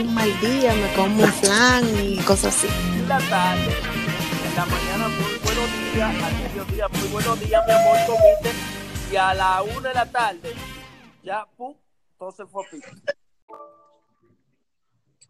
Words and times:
un 0.00 0.14
mal 0.14 0.30
día 0.40 0.72
me 0.74 0.94
como 0.94 1.24
un 1.24 1.32
flan 1.32 1.84
y 2.04 2.18
cosas 2.18 2.56
así. 2.56 2.68
la 3.08 3.18
tarde, 3.18 3.72
en 4.46 4.54
la 4.54 4.66
mañana 4.66 5.08
muy 5.08 5.38
buenos 5.42 5.92
días, 5.92 6.22
al 6.22 6.34
mediodía 6.34 6.88
muy 6.88 7.08
buenos 7.08 7.40
días, 7.40 7.66
mi 7.66 7.72
amor, 7.72 7.96
comiste, 8.06 8.50
y 9.12 9.16
a 9.16 9.34
la 9.34 9.62
una 9.62 9.88
de 9.88 9.94
la 9.94 10.10
tarde, 10.10 10.52
ya, 11.22 11.46
pum, 11.56 11.74
todo 12.16 12.30
se 12.30 12.46
fue 12.46 12.64
a 12.64 12.70
pico. 12.70 12.88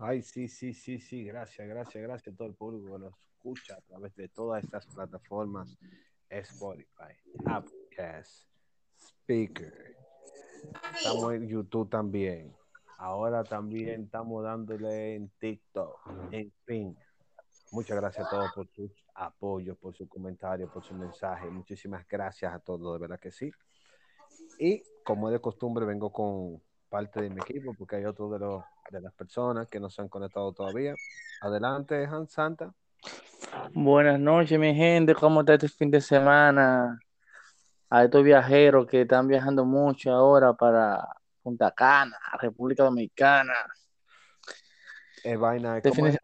Ay, 0.01 0.23
sí, 0.23 0.49
sí, 0.49 0.75
sí, 0.75 0.99
sí, 0.99 1.25
gracias, 1.25 1.67
gracias, 1.67 2.03
gracias 2.03 2.35
a 2.35 2.37
todo 2.37 2.49
el 2.49 2.55
público 2.55 2.93
que 2.93 3.05
nos 3.05 3.15
escucha 3.35 3.75
a 3.75 3.81
través 3.81 4.15
de 4.17 4.29
todas 4.29 4.63
estas 4.63 4.87
plataformas, 4.87 5.79
Spotify, 6.29 7.15
Applecast, 7.47 8.47
Speaker, 8.99 9.97
estamos 10.95 11.33
en 11.33 11.49
YouTube 11.49 11.89
también, 11.89 12.55
ahora 12.99 13.43
también 13.43 14.05
estamos 14.05 14.45
dándole 14.45 15.15
en 15.15 15.31
TikTok, 15.39 15.99
en 16.31 16.53
fin, 16.67 16.97
muchas 17.73 17.97
gracias 17.97 18.27
a 18.27 18.31
todos 18.31 18.53
por 18.53 18.69
sus 18.69 18.93
apoyos, 19.15 19.79
por 19.79 19.95
sus 19.95 20.09
comentarios, 20.09 20.71
por 20.71 20.85
sus 20.85 20.97
mensajes, 20.97 21.51
muchísimas 21.51 22.07
gracias 22.07 22.53
a 22.53 22.59
todos, 22.59 22.93
de 22.95 23.01
verdad 23.01 23.19
que 23.19 23.31
sí, 23.31 23.51
y 24.59 24.83
como 25.05 25.29
es 25.29 25.33
de 25.33 25.41
costumbre 25.41 25.87
vengo 25.87 26.13
con 26.13 26.61
parte 26.89 27.23
de 27.23 27.31
mi 27.31 27.41
equipo 27.41 27.73
porque 27.79 27.97
hay 27.97 28.05
otros 28.05 28.33
de 28.33 28.39
los 28.39 28.63
de 28.91 29.01
las 29.01 29.13
personas 29.13 29.69
que 29.69 29.81
no 29.81 29.91
se 29.91 30.03
han 30.03 30.09
conectado 30.09 30.53
todavía. 30.53 30.95
Adelante, 31.41 32.07
Hans 32.07 32.33
Santa. 32.33 32.73
Buenas 33.73 34.19
noches, 34.19 34.59
mi 34.59 34.75
gente. 34.75 35.15
¿Cómo 35.15 35.41
está 35.41 35.55
este 35.55 35.69
fin 35.69 35.91
de 35.91 36.01
semana? 36.01 36.99
A 37.91 38.05
estos 38.05 38.23
viajeros 38.23 38.87
que 38.87 39.03
están 39.03 39.29
viajando 39.29 39.65
mucho 39.65 40.11
ahora 40.11 40.53
para 40.53 41.07
Punta 41.49 41.71
Cana, 41.71 42.19
República 42.39 42.85
Dominicana. 42.85 43.55
Es 45.25 45.39
vaina, 45.39 45.79
Este 45.79 45.89
¿cómo 45.89 46.03
fin 46.03 46.13
de 46.13 46.19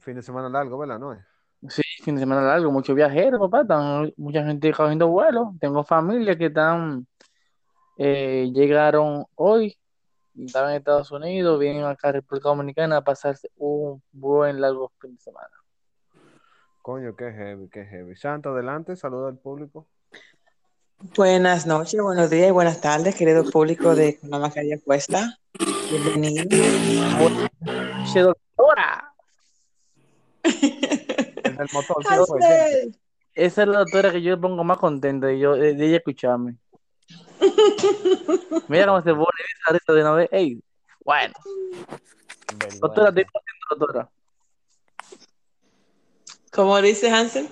fin 0.00 0.16
de 0.16 0.22
semana 0.22 0.48
largo, 0.48 0.76
¿verdad? 0.76 0.98
¿No 0.98 1.12
es? 1.12 1.20
Sí, 1.68 1.82
fin 2.02 2.16
de 2.16 2.22
semana 2.22 2.42
largo, 2.42 2.72
muchos 2.72 2.96
viajeros, 2.96 3.38
papá. 3.38 3.60
Están 3.60 4.12
mucha 4.16 4.44
gente 4.44 4.72
cogiendo 4.72 5.06
vuelo. 5.06 5.54
Tengo 5.60 5.84
familia 5.84 6.36
que 6.36 6.46
están, 6.46 7.06
eh, 7.98 8.50
llegaron 8.52 9.24
hoy, 9.36 9.78
estaban 10.34 10.70
en 10.70 10.78
Estados 10.78 11.12
Unidos, 11.12 11.60
vienen 11.60 11.84
acá 11.84 12.08
a 12.08 12.12
República 12.12 12.48
Dominicana 12.48 12.96
a 12.96 13.04
pasarse 13.04 13.52
un 13.58 14.02
buen 14.10 14.60
largo 14.60 14.90
fin 15.00 15.14
de 15.14 15.20
semana. 15.20 15.54
Coño, 16.82 17.14
qué 17.14 17.30
heavy, 17.30 17.68
qué 17.68 17.84
heavy. 17.84 18.16
Santa, 18.16 18.48
adelante, 18.48 18.96
saluda 18.96 19.28
al 19.28 19.38
público. 19.38 19.86
Buenas 20.98 21.66
noches, 21.66 22.00
buenos 22.00 22.30
días 22.30 22.48
y 22.48 22.50
buenas 22.50 22.80
tardes, 22.80 23.14
querido 23.14 23.44
público 23.50 23.94
de 23.94 24.18
Con 24.18 24.30
la 24.30 24.38
mascarilla 24.38 24.78
puesta. 24.84 25.38
Bienvenido. 25.90 26.44
Che, 28.12 28.20
doctora. 28.20 29.12
El 30.44 31.56
del 31.56 31.68
motor. 31.72 32.04
Hansel. 32.06 32.96
Esa 33.34 33.62
es 33.62 33.68
la 33.68 33.78
doctora 33.80 34.12
que 34.12 34.22
yo 34.22 34.40
pongo 34.40 34.64
más 34.64 34.78
contenta 34.78 35.26
de, 35.26 35.38
yo, 35.38 35.54
de, 35.56 35.74
de 35.74 35.86
ella 35.86 35.96
escucharme. 35.98 36.56
Mira 38.68 38.86
cómo 38.86 39.02
se 39.02 39.12
pone 39.12 39.28
esa 39.60 39.72
risa 39.72 39.92
de 39.92 40.00
una 40.00 40.12
vez. 40.12 40.28
Ey, 40.32 40.62
bueno, 41.04 41.34
doctora, 42.80 43.08
estoy 43.10 43.24
contento, 43.24 43.66
doctora. 43.70 44.10
Como 46.50 46.80
dice 46.80 47.10
Hansel, 47.10 47.48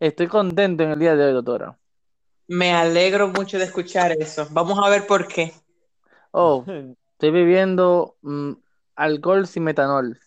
Estoy 0.00 0.28
contento 0.28 0.82
en 0.82 0.92
el 0.92 0.98
día 0.98 1.14
de 1.14 1.26
hoy, 1.26 1.32
doctora. 1.34 1.78
Me 2.50 2.72
alegro 2.72 3.28
mucho 3.28 3.58
de 3.58 3.64
escuchar 3.64 4.10
eso. 4.18 4.48
Vamos 4.50 4.76
a 4.82 4.90
ver 4.90 5.06
por 5.06 5.28
qué. 5.28 5.54
Oh, 6.32 6.64
estoy 7.12 7.30
bebiendo 7.30 8.16
mm, 8.22 8.52
alcohol 8.96 9.46
sin 9.46 9.62
metanol. 9.62 10.18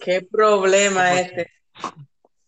¿Qué 0.00 0.26
problema 0.28 1.20
este? 1.20 1.52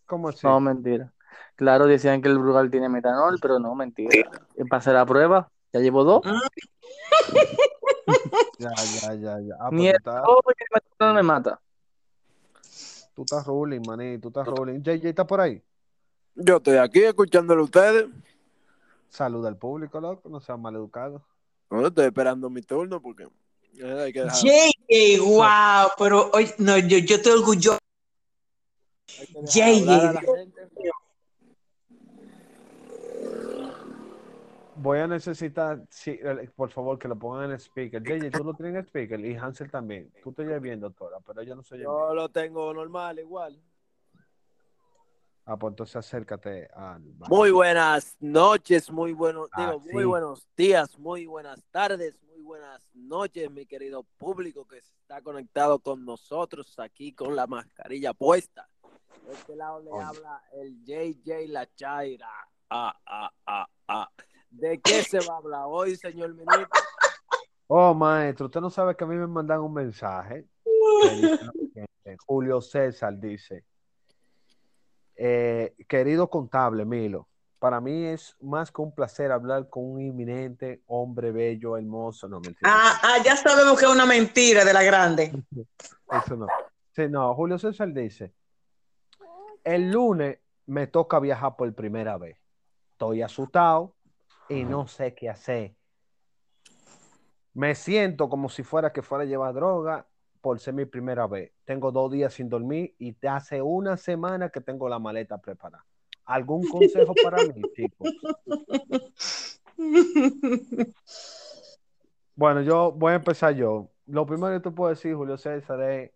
¿Cómo 0.06 0.30
así? 0.30 0.40
No, 0.44 0.58
mentira. 0.58 1.12
Claro, 1.54 1.86
decían 1.86 2.20
que 2.20 2.28
el 2.28 2.40
Brugal 2.40 2.72
tiene 2.72 2.88
metanol, 2.88 3.38
pero 3.40 3.60
no, 3.60 3.76
mentira. 3.76 4.28
Pasé 4.68 4.92
la 4.92 5.06
prueba, 5.06 5.48
ya 5.72 5.80
llevo 5.80 6.04
dos. 6.04 6.22
Ya, 8.58 8.70
ya, 8.70 9.14
ya, 9.14 9.40
ya. 9.40 9.54
Ah, 9.58 9.68
Ni 9.72 9.88
el 9.88 9.96
estás, 9.96 10.22
el 10.22 10.82
metanol 10.90 11.14
me 11.14 11.22
mata. 11.22 11.60
tú 13.14 13.22
estás 13.22 13.44
rolling, 13.46 13.80
maní, 13.86 14.18
tú 14.18 14.28
estás 14.28 14.46
rolling. 14.46 14.80
JJ 14.80 15.08
está 15.08 15.26
por 15.26 15.40
ahí. 15.40 15.62
Yo 16.34 16.56
estoy 16.58 16.76
aquí 16.76 17.02
escuchándolo 17.02 17.62
a 17.62 17.64
ustedes. 17.64 18.06
Saluda 19.14 19.48
al 19.48 19.56
público, 19.56 20.00
loco, 20.00 20.28
no 20.28 20.40
seas 20.40 20.58
maleducado. 20.58 21.24
No, 21.70 21.86
estoy 21.86 22.06
esperando 22.06 22.50
mi 22.50 22.62
turno 22.62 23.00
porque 23.00 23.28
eh, 23.78 24.00
hay 24.06 24.12
que 24.12 24.22
dejar, 24.22 24.40
JJ, 24.40 25.20
wow, 25.36 25.88
pero 25.96 26.30
hoy 26.32 26.50
no, 26.58 26.76
yo, 26.78 26.98
yo 26.98 27.14
estoy 27.14 27.32
orgulloso. 27.32 27.78
JJ, 29.16 29.62
hablar 29.82 30.00
a 30.06 30.12
la 30.14 30.20
gente. 30.20 30.68
Voy 34.74 34.98
a 34.98 35.06
necesitar, 35.06 35.80
sí, 35.88 36.18
el- 36.20 36.50
por 36.50 36.70
favor, 36.70 36.98
que 36.98 37.06
lo 37.06 37.16
pongan 37.16 37.52
en 37.52 37.60
speaker. 37.60 38.02
JJ, 38.02 38.32
tú 38.32 38.42
lo 38.42 38.54
tienes 38.54 38.74
en 38.74 38.80
speaker 38.84 39.20
y 39.24 39.36
Hansel 39.36 39.70
también. 39.70 40.12
Tú 40.24 40.32
te 40.32 40.42
oyes 40.44 40.60
bien, 40.60 40.80
doctora, 40.80 41.18
pero 41.24 41.40
ella 41.40 41.54
no 41.54 41.62
se 41.62 41.76
oye 41.76 41.84
bien. 41.84 41.92
Yo 41.92 42.14
lo 42.14 42.28
tengo 42.30 42.74
normal 42.74 43.20
igual. 43.20 43.62
Ah, 45.46 45.58
pues 45.58 45.72
entonces 45.72 45.96
acércate 45.96 46.68
al... 46.74 47.02
Muy 47.28 47.50
buenas 47.50 48.16
noches, 48.18 48.90
muy 48.90 49.12
buenos, 49.12 49.48
Ah, 49.52 49.66
digo, 49.66 49.80
muy 49.92 50.04
buenos 50.04 50.48
días, 50.56 50.98
muy 50.98 51.26
buenas 51.26 51.62
tardes, 51.70 52.18
muy 52.22 52.40
buenas 52.40 52.80
noches, 52.94 53.50
mi 53.50 53.66
querido 53.66 54.04
público 54.16 54.66
que 54.66 54.78
está 54.78 55.20
conectado 55.20 55.80
con 55.80 56.04
nosotros 56.06 56.78
aquí 56.78 57.12
con 57.12 57.36
la 57.36 57.46
mascarilla 57.46 58.14
puesta. 58.14 58.66
De 59.26 59.32
este 59.32 59.54
lado 59.54 59.82
le 59.82 59.90
habla 60.02 60.42
el 60.54 60.82
JJ 60.82 61.48
La 61.48 61.66
Chaira. 61.74 62.30
Ah, 62.70 62.94
ah, 63.04 63.30
ah, 63.46 63.66
ah. 63.88 64.10
¿De 64.48 64.80
qué 64.80 65.02
se 65.02 65.18
va 65.20 65.34
a 65.34 65.38
hablar 65.38 65.64
hoy, 65.66 65.96
señor 65.96 66.34
ministro? 66.34 66.68
Oh, 67.66 67.92
maestro, 67.92 68.46
usted 68.46 68.60
no 68.60 68.70
sabe 68.70 68.96
que 68.96 69.04
a 69.04 69.06
mí 69.06 69.16
me 69.16 69.26
mandan 69.26 69.60
un 69.60 69.74
mensaje. 69.74 70.46
Julio 72.26 72.60
César 72.60 73.18
dice, 73.18 73.64
eh, 75.16 75.74
querido 75.88 76.28
contable 76.28 76.84
Milo, 76.84 77.28
para 77.58 77.80
mí 77.80 78.04
es 78.04 78.36
más 78.40 78.70
que 78.70 78.82
un 78.82 78.94
placer 78.94 79.32
hablar 79.32 79.70
con 79.70 79.84
un 79.84 80.00
inminente 80.00 80.82
hombre 80.86 81.32
bello, 81.32 81.78
hermoso. 81.78 82.28
No, 82.28 82.38
mentira. 82.40 82.70
Ah, 82.70 83.00
ah, 83.02 83.22
ya 83.24 83.36
sabemos 83.36 83.78
que 83.78 83.86
es 83.86 83.90
una 83.90 84.04
mentira 84.04 84.64
de 84.64 84.72
la 84.74 84.82
grande. 84.82 85.32
Eso 86.10 86.36
no. 86.36 86.46
Sí, 86.92 87.08
no, 87.08 87.34
Julio 87.34 87.58
César 87.58 87.92
dice, 87.92 88.34
el 89.64 89.90
lunes 89.90 90.38
me 90.66 90.86
toca 90.86 91.18
viajar 91.18 91.56
por 91.56 91.74
primera 91.74 92.18
vez. 92.18 92.36
Estoy 92.92 93.22
asustado 93.22 93.96
y 94.48 94.64
no 94.64 94.86
sé 94.86 95.14
qué 95.14 95.30
hacer. 95.30 95.74
Me 97.54 97.74
siento 97.74 98.28
como 98.28 98.48
si 98.48 98.62
fuera 98.62 98.92
que 98.92 99.02
fuera 99.02 99.24
a 99.24 99.26
llevar 99.26 99.54
droga 99.54 100.06
por 100.44 100.60
ser 100.60 100.74
mi 100.74 100.84
primera 100.84 101.26
vez. 101.26 101.52
Tengo 101.64 101.90
dos 101.90 102.12
días 102.12 102.34
sin 102.34 102.50
dormir 102.50 102.94
y 102.98 103.14
te 103.14 103.28
hace 103.28 103.62
una 103.62 103.96
semana 103.96 104.50
que 104.50 104.60
tengo 104.60 104.90
la 104.90 104.98
maleta 104.98 105.38
preparada. 105.38 105.86
¿Algún 106.26 106.68
consejo 106.68 107.14
para 107.22 107.42
mí, 107.44 107.62
chicos? 107.74 108.12
Bueno, 112.36 112.60
yo 112.60 112.92
voy 112.92 113.12
a 113.12 113.16
empezar 113.16 113.54
yo. 113.54 113.88
Lo 114.06 114.26
primero 114.26 114.52
que 114.52 114.68
te 114.68 114.70
puedo 114.70 114.90
decir, 114.90 115.14
Julio 115.14 115.38
César, 115.38 115.80
es 115.80 116.10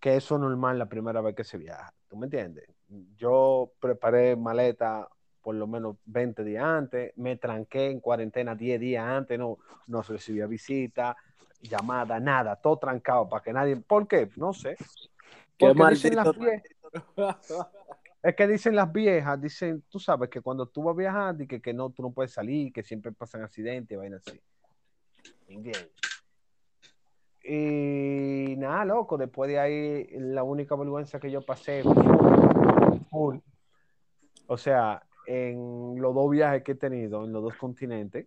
que 0.00 0.16
eso 0.16 0.34
es 0.34 0.40
normal 0.40 0.76
la 0.76 0.86
primera 0.86 1.20
vez 1.20 1.36
que 1.36 1.44
se 1.44 1.58
viaja. 1.58 1.94
¿Tú 2.08 2.16
me 2.16 2.26
entiendes? 2.26 2.64
Yo 3.14 3.70
preparé 3.78 4.34
maleta 4.34 5.06
por 5.42 5.54
lo 5.54 5.66
menos 5.68 5.96
20 6.06 6.42
días 6.42 6.64
antes, 6.64 7.12
me 7.16 7.36
tranqué 7.36 7.90
en 7.90 8.00
cuarentena 8.00 8.56
10 8.56 8.80
días 8.80 9.04
antes, 9.04 9.38
no, 9.38 9.58
no 9.86 10.02
recibía 10.02 10.46
visita, 10.46 11.16
llamada, 11.60 12.20
nada, 12.20 12.56
todo 12.56 12.78
trancado 12.78 13.28
para 13.28 13.42
que 13.42 13.52
nadie. 13.52 13.76
¿Por 13.76 14.06
qué? 14.06 14.28
No 14.36 14.52
sé. 14.52 14.76
Qué 15.56 15.66
Porque 15.66 15.90
dicen 15.90 16.16
las 16.16 16.38
viejas, 16.38 16.62
es 18.22 18.36
que 18.36 18.46
dicen 18.46 18.76
las 18.76 18.92
viejas, 18.92 19.40
dicen, 19.40 19.82
tú 19.88 19.98
sabes 19.98 20.30
que 20.30 20.40
cuando 20.40 20.66
tú 20.66 20.84
vas 20.84 20.94
a 20.94 20.98
viajar, 20.98 21.36
y 21.40 21.46
que, 21.46 21.60
que 21.60 21.74
no, 21.74 21.90
tú 21.90 22.02
no 22.02 22.12
puedes 22.12 22.32
salir, 22.32 22.72
que 22.72 22.82
siempre 22.82 23.12
pasan 23.12 23.42
accidentes, 23.42 23.98
vainas 23.98 24.22
así. 24.26 24.40
¿Entiendes? 25.48 25.90
Y 27.42 28.56
nada, 28.58 28.84
loco, 28.84 29.16
después 29.16 29.48
de 29.48 29.58
ahí 29.58 30.06
la 30.18 30.42
única 30.42 30.76
vergüenza 30.76 31.18
que 31.18 31.30
yo 31.30 31.40
pasé 31.40 31.82
full, 33.10 33.38
o 34.46 34.58
sea, 34.58 35.02
en 35.26 36.00
los 36.00 36.14
dos 36.14 36.30
viajes 36.30 36.62
que 36.62 36.72
he 36.72 36.74
tenido 36.74 37.24
en 37.24 37.32
los 37.32 37.42
dos 37.42 37.56
continentes, 37.56 38.26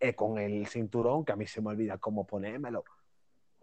eh, 0.00 0.14
con 0.14 0.38
el 0.38 0.66
cinturón, 0.66 1.24
que 1.24 1.32
a 1.32 1.36
mí 1.36 1.46
se 1.46 1.60
me 1.60 1.68
olvida 1.68 1.98
cómo 1.98 2.26
ponérmelo. 2.26 2.84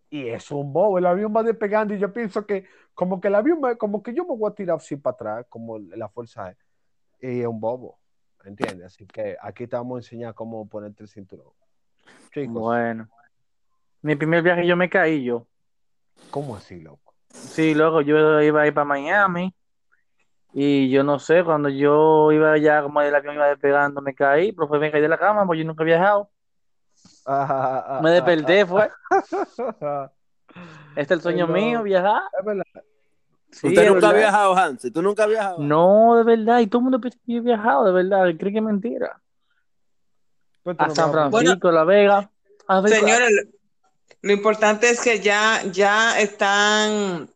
Y 0.09 0.27
es 0.27 0.51
un 0.51 0.71
bobo, 0.71 0.97
el 0.99 1.05
avión 1.05 1.33
va 1.35 1.43
despegando 1.43 1.93
y 1.93 1.99
yo 1.99 2.13
pienso 2.13 2.45
que 2.45 2.65
como 2.93 3.19
que 3.19 3.27
el 3.27 3.35
avión, 3.35 3.59
como 3.77 4.01
que 4.01 4.13
yo 4.13 4.23
me 4.23 4.35
voy 4.35 4.49
a 4.49 4.55
tirar 4.55 4.77
así 4.77 4.95
para 4.95 5.13
atrás, 5.15 5.45
como 5.49 5.79
la 5.79 6.07
fuerza 6.07 6.51
es. 6.51 6.57
Y 7.19 7.41
es 7.41 7.47
un 7.47 7.59
bobo, 7.59 7.99
¿entiendes? 8.45 8.85
Así 8.85 9.05
que 9.07 9.35
aquí 9.41 9.67
te 9.67 9.75
vamos 9.75 9.95
a 9.95 9.99
enseñar 9.99 10.33
cómo 10.35 10.67
ponerte 10.69 11.03
el 11.03 11.09
cinturón. 11.09 11.51
Chicos, 12.31 12.53
Bueno. 12.53 13.09
Mi 14.01 14.15
primer 14.15 14.43
viaje 14.43 14.65
yo 14.65 14.77
me 14.77 14.89
caí 14.89 15.23
yo. 15.23 15.47
¿cómo 16.29 16.55
así, 16.55 16.79
loco? 16.79 17.13
Sí, 17.29 17.73
luego 17.73 18.01
yo 18.01 18.41
iba 18.41 18.61
a 18.61 18.67
ir 18.67 18.73
para 18.73 18.85
Miami 18.85 19.53
y 20.53 20.89
yo 20.89 21.03
no 21.03 21.19
sé, 21.19 21.43
cuando 21.43 21.69
yo 21.69 22.31
iba 22.31 22.57
ya 22.57 22.81
como 22.81 23.01
el 23.01 23.13
avión 23.13 23.35
iba 23.35 23.47
despegando 23.47 24.01
me 24.01 24.15
caí, 24.15 24.51
pero 24.51 24.67
fue 24.67 24.79
me 24.79 24.91
caí 24.91 25.01
de 25.01 25.07
la 25.07 25.17
cama 25.17 25.45
porque 25.45 25.59
yo 25.61 25.65
nunca 25.67 25.83
he 25.83 25.85
viajado. 25.87 26.29
Ah, 27.25 27.99
Me 28.01 28.11
desperté, 28.11 28.65
fue. 28.65 28.89
ah, 29.81 30.09
Este 30.95 31.13
es 31.13 31.17
el 31.17 31.21
sueño 31.21 31.47
mío, 31.47 31.83
viajar. 31.83 32.23
es 32.39 32.45
verdad. 32.45 32.63
Sí, 33.51 33.67
Usted 33.67 33.87
nunca 33.87 34.09
ha 34.09 34.11
verdad. 34.13 34.17
viajado, 34.29 34.57
Hansi. 34.57 34.91
¿Tú 34.91 35.01
nunca 35.01 35.23
has 35.23 35.29
viajado? 35.29 35.59
No, 35.59 36.15
de 36.15 36.23
verdad. 36.23 36.59
Y 36.59 36.67
todo 36.67 36.79
el 36.79 36.83
mundo 36.83 36.99
piensa 36.99 37.17
que 37.25 37.33
yo 37.33 37.37
he 37.39 37.41
viajado, 37.41 37.85
de 37.85 37.91
verdad. 37.91 38.25
Cree 38.37 38.51
que 38.51 38.57
es 38.57 38.63
mentira. 38.63 39.21
A 40.77 40.87
no 40.87 40.95
San 40.95 41.11
Francisco, 41.11 41.71
La 41.71 41.83
Vega. 41.83 42.29
A 42.67 42.81
ver, 42.81 42.91
Señores, 42.93 43.47
lo 44.21 44.33
importante 44.33 44.89
es 44.89 44.99
que 44.99 45.19
ya, 45.21 45.61
ya 45.71 46.19
están 46.19 47.29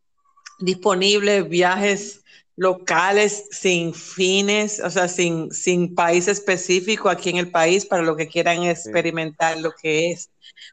disponibles 0.59 1.47
viajes 1.47 2.20
locales 2.55 3.47
sin 3.51 3.93
fines, 3.93 4.79
o 4.79 4.89
sea, 4.89 5.07
sin, 5.07 5.51
sin 5.51 5.95
país 5.95 6.27
específico 6.27 7.09
aquí 7.09 7.29
en 7.29 7.37
el 7.37 7.49
país 7.49 7.85
para 7.85 8.03
los 8.03 8.17
que 8.17 8.27
quieran 8.27 8.63
experimentar 8.63 9.59
lo 9.59 9.71
que 9.71 10.11
es 10.11 10.29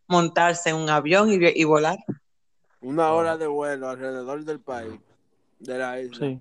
montarse 0.07 0.71
en 0.71 0.77
un 0.77 0.91
avión 0.91 1.31
y, 1.31 1.39
y 1.55 1.65
volar. 1.65 1.99
Una 2.81 3.13
hora 3.13 3.37
de 3.37 3.47
vuelo 3.47 3.89
alrededor 3.89 4.45
del 4.45 4.61
país, 4.61 5.01
de 5.59 5.79
la 5.79 6.01
isla. 6.01 6.19
Sí. 6.19 6.41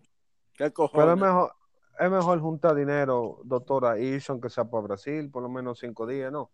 ¿Qué 0.55 0.71
Pero 0.71 1.13
es 1.13 1.19
mejor, 1.19 1.53
es 1.99 2.09
mejor 2.09 2.39
juntar 2.39 2.75
dinero, 2.75 3.39
doctora, 3.43 3.99
y 3.99 4.05
irse 4.05 4.31
aunque 4.31 4.49
sea 4.49 4.65
para 4.65 4.83
Brasil, 4.83 5.29
por 5.29 5.43
lo 5.43 5.49
menos 5.49 5.79
cinco 5.79 6.07
días, 6.07 6.31
¿no? 6.31 6.49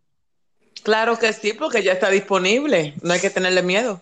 Claro 0.84 1.18
que 1.18 1.32
sí, 1.32 1.54
porque 1.54 1.84
ya 1.84 1.94
está 1.94 2.10
disponible, 2.10 2.96
no 3.02 3.14
hay 3.14 3.20
que 3.20 3.30
tenerle 3.30 3.62
miedo. 3.62 4.02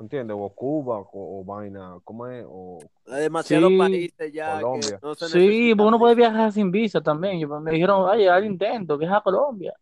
¿Entiendes? 0.00 0.36
O 0.38 0.48
Cuba, 0.50 0.98
o, 0.98 1.40
o 1.40 1.44
vaina, 1.44 1.96
¿cómo 2.04 2.26
es? 2.26 2.44
O 2.48 2.78
Hay 3.06 3.22
demasiados 3.22 3.70
Sí. 3.70 3.78
países 3.78 4.32
ya 4.32 4.60
Colombia. 4.60 4.98
que 5.00 5.06
no 5.06 5.14
se 5.14 5.28
Sí, 5.28 5.72
uno 5.72 5.98
puede 5.98 6.14
viajar 6.14 6.52
sin 6.52 6.70
visa 6.70 7.00
también. 7.00 7.38
Yo- 7.38 7.60
me 7.60 7.70
dijeron, 7.70 8.02
oye, 8.02 8.28
al 8.28 8.44
intento, 8.44 8.98
viaja 8.98 9.18
a 9.18 9.22
Colombia, 9.22 9.72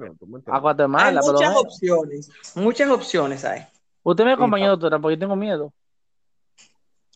menos, 0.00 0.18
¿tú 0.18 0.26
me 0.26 0.38
a? 0.38 0.56
Hay 0.56 0.60
Guatemala, 0.60 1.20
lo 1.20 1.32
muchas 1.32 1.48
menos. 1.50 1.64
opciones, 1.64 2.30
muchas 2.56 2.90
opciones 2.90 3.44
hay. 3.44 3.62
Usted 4.02 4.24
me 4.24 4.32
acompañó, 4.32 4.70
doctora, 4.70 4.98
porque 4.98 5.16
yo 5.16 5.20
tengo 5.20 5.36
miedo. 5.36 5.72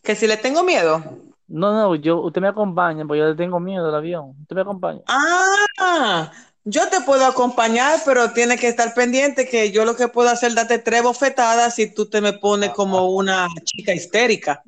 Que 0.02 0.14
si 0.14 0.26
le 0.28 0.36
tengo 0.36 0.62
miedo. 0.62 1.02
No, 1.48 1.72
no, 1.72 1.94
yo, 1.96 2.20
usted 2.20 2.40
me 2.40 2.48
acompaña, 2.48 3.04
porque 3.06 3.18
yo 3.20 3.26
le 3.28 3.34
tengo 3.34 3.58
miedo 3.60 3.88
al 3.88 3.94
avión. 3.94 4.34
Usted 4.42 4.54
me 4.56 4.62
acompaña. 4.62 5.00
Ah, 5.08 6.30
yo 6.68 6.88
te 6.88 7.00
puedo 7.00 7.24
acompañar, 7.24 8.00
pero 8.04 8.32
tienes 8.32 8.60
que 8.60 8.66
estar 8.66 8.92
pendiente 8.92 9.48
que 9.48 9.70
yo 9.70 9.84
lo 9.84 9.94
que 9.94 10.08
puedo 10.08 10.28
hacer 10.28 10.48
es 10.48 10.56
darte 10.56 10.80
tres 10.80 11.00
bofetadas 11.00 11.76
si 11.76 11.94
tú 11.94 12.10
te 12.10 12.20
me 12.20 12.32
pones 12.32 12.70
como 12.70 13.08
una 13.10 13.46
chica 13.62 13.94
histérica. 13.94 14.62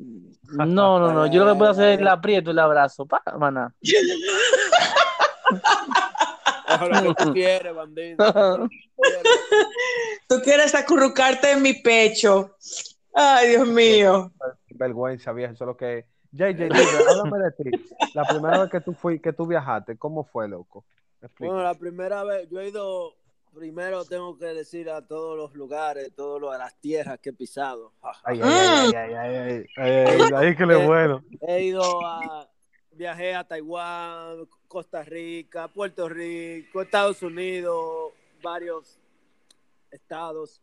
No, 0.45 0.65
no, 1.01 1.13
no. 1.13 1.27
Yo 1.27 1.45
lo 1.45 1.53
que 1.53 1.59
puedo 1.59 1.73
hacer 1.73 1.89
es 1.95 2.01
la 2.01 2.13
aprieto 2.13 2.53
y 2.53 2.55
la 2.55 2.65
abrazo. 2.65 3.05
Pa, 3.05 3.21
maná. 3.37 3.75
Lo 7.03 7.15
que 7.15 7.25
tú 7.25 7.33
quieres, 7.33 7.75
bandido. 7.75 8.69
Tú 10.29 10.41
quieres. 10.45 10.77
Acurrucarte 10.77 11.51
en 11.51 11.63
mi 11.63 11.75
pecho. 11.75 12.55
Ay, 13.13 13.49
Dios 13.49 13.67
mío. 13.67 14.31
Vergüenza, 14.71 15.33
vieja, 15.33 15.53
eso 15.53 15.65
es 15.65 15.69
lo 15.69 15.77
que... 15.77 16.07
JJ, 16.31 16.69
háblame 17.09 17.39
de 17.39 17.53
ti. 17.53 17.71
La 18.15 18.23
primera 18.25 18.61
vez 18.61 18.71
que 18.71 18.81
tú 18.81 18.93
fui, 18.93 19.19
que 19.19 19.33
tú 19.33 19.47
viajaste, 19.47 19.97
¿cómo 19.97 20.23
fue, 20.23 20.47
loco? 20.47 20.85
Bueno, 21.39 21.63
la 21.63 21.75
primera 21.75 22.23
vez, 22.25 22.49
yo 22.49 22.61
he 22.61 22.69
ido, 22.69 23.15
primero 23.55 24.05
tengo 24.05 24.39
que 24.39 24.47
decir 24.47 24.89
a 24.91 25.07
todos 25.07 25.37
los 25.37 25.55
lugares, 25.55 26.13
todas 26.15 26.59
las 26.59 26.75
tierras 26.81 27.19
que 27.19 27.31
he 27.31 27.33
pisado. 27.33 27.93
Ay, 28.25 28.41
ay, 28.43 28.93
ay, 28.93 28.93
ah. 28.95 29.23
ay, 29.25 29.65
ay, 29.77 30.21
ay, 30.35 30.57
que 30.57 30.67
le 30.67 30.75
eh, 30.83 30.87
bueno. 30.87 31.25
He 31.41 31.65
ido 31.65 31.83
a, 32.07 32.49
viajé 32.93 33.35
a 33.35 33.45
Taiwán, 33.45 34.49
Costa 34.67 35.03
Rica, 35.03 35.69
Puerto 35.69 36.09
Rico, 36.09 36.83
Estados 36.83 37.23
Unidos, 37.23 38.13
varios 38.43 38.99
estados. 39.91 40.61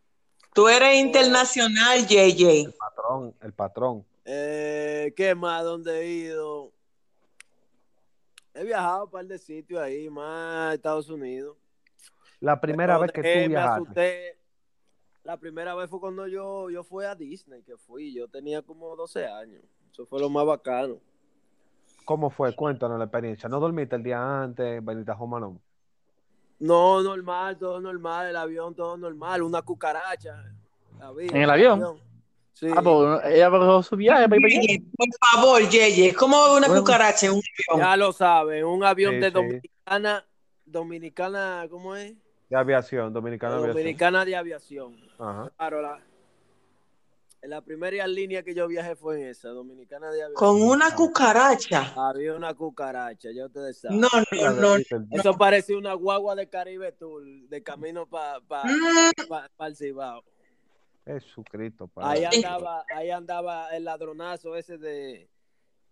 Tú 0.53 0.67
eres 0.69 0.89
eh, 0.89 0.99
internacional, 0.99 2.05
JJ. 2.07 2.65
El 2.65 2.73
patrón, 2.73 3.35
el 3.41 3.53
patrón. 3.53 4.05
Eh, 4.23 5.13
¿Qué 5.15 5.35
más? 5.35 5.63
¿Dónde 5.63 6.01
he 6.01 6.07
ido? 6.07 6.71
He 8.55 8.63
viajado 8.63 9.01
a 9.01 9.03
un 9.03 9.11
par 9.11 9.25
de 9.25 9.37
sitios 9.37 9.81
ahí, 9.81 10.09
más 10.09 10.71
a 10.71 10.73
Estados 10.73 11.09
Unidos. 11.09 11.57
La 12.39 12.59
primera 12.61 12.97
vez 12.97 13.11
que 13.11 13.21
tú 13.21 13.27
me 13.27 13.47
viajaste. 13.49 13.81
asusté. 13.81 14.39
La 15.23 15.37
primera 15.37 15.75
vez 15.75 15.89
fue 15.89 15.99
cuando 15.99 16.25
yo, 16.27 16.69
yo 16.69 16.83
fui 16.83 17.03
a 17.03 17.15
Disney, 17.15 17.63
que 17.63 17.75
fui. 17.75 18.13
Yo 18.13 18.29
tenía 18.29 18.61
como 18.61 18.95
12 18.95 19.27
años. 19.27 19.61
Eso 19.91 20.05
fue 20.05 20.21
lo 20.21 20.29
más 20.29 20.45
bacano. 20.45 21.01
¿Cómo 22.05 22.29
fue? 22.29 22.55
Cuéntanos 22.55 22.97
la 22.97 23.05
experiencia. 23.05 23.49
¿No 23.49 23.59
dormiste 23.59 23.97
el 23.97 24.03
día 24.03 24.43
antes, 24.43 24.83
Benita 24.85 25.15
Jomanón? 25.15 25.59
No, 26.59 27.01
normal, 27.01 27.57
todo 27.57 27.81
normal. 27.81 28.29
El 28.29 28.37
avión, 28.37 28.73
todo 28.73 28.95
normal. 28.95 29.41
Una 29.41 29.61
cucaracha. 29.63 30.45
¿En 31.17 31.41
el 31.41 31.49
avión? 31.49 31.99
Sí. 32.55 32.67
Ah, 32.73 32.81
pues 32.81 33.25
ella 33.35 33.51
pagó 33.51 33.83
su 33.83 33.97
viaje 33.97 34.29
para 34.29 34.37
ir 34.37 34.41
para 34.41 34.61
allá. 34.61 34.73
JJ, 34.79 34.91
Por 34.95 35.07
favor, 35.29 35.61
JJ, 35.63 36.15
¿cómo 36.17 36.53
una 36.55 36.67
Bueno. 36.67 36.81
cucaracha 36.83 37.25
en 37.25 37.33
un 37.33 37.41
avión? 37.69 37.85
Ya 37.85 37.97
lo 37.97 38.13
saben, 38.13 38.63
un 38.63 38.81
avión 38.85 39.15
Sí, 39.15 39.19
de 39.19 39.27
sí. 39.27 39.33
Dominicana, 39.33 40.25
Dominicana, 40.65 41.67
¿cómo 41.69 41.95
es? 41.97 42.13
De 42.49 42.55
aviación, 42.55 43.11
dominicana 43.11 43.55
de 43.55 43.57
aviación. 43.59 43.77
Dominicana 43.83 44.25
de 44.25 44.35
aviación. 44.37 44.95
Ajá. 45.19 45.51
Claro, 45.57 45.81
la, 45.81 45.99
la 47.41 47.61
primera 47.61 48.07
línea 48.07 48.41
que 48.41 48.55
yo 48.55 48.67
viajé 48.69 48.95
fue 48.95 49.19
en 49.21 49.27
esa, 49.27 49.49
Dominicana 49.49 50.07
de 50.11 50.23
aviación. 50.23 50.35
Con 50.35 50.61
una 50.61 50.95
cucaracha. 50.95 51.91
Había 51.97 52.35
una 52.35 52.53
cucaracha, 52.53 53.31
ya 53.35 53.47
ustedes 53.47 53.81
saben. 53.81 53.99
No, 53.99 54.07
no, 54.31 54.51
no. 54.53 54.75
Eso 55.11 55.33
parecía 55.37 55.77
una 55.77 55.93
guagua 55.93 56.35
de 56.35 56.47
Caribe 56.47 56.93
Tour, 56.93 57.23
de 57.49 57.61
camino 57.61 58.05
para 58.07 58.39
pa, 58.39 58.63
Mm, 58.63 59.27
pa- 59.27 59.49
pa 59.57 59.67
el 59.67 59.75
Cibao. 59.75 60.23
Jesucristo, 61.05 61.89
Ahí 61.97 62.23
padre. 62.23 62.37
andaba, 62.37 62.85
ahí 62.95 63.09
andaba 63.11 63.69
el 63.75 63.83
ladronazo 63.85 64.55
ese 64.55 64.77
de, 64.77 65.29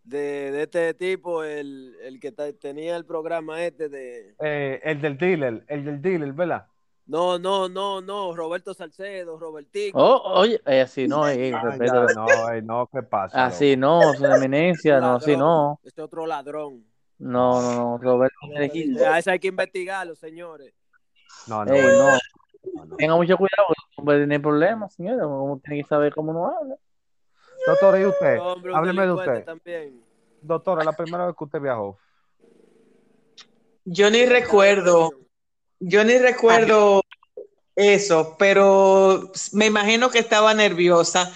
de, 0.03 0.51
de 0.51 0.63
este 0.63 0.93
tipo, 0.95 1.43
el, 1.43 1.95
el 2.01 2.19
que 2.19 2.31
tenía 2.31 2.95
el 2.97 3.05
programa 3.05 3.63
este 3.63 3.89
de... 3.89 4.35
Eh, 4.39 4.81
el 4.83 5.01
del 5.01 5.17
dealer, 5.17 5.63
el 5.67 5.85
del 5.85 6.01
dealer, 6.01 6.33
¿verdad? 6.33 6.67
No, 7.05 7.37
no, 7.37 7.67
no, 7.67 7.99
no, 8.01 8.33
Roberto 8.33 8.73
Salcedo, 8.73 9.37
Robertico. 9.37 9.99
Oh, 9.99 10.39
oye, 10.39 10.61
eh, 10.65 10.81
así 10.81 11.05
no, 11.07 11.27
eh, 11.27 11.53
Ay, 11.53 11.61
respeto. 11.61 12.07
ya, 12.07 12.13
no, 12.15 12.51
eh, 12.53 12.61
no, 12.61 12.89
¿qué 12.91 13.03
pasa? 13.03 13.45
Así 13.45 13.75
no, 13.75 14.13
su 14.13 14.25
eminencia, 14.25 14.99
no, 15.01 15.15
así 15.15 15.35
no. 15.35 15.79
Este 15.83 16.01
otro 16.01 16.25
ladrón. 16.25 16.85
No, 17.19 17.61
no, 17.61 17.75
no, 17.75 17.97
Roberto. 17.97 18.37
A 19.05 19.19
ese 19.19 19.31
hay 19.31 19.39
que 19.39 19.49
investigarlo, 19.49 20.15
señores. 20.15 20.73
loco? 21.47 21.65
No, 21.65 21.65
no, 21.65 21.73
Ey, 21.73 21.81
no, 21.81 21.89
no, 21.91 22.11
no. 22.13 22.19
Tenga 22.97 23.15
mucho 23.15 23.37
cuidado, 23.37 23.67
porque 23.67 23.81
no 23.97 24.03
puede 24.03 24.19
tener 24.21 24.41
problemas, 24.41 24.93
señora. 24.93 25.27
Uno 25.27 25.59
tiene 25.63 25.81
que 25.81 25.87
saber 25.87 26.13
cómo 26.13 26.31
uno 26.31 26.47
habla. 26.47 26.75
Doctora, 27.67 27.99
¿y 27.99 28.05
usted? 28.05 28.39
Hombre, 28.39 28.75
Hábleme 28.75 29.05
de 29.05 29.11
usted. 29.11 29.45
también. 29.45 30.01
Doctora, 30.41 30.83
la 30.83 30.93
primera 30.93 31.25
vez 31.27 31.35
que 31.37 31.43
usted 31.43 31.61
viajó. 31.61 31.97
Yo 33.85 34.09
ni 34.09 34.25
recuerdo, 34.25 35.11
yo 35.79 36.03
ni 36.03 36.17
recuerdo 36.17 37.01
eso, 37.75 38.35
pero 38.37 39.31
me 39.51 39.65
imagino 39.65 40.09
que 40.09 40.19
estaba 40.19 40.53
nerviosa, 40.53 41.31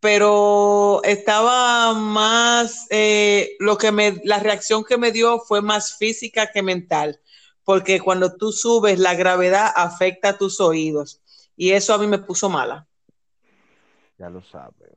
pero 0.00 1.02
estaba 1.04 1.92
más, 1.92 2.86
eh, 2.90 3.56
lo 3.58 3.76
que 3.76 3.92
me, 3.92 4.20
la 4.24 4.38
reacción 4.38 4.84
que 4.84 4.96
me 4.96 5.12
dio 5.12 5.40
fue 5.40 5.60
más 5.60 5.96
física 5.98 6.50
que 6.50 6.62
mental, 6.62 7.20
porque 7.70 8.00
cuando 8.00 8.34
tú 8.34 8.50
subes, 8.50 8.98
la 8.98 9.14
gravedad 9.14 9.68
afecta 9.76 10.30
a 10.30 10.36
tus 10.36 10.60
oídos 10.60 11.22
y 11.56 11.70
eso 11.70 11.94
a 11.94 11.98
mí 11.98 12.08
me 12.08 12.18
puso 12.18 12.50
mala. 12.50 12.84
Ya 14.18 14.28
lo 14.28 14.42
sabe. 14.42 14.92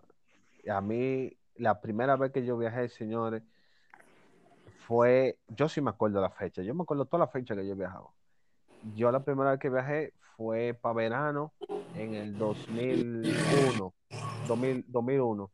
A 0.67 0.81
mí, 0.81 1.31
la 1.57 1.79
primera 1.79 2.15
vez 2.15 2.31
que 2.31 2.43
yo 2.43 2.57
viajé, 2.57 2.89
señores, 2.89 3.43
fue, 4.87 5.37
yo 5.49 5.69
sí 5.69 5.81
me 5.81 5.91
acuerdo 5.91 6.19
la 6.19 6.31
fecha, 6.31 6.63
yo 6.63 6.73
me 6.73 6.81
acuerdo 6.81 7.05
toda 7.05 7.25
la 7.25 7.31
fecha 7.31 7.55
que 7.55 7.67
yo 7.67 7.75
he. 7.75 7.87
Yo 8.95 9.11
la 9.11 9.23
primera 9.23 9.51
vez 9.51 9.59
que 9.59 9.69
viajé 9.69 10.13
fue 10.35 10.73
para 10.73 10.95
verano 10.95 11.53
en 11.95 12.15
el 12.15 12.35
2001, 12.39 13.93
2000, 14.47 14.85
2001, 14.87 15.51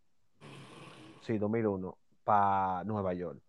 sí, 1.19 1.37
2001, 1.37 1.97
para 2.23 2.85
Nueva 2.85 3.13
York. 3.13 3.41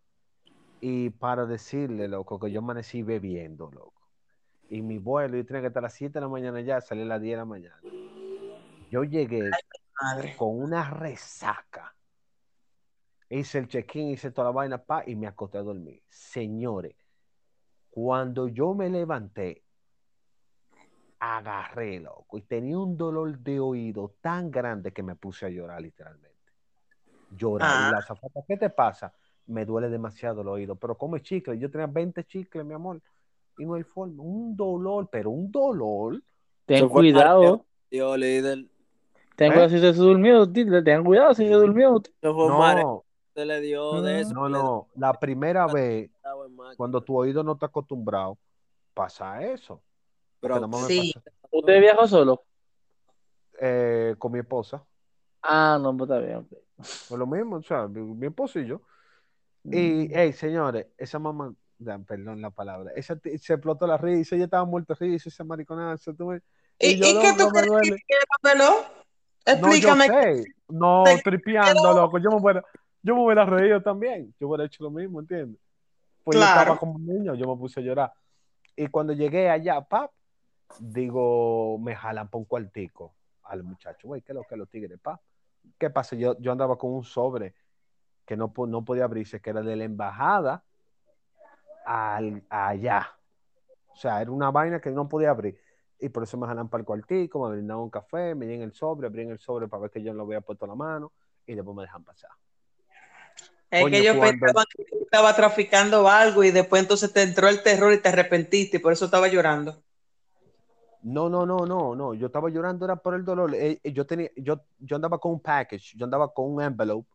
Y 0.80 1.10
para 1.10 1.46
decirle, 1.46 2.08
loco, 2.08 2.38
que 2.38 2.50
yo 2.50 2.60
amanecí 2.60 3.02
bebiendo, 3.02 3.70
loco. 3.70 4.00
Y 4.68 4.82
mi 4.82 4.98
vuelo, 4.98 5.36
yo 5.36 5.44
tenía 5.44 5.62
que 5.62 5.66
estar 5.68 5.82
a 5.82 5.86
las 5.86 5.94
7 5.94 6.14
de 6.14 6.20
la 6.20 6.28
mañana 6.28 6.60
ya, 6.60 6.80
salí 6.80 7.02
a 7.02 7.04
las 7.04 7.20
10 7.20 7.32
de 7.32 7.36
la 7.36 7.44
mañana. 7.44 7.80
Yo 8.90 9.04
llegué 9.04 9.50
Madre. 10.00 10.34
con 10.36 10.60
una 10.60 10.88
resaca. 10.90 11.94
Hice 13.28 13.58
el 13.58 13.68
check-in, 13.68 14.10
hice 14.10 14.30
toda 14.30 14.46
la 14.46 14.52
vaina, 14.52 14.78
pa, 14.78 15.04
y 15.06 15.14
me 15.14 15.26
acosté 15.26 15.58
a 15.58 15.62
dormir. 15.62 16.02
Señores, 16.08 16.96
cuando 17.90 18.48
yo 18.48 18.74
me 18.74 18.88
levanté, 18.88 19.62
agarré, 21.18 22.00
loco, 22.00 22.38
y 22.38 22.42
tenía 22.42 22.78
un 22.78 22.96
dolor 22.96 23.38
de 23.38 23.60
oído 23.60 24.16
tan 24.20 24.50
grande 24.50 24.92
que 24.92 25.02
me 25.02 25.14
puse 25.14 25.46
a 25.46 25.48
llorar, 25.50 25.82
literalmente. 25.82 26.38
Llorar. 27.30 27.70
Ah. 27.70 27.88
Y 27.88 27.92
la 27.92 27.98
azafata, 27.98 28.40
¿qué 28.46 28.56
te 28.56 28.70
pasa? 28.70 29.12
Me 29.50 29.64
duele 29.64 29.88
demasiado 29.88 30.42
el 30.42 30.48
oído, 30.48 30.76
pero 30.76 30.96
come 30.96 31.20
chicle. 31.20 31.58
Yo 31.58 31.70
tenía 31.70 31.86
20 31.88 32.22
chicles, 32.24 32.64
mi 32.64 32.72
amor, 32.74 33.00
y 33.58 33.64
no 33.66 33.74
hay 33.74 33.82
forma. 33.82 34.22
Un 34.22 34.56
dolor, 34.56 35.08
pero 35.10 35.30
un 35.30 35.50
dolor. 35.50 36.22
Ten 36.66 36.88
cuidado. 36.88 37.66
Yo, 37.90 38.16
líder. 38.16 38.66
Ten 39.34 39.50
¿Eh? 39.50 39.54
cuidado 39.54 39.70
si 39.70 39.80
se 39.80 39.92
durmió. 39.92 40.50
Ten 40.52 41.02
cuidado 41.04 41.34
si 41.34 41.46
se 41.46 41.52
durmió. 41.52 42.00
No, 42.22 43.04
se 43.34 43.44
le 43.44 43.60
dio 43.60 44.00
de 44.02 44.20
eso. 44.20 44.34
no, 44.34 44.48
no. 44.48 44.86
La 44.94 45.12
primera 45.14 45.66
vez, 45.66 46.10
cuando 46.76 47.00
tu 47.02 47.16
oído 47.16 47.42
no 47.42 47.52
está 47.54 47.66
acostumbrado, 47.66 48.38
pasa 48.94 49.42
eso. 49.42 49.82
Pero 50.40 50.68
me 50.68 50.78
Sí. 50.86 51.12
pasa, 51.14 51.26
¿Usted 51.50 51.80
viajó 51.80 52.06
solo? 52.06 52.42
eh, 53.62 54.14
con 54.18 54.32
mi 54.32 54.38
esposa. 54.38 54.82
Ah, 55.42 55.78
no, 55.82 55.94
pues 55.96 56.08
está 56.08 56.20
bien. 56.24 56.48
Fue 56.78 57.18
lo 57.18 57.26
mismo, 57.26 57.56
o 57.56 57.62
sea, 57.62 57.86
mi, 57.88 58.00
mi 58.00 58.28
esposo 58.28 58.58
y 58.60 58.66
yo. 58.66 58.80
Mm. 59.64 59.74
Y, 59.74 60.08
hey, 60.12 60.32
señores, 60.32 60.86
esa 60.96 61.18
mamá, 61.18 61.52
perdón 62.06 62.40
la 62.40 62.50
palabra, 62.50 62.92
esa 62.96 63.18
se 63.20 63.34
explotó 63.54 63.86
la 63.86 63.96
risa, 63.96 64.34
ella 64.36 64.44
estaba 64.44 64.64
muerta 64.64 64.94
risa, 64.98 65.28
ese 65.28 65.44
mariconazo, 65.44 66.14
tú 66.14 66.26
me- 66.26 66.40
¿Y, 66.78 66.96
yo, 66.98 67.06
y 67.06 67.20
qué 67.20 67.32
tú 67.38 67.48
crees 67.48 67.66
duele. 67.66 67.96
que 68.06 68.14
dámelo? 68.42 68.70
No, 68.70 68.74
yo 69.46 69.52
Explícame. 69.52 70.06
sé, 70.06 70.44
no, 70.68 71.04
tripeando, 71.24 71.82
pero- 71.82 71.94
loco, 71.94 72.18
yo 72.18 72.30
me 72.30 72.36
hubiera, 72.36 72.64
yo 73.02 73.14
me 73.16 73.24
hubiera 73.24 73.44
reído 73.44 73.82
también, 73.82 74.34
yo 74.38 74.48
hubiera 74.48 74.64
hecho 74.64 74.82
lo 74.84 74.90
mismo, 74.90 75.20
¿entiendes? 75.20 75.60
Pues 76.24 76.36
yo 76.36 76.42
Claro. 76.42 76.60
estaba 76.60 76.78
como 76.78 76.94
un 76.94 77.06
niño, 77.06 77.34
yo 77.34 77.46
me 77.46 77.58
puse 77.58 77.80
a 77.80 77.82
llorar. 77.82 78.12
Y 78.76 78.86
cuando 78.88 79.12
llegué 79.12 79.50
allá, 79.50 79.80
pap, 79.82 80.10
digo, 80.78 81.78
me 81.78 81.94
jalan 81.94 82.28
por 82.28 82.40
un 82.40 82.44
cuartico 82.44 83.14
al 83.44 83.62
muchacho, 83.62 84.08
güey, 84.08 84.22
¿qué 84.22 84.32
es 84.32 84.36
lo 84.36 84.44
que 84.44 84.56
los 84.56 84.68
tigres, 84.68 84.98
pap? 85.00 85.20
¿Qué 85.78 85.90
pasa? 85.90 86.16
Yo, 86.16 86.38
yo 86.38 86.52
andaba 86.52 86.76
con 86.78 86.92
un 86.92 87.04
sobre 87.04 87.54
que 88.30 88.36
no, 88.36 88.52
no 88.68 88.84
podía 88.84 89.02
abrirse, 89.02 89.40
que 89.40 89.50
era 89.50 89.60
de 89.60 89.74
la 89.74 89.82
embajada 89.82 90.62
al, 91.84 92.44
allá. 92.48 93.08
O 93.88 93.96
sea, 93.96 94.22
era 94.22 94.30
una 94.30 94.52
vaina 94.52 94.80
que 94.80 94.92
no 94.92 95.08
podía 95.08 95.30
abrir. 95.30 95.60
Y 95.98 96.08
por 96.10 96.22
eso 96.22 96.38
me 96.38 96.46
jalan 96.46 96.68
para 96.68 96.82
el 96.82 96.86
cuartico, 96.86 97.44
me 97.48 97.56
brindaban 97.56 97.82
un 97.82 97.90
café, 97.90 98.36
me 98.36 98.46
dieron 98.46 98.62
el 98.62 98.72
sobre, 98.72 99.08
abrían 99.08 99.30
el 99.30 99.40
sobre 99.40 99.66
para 99.66 99.80
ver 99.82 99.90
que 99.90 100.00
yo 100.00 100.12
no 100.12 100.18
lo 100.18 100.22
había 100.26 100.40
puesto 100.42 100.64
la 100.64 100.76
mano 100.76 101.10
y 101.44 101.56
después 101.56 101.76
me 101.76 101.82
dejan 101.82 102.04
pasar. 102.04 102.30
Es 103.68 103.82
Coño, 103.82 103.90
que 103.90 103.98
ellos 103.98 104.16
cuando- 104.16 104.38
pensaban 104.46 104.66
que 104.76 104.84
tú 104.84 104.98
estaba 105.02 105.34
traficando 105.34 106.08
algo 106.08 106.44
y 106.44 106.52
después 106.52 106.82
entonces 106.82 107.12
te 107.12 107.22
entró 107.22 107.48
el 107.48 107.64
terror 107.64 107.92
y 107.92 108.00
te 108.00 108.10
arrepentiste 108.10 108.76
y 108.76 108.80
por 108.80 108.92
eso 108.92 109.06
estaba 109.06 109.26
llorando. 109.26 109.82
No, 111.02 111.28
no, 111.28 111.44
no, 111.44 111.66
no, 111.66 111.96
no. 111.96 112.14
Yo 112.14 112.26
estaba 112.28 112.48
llorando, 112.48 112.84
era 112.84 112.94
por 112.94 113.16
el 113.16 113.24
dolor. 113.24 113.52
Eh, 113.56 113.80
eh, 113.82 113.92
yo 113.92 114.06
tenía, 114.06 114.30
yo, 114.36 114.60
yo 114.78 114.94
andaba 114.94 115.18
con 115.18 115.32
un 115.32 115.40
package, 115.40 115.96
yo 115.96 116.04
andaba 116.04 116.32
con 116.32 116.54
un 116.54 116.62
envelope 116.62 117.08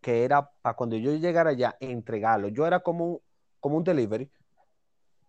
que 0.00 0.24
era 0.24 0.50
para 0.62 0.74
cuando 0.74 0.96
yo 0.96 1.14
llegara 1.14 1.50
allá 1.50 1.76
entregarlo. 1.80 2.48
Yo 2.48 2.66
era 2.66 2.80
como 2.80 3.06
un, 3.06 3.20
como 3.60 3.76
un 3.76 3.84
delivery, 3.84 4.30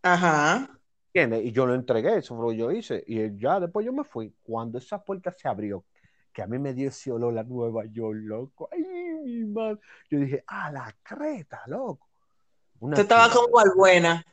Ajá. 0.02 0.70
¿entiendes? 1.08 1.46
Y 1.46 1.52
yo 1.52 1.66
lo 1.66 1.76
entregué, 1.76 2.18
eso 2.18 2.36
fue 2.36 2.46
lo 2.46 2.52
que 2.52 2.58
yo 2.58 2.72
hice. 2.72 3.04
Y 3.06 3.38
ya 3.38 3.60
después 3.60 3.86
yo 3.86 3.94
me 3.94 4.04
fui. 4.04 4.34
Cuando 4.44 4.78
esa 4.78 5.04
puerta 5.04 5.32
se 5.32 5.48
abrió, 5.48 5.84
que 6.34 6.42
a 6.42 6.48
mí 6.48 6.58
me 6.58 6.74
dio 6.74 6.88
ese 6.88 7.12
olor 7.12 7.38
a 7.38 7.44
Nueva 7.44 7.86
York, 7.86 8.20
loco. 8.24 8.70
Ay, 8.72 8.84
mi 9.24 9.46
madre. 9.46 9.80
Yo 10.10 10.20
dije, 10.20 10.44
ah, 10.48 10.72
la 10.72 10.96
creta, 11.04 11.62
loco. 11.68 12.08
Una 12.80 12.96
Tú 12.96 13.02
estabas 13.02 13.30
como 13.30 13.60
al 13.60 13.72
buena. 13.76 14.26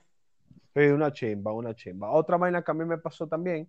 Sí, 0.75 0.81
una 0.81 1.13
chimba, 1.13 1.53
una 1.53 1.75
chimba. 1.75 2.11
Otra 2.11 2.37
vaina 2.37 2.63
que 2.63 2.71
a 2.71 2.75
mí 2.75 2.85
me 2.85 2.99
pasó 2.99 3.27
también, 3.27 3.69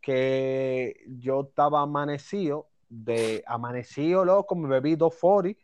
que 0.00 1.04
yo 1.06 1.42
estaba 1.42 1.82
amanecido, 1.82 2.68
de 2.88 3.44
amanecido, 3.46 4.24
loco, 4.24 4.54
me 4.54 4.68
bebí 4.68 4.96
dos 4.96 5.14
40, 5.18 5.58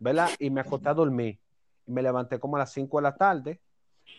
¿verdad? 0.00 0.28
Y 0.40 0.50
me 0.50 0.60
acosté 0.62 0.88
a 0.88 0.94
dormir. 0.94 1.38
Me 1.86 2.02
levanté 2.02 2.38
como 2.40 2.56
a 2.56 2.60
las 2.60 2.72
5 2.72 2.98
de 2.98 3.02
la 3.02 3.14
tarde 3.16 3.60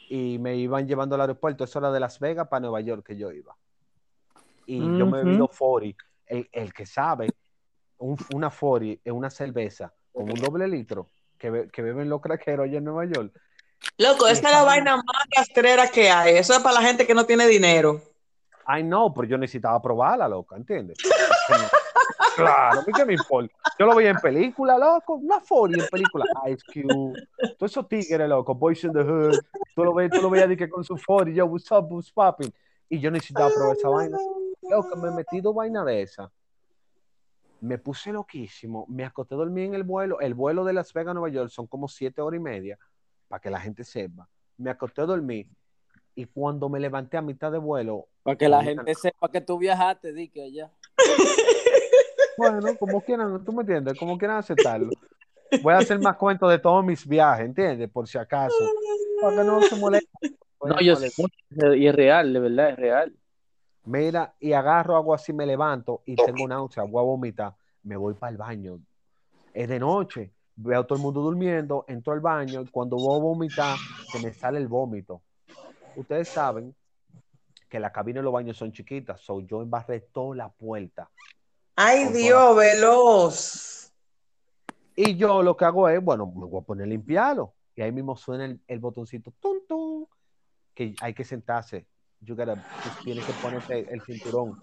y 0.09 0.37
me 0.39 0.55
iban 0.55 0.87
llevando 0.87 1.15
al 1.15 1.21
aeropuerto. 1.21 1.63
Eso 1.65 1.79
era 1.79 1.91
de 1.91 1.99
Las 1.99 2.19
Vegas 2.19 2.47
para 2.47 2.61
Nueva 2.61 2.79
York 2.81 3.05
que 3.05 3.17
yo 3.17 3.31
iba. 3.31 3.55
Y 4.65 4.95
yo 4.97 5.05
me 5.07 5.17
bebí 5.23 5.35
dos 5.37 5.49
40. 5.57 6.03
El, 6.27 6.47
el 6.51 6.73
que 6.73 6.85
sabe, 6.85 7.27
un- 7.97 8.17
una 8.33 8.49
40 8.49 9.01
es 9.03 9.11
una 9.11 9.29
cerveza 9.29 9.93
con 10.13 10.23
un 10.31 10.35
doble 10.39 10.67
litro 10.67 11.09
que, 11.37 11.49
be- 11.49 11.67
que 11.69 11.81
beben 11.81 12.07
los 12.09 12.21
craqueros 12.21 12.65
allá 12.65 12.77
en 12.77 12.83
Nueva 12.85 13.05
York. 13.05 13.33
Loco, 13.97 14.27
esa 14.27 14.47
es 14.47 14.53
la 14.55 14.63
vaina 14.63 14.95
más 14.97 15.05
rastrera 15.35 15.87
que 15.89 16.09
hay. 16.09 16.35
Eso 16.37 16.53
es 16.53 16.59
para 16.59 16.79
la 16.79 16.87
gente 16.87 17.05
que 17.07 17.13
no 17.15 17.25
tiene 17.25 17.47
dinero. 17.47 18.01
Ay, 18.65 18.83
no, 18.83 19.11
pero 19.13 19.27
yo 19.27 19.37
necesitaba 19.37 19.81
probarla, 19.81 20.27
loca, 20.27 20.55
¿entiendes? 20.55 20.97
claro, 22.35 22.79
¿a 22.79 22.83
mí 22.83 22.93
¿qué 22.93 23.05
me 23.05 23.13
importa? 23.13 23.53
Yo 23.77 23.85
lo 23.85 23.95
veía 23.95 24.11
en 24.11 24.17
película, 24.17 24.77
loco, 24.77 25.15
una 25.15 25.39
folia 25.39 25.83
en 25.83 25.89
película, 25.89 26.25
Ice 26.49 26.63
Cube, 26.65 27.27
todos 27.57 27.71
esos 27.71 27.87
tigres, 27.87 28.27
loco, 28.27 28.55
Boys 28.55 28.83
in 28.83 28.93
the 28.93 29.01
Hood, 29.01 29.39
tú 29.75 29.83
lo 29.83 29.93
veías, 29.93 30.11
tú 30.11 30.21
lo 30.21 30.29
veías 30.29 30.49
de 30.49 30.57
que 30.57 30.69
con 30.69 30.83
su 30.83 30.95
40, 30.95 31.35
yo, 31.35 31.45
what's 31.45 31.71
up, 31.71 31.91
what's 31.91 32.11
popping, 32.11 32.53
y 32.89 32.99
yo 32.99 33.11
necesitaba 33.11 33.49
probar 33.53 33.77
esa 33.77 33.89
vaina. 33.89 34.17
Loco, 34.69 34.95
me 34.97 35.11
metí 35.11 35.41
dos 35.41 35.55
vainas 35.55 35.85
de 35.85 36.01
esa, 36.01 36.31
me 37.61 37.77
puse 37.77 38.11
loquísimo, 38.11 38.85
me 38.89 39.05
acosté 39.05 39.35
a 39.35 39.37
dormir 39.37 39.65
en 39.65 39.75
el 39.75 39.83
vuelo, 39.83 40.19
el 40.19 40.33
vuelo 40.33 40.63
de 40.63 40.73
Las 40.73 40.93
Vegas 40.93 41.11
a 41.11 41.13
Nueva 41.13 41.29
York 41.29 41.49
son 41.49 41.67
como 41.67 41.87
siete 41.87 42.21
horas 42.21 42.39
y 42.39 42.43
media, 42.43 42.77
para 43.27 43.39
que 43.39 43.49
la 43.49 43.59
gente 43.59 43.83
sepa, 43.83 44.27
me 44.57 44.69
acosté 44.69 45.01
a 45.01 45.05
dormir, 45.05 45.47
y 46.15 46.25
cuando 46.25 46.69
me 46.69 46.79
levanté 46.79 47.17
a 47.17 47.21
mitad 47.21 47.51
de 47.51 47.57
vuelo, 47.57 48.07
Para 48.23 48.37
que 48.37 48.49
la 48.49 48.63
gente 48.63 48.93
sepa 48.95 49.29
que 49.29 49.41
tú 49.41 49.57
viajaste, 49.57 50.11
di 50.13 50.29
que 50.29 50.43
allá. 50.43 50.71
Bueno, 52.37 52.75
como 52.79 53.01
quieran, 53.01 53.43
tú 53.43 53.53
me 53.53 53.61
entiendes, 53.61 53.97
como 53.97 54.17
quieran 54.17 54.37
aceptarlo. 54.37 54.89
Voy 55.61 55.73
a 55.73 55.79
hacer 55.79 55.99
más 55.99 56.15
cuentos 56.15 56.49
de 56.49 56.59
todos 56.59 56.83
mis 56.83 57.05
viajes, 57.07 57.45
¿entiendes? 57.45 57.89
Por 57.89 58.07
si 58.07 58.17
acaso. 58.17 58.55
Para 59.21 59.37
que 59.37 59.43
no 59.43 59.61
se 59.61 59.75
molesten. 59.75 60.37
No, 60.63 60.79
yo 60.79 60.95
sé 60.95 61.11
mucho, 61.17 61.73
y 61.73 61.87
es 61.87 61.95
real, 61.95 62.33
de 62.33 62.39
verdad, 62.39 62.69
es 62.69 62.75
real. 62.75 63.13
Mira, 63.85 64.35
y 64.39 64.53
agarro 64.53 64.95
algo 64.95 65.13
así, 65.13 65.33
me 65.33 65.45
levanto 65.45 66.03
y 66.05 66.15
tengo 66.15 66.47
náusea, 66.47 66.83
voy 66.83 67.01
a 67.01 67.05
vomitar, 67.05 67.55
me 67.83 67.97
voy 67.97 68.13
para 68.13 68.31
el 68.31 68.37
baño. 68.37 68.79
Es 69.53 69.67
de 69.67 69.79
noche, 69.79 70.31
veo 70.55 70.81
a 70.81 70.83
todo 70.85 70.97
el 70.97 71.01
mundo 71.01 71.21
durmiendo, 71.21 71.83
entro 71.87 72.13
al 72.13 72.19
baño 72.19 72.61
y 72.61 72.67
cuando 72.67 72.95
voy 72.95 73.17
a 73.17 73.21
vomitar, 73.21 73.75
se 74.11 74.19
me 74.19 74.33
sale 74.33 74.59
el 74.59 74.67
vómito. 74.67 75.23
Ustedes 75.95 76.29
saben 76.29 76.75
que 77.67 77.79
las 77.79 77.91
cabinas 77.91 78.21
de 78.21 78.25
los 78.25 78.33
baños 78.33 78.55
son 78.55 78.71
chiquitas, 78.71 79.19
so 79.21 79.41
yo 79.41 79.61
embarré 79.61 80.01
toda 80.01 80.35
la 80.35 80.49
puerta. 80.49 81.09
Ay, 81.83 82.09
Dios, 82.13 82.55
veloz. 82.55 83.91
Y 84.95 85.15
yo 85.17 85.41
lo 85.41 85.57
que 85.57 85.65
hago 85.65 85.89
es, 85.89 85.99
bueno, 86.03 86.27
me 86.27 86.45
voy 86.45 86.61
a 86.61 86.63
poner 86.63 86.83
a 86.85 86.87
limpiarlo. 86.89 87.55
Y 87.75 87.81
ahí 87.81 87.91
mismo 87.91 88.15
suena 88.15 88.45
el, 88.45 88.61
el 88.67 88.77
botoncito, 88.77 89.33
tum, 89.39 89.57
tum, 89.67 90.05
que 90.75 90.93
hay 91.01 91.15
que 91.15 91.23
sentarse. 91.23 91.87
You 92.19 92.35
gotta- 92.35 92.53
tú 92.55 92.89
tienes 93.03 93.25
que 93.25 93.33
ponerte 93.33 93.91
el 93.91 93.99
cinturón. 94.03 94.61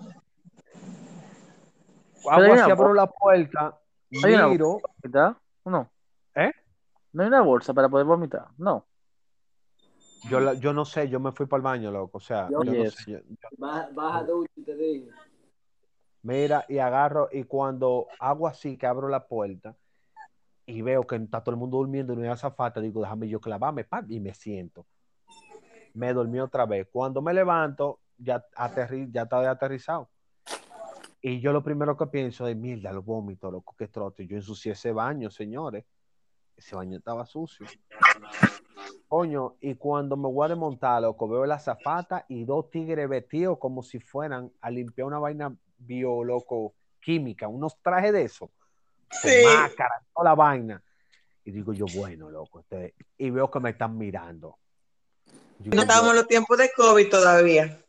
Hago 2.31 2.53
así, 2.53 2.71
abro 2.71 2.95
la 2.95 3.07
puerta, 3.09 3.77
una 4.13 4.47
miro. 4.47 4.79
¿Verdad? 5.03 5.37
¿O 5.65 5.71
no? 5.71 5.91
¿Eh? 6.37 6.53
No 7.15 7.23
hay 7.25 7.29
una 7.29 7.41
bolsa 7.41 7.75
para 7.75 7.89
poder 7.89 8.07
vomitar. 8.07 8.47
No. 8.59 8.87
Yo, 10.31 10.39
la- 10.39 10.55
yo 10.55 10.73
no 10.73 10.85
sé, 10.85 11.09
yo 11.09 11.19
me 11.19 11.33
fui 11.33 11.47
para 11.47 11.59
el 11.59 11.65
baño, 11.65 11.91
loco. 11.91 12.19
O 12.19 12.21
sea, 12.21 12.49
yo, 12.49 12.63
no 12.63 12.71
Oye, 12.71 12.91
sé. 12.93 13.11
yo- 13.11 13.19
yo- 13.19 13.49
Baja, 13.57 13.89
baja 13.93 14.23
ducha, 14.23 14.53
te 14.65 14.77
dije. 14.77 15.11
Mira, 16.23 16.65
y 16.69 16.79
agarro, 16.79 17.29
y 17.33 17.45
cuando 17.45 18.07
hago 18.19 18.47
así, 18.47 18.77
que 18.77 18.87
abro 18.87 19.09
la 19.09 19.27
puerta 19.27 19.77
y 20.67 20.83
veo 20.83 21.07
que 21.07 21.17
está 21.17 21.43
todo 21.43 21.55
el 21.55 21.59
mundo 21.59 21.79
durmiendo 21.79 22.13
y 22.13 22.17
no 22.17 22.23
hay 22.23 22.29
azafata, 22.29 22.81
digo, 22.81 23.01
déjame 23.01 23.27
yo 23.27 23.41
clavarme, 23.41 23.85
pam, 23.85 24.05
y 24.11 24.21
me 24.21 24.35
siento. 24.35 24.85
Me 25.95 26.13
dormí 26.13 26.39
otra 26.41 26.67
vez. 26.67 26.87
Cuando 26.93 27.23
me 27.23 27.33
levanto, 27.33 28.01
ya, 28.19 28.45
aterri 28.55 29.09
ya 29.11 29.23
estaba 29.23 29.51
aterrizado. 29.51 30.11
Y 31.23 31.41
yo 31.41 31.53
lo 31.53 31.63
primero 31.63 31.97
que 31.97 32.07
pienso 32.07 32.47
es, 32.47 32.55
mierda, 32.55 32.93
los 32.93 33.05
vómitos, 33.05 33.51
loco, 33.51 33.75
qué 33.79 33.89
trote. 33.89 34.27
Yo 34.27 34.37
ensucié 34.37 34.73
ese 34.73 34.93
baño, 34.93 35.31
señores. 35.31 35.87
Ese 36.55 36.77
baño 36.77 36.99
estaba 36.99 37.25
sucio. 37.25 37.67
Coño, 39.09 39.57
y 39.61 39.75
cuando 39.77 40.19
me 40.19 40.29
voy 40.29 40.45
a 40.45 40.49
desmontar, 40.49 41.01
loco, 41.01 41.29
veo 41.29 41.47
la 41.47 41.59
zafata 41.59 42.27
y 42.29 42.45
dos 42.45 42.71
tigres 42.71 43.09
vestidos 43.09 43.57
como 43.59 43.83
si 43.83 44.01
fueran 44.01 44.53
a 44.61 44.71
limpiar 44.71 45.07
una 45.07 45.19
vaina 45.19 45.57
bio, 45.79 46.23
loco, 46.25 46.75
química, 47.01 47.49
unos 47.49 47.81
trajes 47.81 48.13
de 48.13 48.23
eso, 48.25 48.51
con 49.23 49.43
máscara, 49.45 50.03
toda 50.15 50.25
la 50.31 50.35
vaina. 50.35 50.83
Y 51.45 51.51
digo 51.51 51.73
yo, 51.73 51.87
bueno, 51.87 52.31
loco, 52.31 52.61
este- 52.61 52.95
y 53.17 53.31
veo 53.31 53.51
que 53.51 53.61
me 53.61 53.71
están 53.71 53.97
mirando. 53.97 54.59
Digo 55.59 55.75
No 55.75 55.77
yo, 55.77 55.81
estábamos 55.83 56.11
en 56.11 56.17
los 56.17 56.29
tiempos 56.29 56.59
de 56.59 56.71
COVID 56.77 57.09
todavía. 57.09 57.83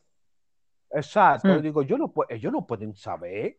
Exacto, 0.92 1.48
Mm. 1.50 1.52
yo 1.56 1.62
digo, 1.62 1.82
yo 1.84 1.98
no 1.98 2.12
puedo, 2.12 2.30
ellos 2.30 2.52
no 2.52 2.66
pueden 2.66 2.96
saber. 2.96 3.58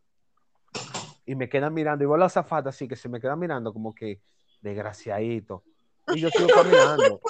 Y 1.25 1.35
me 1.35 1.47
quedan 1.47 1.73
mirando, 1.73 2.03
y 2.03 2.07
veo 2.07 2.15
a 2.15 2.19
la 2.19 2.29
zafata 2.29 2.69
así 2.69 2.87
que 2.87 2.95
se 2.95 3.07
me 3.07 3.21
queda 3.21 3.35
mirando 3.35 3.71
como 3.71 3.93
que 3.93 4.19
desgraciadito. 4.59 5.63
Y 6.07 6.19
yo 6.19 6.29
sigo 6.29 6.49
caminando. 6.49 7.21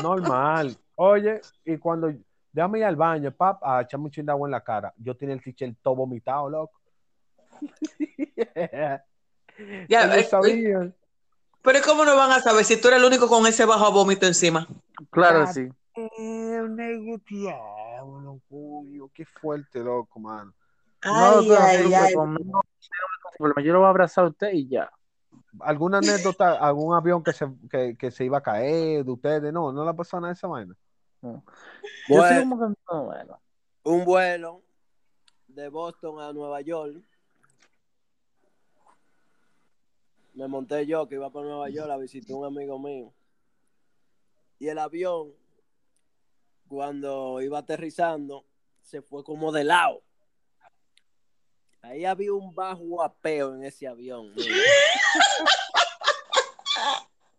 Normal. 0.00 0.76
Oye, 0.94 1.40
y 1.64 1.76
cuando 1.78 2.12
déjame 2.54 2.78
ir 2.78 2.84
al 2.84 2.96
baño, 2.96 3.32
pap, 3.32 3.62
a 3.62 3.82
echarme 3.82 4.06
un 4.06 4.10
chin 4.10 4.24
de 4.24 4.32
agua 4.32 4.46
en 4.46 4.52
la 4.52 4.62
cara. 4.62 4.94
Yo 4.96 5.16
tenía 5.16 5.34
el 5.34 5.42
t-shirt 5.42 5.76
todo 5.82 5.96
vomitado, 5.96 6.48
loco. 6.48 6.80
Ya, 9.88 10.06
Ellos 10.06 10.16
eh, 10.16 10.24
sabían. 10.24 10.94
Pero 11.62 11.78
¿cómo 11.84 12.04
no 12.04 12.16
van 12.16 12.32
a 12.32 12.40
saber 12.40 12.64
si 12.64 12.80
tú 12.80 12.88
eres 12.88 12.98
el 12.98 13.06
único 13.06 13.28
con 13.28 13.46
ese 13.46 13.64
bajo 13.64 13.92
vómito 13.92 14.26
encima? 14.26 14.66
Claro, 15.10 15.46
sí. 15.46 15.68
Eh, 15.94 16.60
diablo, 17.30 18.40
coño, 18.50 19.08
qué 19.14 19.24
fuerte, 19.24 19.78
loco, 19.78 20.18
mano. 20.18 20.52
No, 21.04 21.38
Ay, 21.38 21.48
no 21.48 21.56
ay, 21.56 21.94
ay. 21.94 22.14
conmigo 22.14 22.44
no 22.52 23.38
problema. 23.38 23.62
Yo 23.62 23.72
lo 23.72 23.78
voy 23.78 23.86
a 23.86 23.90
abrazar 23.90 24.24
a 24.24 24.28
usted 24.28 24.52
y 24.52 24.68
ya. 24.68 24.90
¿Alguna 25.60 25.98
anécdota, 25.98 26.54
algún 26.54 26.96
avión 26.96 27.22
que 27.22 27.32
se, 27.32 27.46
que, 27.70 27.96
que 27.96 28.10
se 28.10 28.24
iba 28.24 28.38
a 28.38 28.42
caer 28.42 29.04
de 29.04 29.10
ustedes? 29.12 29.52
No, 29.52 29.72
no 29.72 29.84
la 29.84 29.94
pasó 29.94 30.16
nada 30.16 30.32
de 30.32 30.34
esa 30.34 30.48
vaina. 30.48 30.74
Yo 32.08 32.16
Bueno. 32.16 32.28
soy 32.28 32.40
como 32.48 32.58
que 32.58 32.74
no, 32.92 33.04
bueno. 33.04 33.40
un 33.84 34.04
vuelo 34.04 34.62
de 35.48 35.68
Boston 35.68 36.20
a 36.20 36.32
Nueva 36.32 36.60
York. 36.60 36.96
Me 40.34 40.48
monté 40.48 40.84
yo 40.86 41.06
que 41.08 41.14
iba 41.14 41.30
para 41.30 41.46
Nueva 41.46 41.68
York 41.70 41.90
a 41.90 41.96
visitar 41.96 42.34
un 42.36 42.44
amigo 42.44 42.76
mío. 42.78 43.12
Y 44.58 44.66
el 44.68 44.78
avión, 44.78 45.32
cuando 46.68 47.40
iba 47.40 47.58
aterrizando, 47.60 48.44
se 48.82 49.00
fue 49.00 49.22
como 49.22 49.52
de 49.52 49.62
lado. 49.64 50.02
Ahí 51.82 52.04
había 52.04 52.32
un 52.32 52.52
bajo 52.54 53.02
apeo 53.02 53.54
en 53.54 53.64
ese 53.64 53.86
avión. 53.86 54.32
mira. 54.34 54.54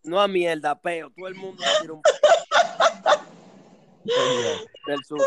No 0.04 0.20
a 0.20 0.28
mierda, 0.28 0.80
peo. 0.80 1.10
Todo 1.10 1.26
el 1.26 1.34
mundo 1.34 1.60
le 1.64 1.80
tira 1.80 1.92
un 1.94 2.00
Oye, 2.00 2.35
del 4.86 5.04
sur. 5.04 5.20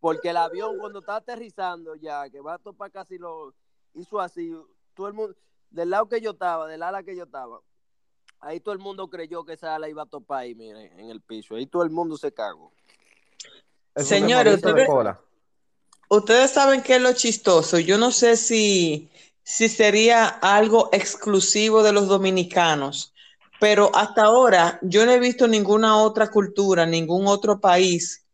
Porque 0.00 0.30
el 0.30 0.36
avión 0.36 0.78
cuando 0.78 1.00
está 1.00 1.16
aterrizando 1.16 1.94
ya, 1.94 2.28
que 2.30 2.40
va 2.40 2.54
a 2.54 2.58
topar 2.58 2.90
casi 2.90 3.18
lo 3.18 3.54
hizo 3.94 4.20
así, 4.20 4.52
todo 4.94 5.08
el 5.08 5.14
mundo, 5.14 5.34
del 5.70 5.90
lado 5.90 6.08
que 6.08 6.20
yo 6.20 6.32
estaba, 6.32 6.66
del 6.66 6.82
ala 6.82 7.02
que 7.02 7.16
yo 7.16 7.24
estaba, 7.24 7.60
ahí 8.40 8.60
todo 8.60 8.72
el 8.72 8.80
mundo 8.80 9.08
creyó 9.08 9.44
que 9.44 9.54
esa 9.54 9.74
ala 9.74 9.88
iba 9.88 10.02
a 10.02 10.06
topar 10.06 10.40
ahí, 10.40 10.54
miren, 10.54 10.98
en 10.98 11.10
el 11.10 11.20
piso. 11.20 11.54
Ahí 11.54 11.66
todo 11.66 11.82
el 11.82 11.90
mundo 11.90 12.16
se 12.16 12.32
cagó. 12.32 12.72
Señores, 13.96 14.56
ustedes- 16.08 16.52
saben 16.52 16.82
qué 16.82 16.96
es 16.96 17.02
lo 17.02 17.12
chistoso. 17.12 17.78
Yo 17.78 17.98
no 17.98 18.12
sé 18.12 18.36
si, 18.36 19.10
si 19.42 19.68
sería 19.68 20.26
algo 20.26 20.90
exclusivo 20.92 21.82
de 21.82 21.92
los 21.92 22.06
dominicanos, 22.08 23.12
pero 23.60 23.90
hasta 23.94 24.24
ahora 24.24 24.78
yo 24.82 25.04
no 25.06 25.12
he 25.12 25.18
visto 25.18 25.48
ninguna 25.48 25.96
otra 25.98 26.28
cultura, 26.30 26.86
ningún 26.86 27.26
otro 27.26 27.60
país 27.60 28.26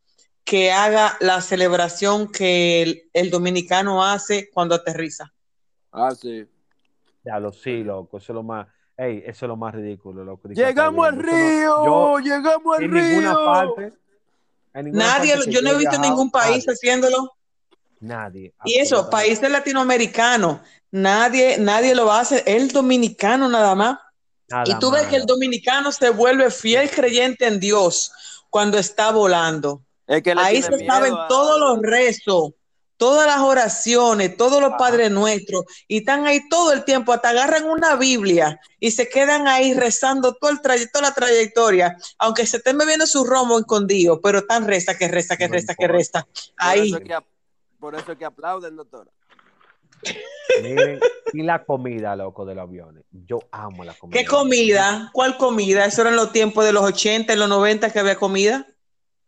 que 0.44 0.72
haga 0.72 1.16
la 1.20 1.40
celebración 1.40 2.30
que 2.30 2.82
el, 2.82 3.10
el 3.12 3.30
dominicano 3.30 4.04
hace 4.04 4.50
cuando 4.50 4.74
aterriza. 4.74 5.32
Ah, 5.92 6.10
sí. 6.10 6.44
Ya 7.24 7.38
lo 7.38 7.52
sí, 7.52 7.84
loco. 7.84 8.18
Eso 8.18 8.32
es 8.32 8.34
lo 8.34 8.42
más. 8.42 8.66
Ey, 8.96 9.22
eso 9.24 9.46
es 9.46 9.48
lo 9.48 9.56
más 9.56 9.74
ridículo, 9.74 10.24
loco. 10.24 10.48
Llegamos 10.48 11.06
al 11.06 11.16
no- 11.16 11.22
río, 11.22 11.84
yo 11.84 12.18
llegamos 12.18 12.76
al 12.76 12.84
en 12.84 12.90
río. 12.90 13.02
ninguna 13.02 13.34
parte. 13.44 13.92
en 14.74 14.84
ninguna 14.86 15.04
Nadie, 15.06 15.34
parte 15.36 15.50
yo 15.52 15.62
no 15.62 15.68
he 15.70 15.72
visto 15.74 15.90
viajado, 15.90 16.02
ningún 16.02 16.30
país 16.30 16.64
nadie, 16.66 16.72
haciéndolo. 16.76 17.32
Nadie. 18.00 18.54
Y 18.64 18.78
eso, 18.78 19.08
países 19.08 19.48
latinoamericanos, 19.50 20.60
nadie, 20.90 21.56
nadie 21.58 21.94
lo 21.94 22.12
hace, 22.12 22.42
el 22.46 22.68
dominicano 22.68 23.48
nada 23.48 23.74
más. 23.76 23.98
Nada 24.52 24.64
Y 24.66 24.78
tú 24.78 24.90
ves 24.90 25.06
que 25.06 25.16
el 25.16 25.24
dominicano 25.26 25.90
se 25.92 26.10
vuelve 26.10 26.50
fiel 26.50 26.90
creyente 26.90 27.46
en 27.46 27.58
Dios 27.58 28.12
cuando 28.50 28.78
está 28.78 29.10
volando. 29.10 29.82
Es 30.06 30.22
que 30.22 30.34
Ahí 30.36 30.62
se 30.62 30.86
saben 30.86 31.14
a- 31.14 31.26
todos 31.28 31.58
los 31.58 31.78
rezos, 31.82 32.50
todas 32.98 33.26
las 33.26 33.38
oraciones, 33.40 34.36
todos 34.36 34.60
los 34.60 34.74
padres 34.78 35.10
nuestros, 35.10 35.64
y 35.88 35.98
están 35.98 36.26
ahí 36.26 36.46
todo 36.48 36.72
el 36.72 36.84
tiempo, 36.84 37.12
hasta 37.12 37.30
agarran 37.30 37.64
una 37.64 37.96
Biblia 37.96 38.60
y 38.78 38.90
se 38.92 39.08
quedan 39.08 39.48
ahí 39.48 39.72
rezando 39.74 40.34
todo 40.34 40.50
el 40.50 40.60
traye- 40.60 40.88
toda 40.92 41.08
la 41.08 41.14
trayectoria, 41.14 41.96
aunque 42.18 42.46
se 42.46 42.58
estén 42.58 42.76
bebiendo 42.78 43.06
su 43.06 43.24
romo 43.24 43.58
escondido, 43.58 44.20
pero 44.20 44.40
están 44.40 44.66
reza, 44.68 44.96
que 44.96 45.08
reza, 45.08 45.36
que 45.36 45.48
No 45.48 45.54
reza, 45.54 45.74
que 45.74 45.88
reza. 45.88 46.22
Por 46.22 46.32
Ahí. 46.58 46.88
eso, 46.88 46.98
es 46.98 47.04
que, 47.04 47.16
por 47.80 47.94
eso 47.96 48.12
es 48.12 48.18
que 48.18 48.24
aplauden, 48.24 48.76
doctora. 48.76 49.10
Miren, 50.62 51.00
y 51.32 51.42
la 51.42 51.64
comida, 51.64 52.14
loco, 52.16 52.44
de 52.44 52.54
los 52.54 52.62
aviones. 52.62 53.04
Yo 53.10 53.38
amo 53.50 53.84
la 53.84 53.94
comida. 53.94 54.18
¿Qué 54.20 54.26
comida? 54.26 55.10
¿Cuál 55.12 55.36
comida? 55.38 55.84
¿Eso 55.86 56.02
eran 56.02 56.16
los 56.16 56.32
tiempos 56.32 56.64
de 56.64 56.72
los 56.72 56.82
80, 56.84 57.32
en 57.32 57.38
los 57.38 57.48
90 57.48 57.90
que 57.90 57.98
había 58.00 58.16
comida? 58.16 58.66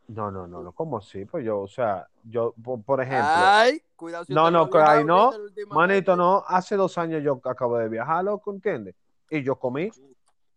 No, 0.08 0.30
no, 0.30 0.46
no, 0.46 0.62
no. 0.62 0.72
¿Cómo 0.72 0.98
así? 0.98 1.24
Pues 1.24 1.44
yo, 1.44 1.60
o 1.60 1.68
sea, 1.68 2.06
yo, 2.24 2.54
por, 2.62 2.82
por 2.82 3.00
ejemplo. 3.00 3.24
Ay, 3.24 3.80
cuidado 3.96 4.24
si 4.26 4.34
no, 4.34 4.50
no, 4.50 4.68
ahí 4.87 5.04
no. 5.04 5.32
Manito, 5.70 6.14
no. 6.14 6.44
Hace 6.46 6.76
dos 6.76 6.98
años 6.98 7.22
yo 7.22 7.40
acabo 7.44 7.78
de 7.78 7.88
viajar, 7.88 8.24
loco, 8.24 8.52
¿entiendes? 8.52 8.94
Y 9.30 9.42
yo 9.42 9.56
comí. 9.58 9.90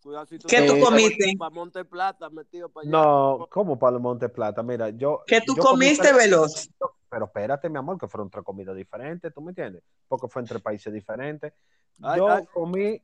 Cuidado 0.03 0.25
si 0.25 0.37
tú 0.37 0.47
¿Qué 0.47 0.61
tú 0.61 0.73
vas 0.73 0.89
comiste? 0.89 1.35
Para 1.37 1.49
Monte 1.49 1.85
Plata, 1.85 2.29
metido 2.29 2.69
para 2.69 2.83
allá. 2.83 2.91
No, 2.91 3.47
¿cómo 3.49 3.79
para 3.79 3.95
el 3.95 4.01
Monte 4.01 4.29
Plata? 4.29 4.61
Mira, 4.63 4.89
yo. 4.89 5.21
¿Qué 5.25 5.41
tú 5.41 5.55
yo 5.55 5.61
comí 5.63 5.85
comiste, 5.85 6.09
tre- 6.11 6.17
Veloz? 6.17 6.69
Pero 7.09 7.25
espérate, 7.25 7.69
mi 7.69 7.77
amor, 7.77 7.97
que 7.97 8.07
fueron 8.07 8.29
tres 8.29 8.43
comidas 8.43 8.75
diferentes, 8.75 9.33
¿tú 9.33 9.41
me 9.41 9.51
entiendes? 9.51 9.83
Porque 10.07 10.27
fue 10.27 10.41
entre 10.41 10.59
países 10.59 10.91
diferentes. 10.91 11.53
Ay, 12.01 12.17
yo 12.17 12.29
ay. 12.29 12.45
comí, 12.53 13.01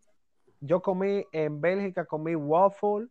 yo 0.60 0.82
comí 0.82 1.26
en 1.32 1.62
Bélgica, 1.62 2.06
comí 2.06 2.36
waffle, 2.36 3.08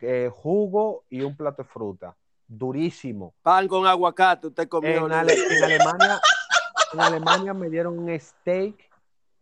eh, 0.00 0.30
jugo 0.32 1.04
y 1.10 1.22
un 1.22 1.36
plato 1.36 1.62
de 1.62 1.68
fruta. 1.68 2.16
Durísimo. 2.46 3.34
Pan 3.42 3.68
con 3.68 3.86
aguacate, 3.86 4.46
usted 4.46 4.68
comió. 4.68 5.06
En, 5.06 5.12
en 5.12 5.12
Alemania, 5.12 6.20
en 6.94 7.00
Alemania 7.00 7.54
me 7.54 7.68
dieron 7.68 7.98
un 7.98 8.18
steak 8.18 8.88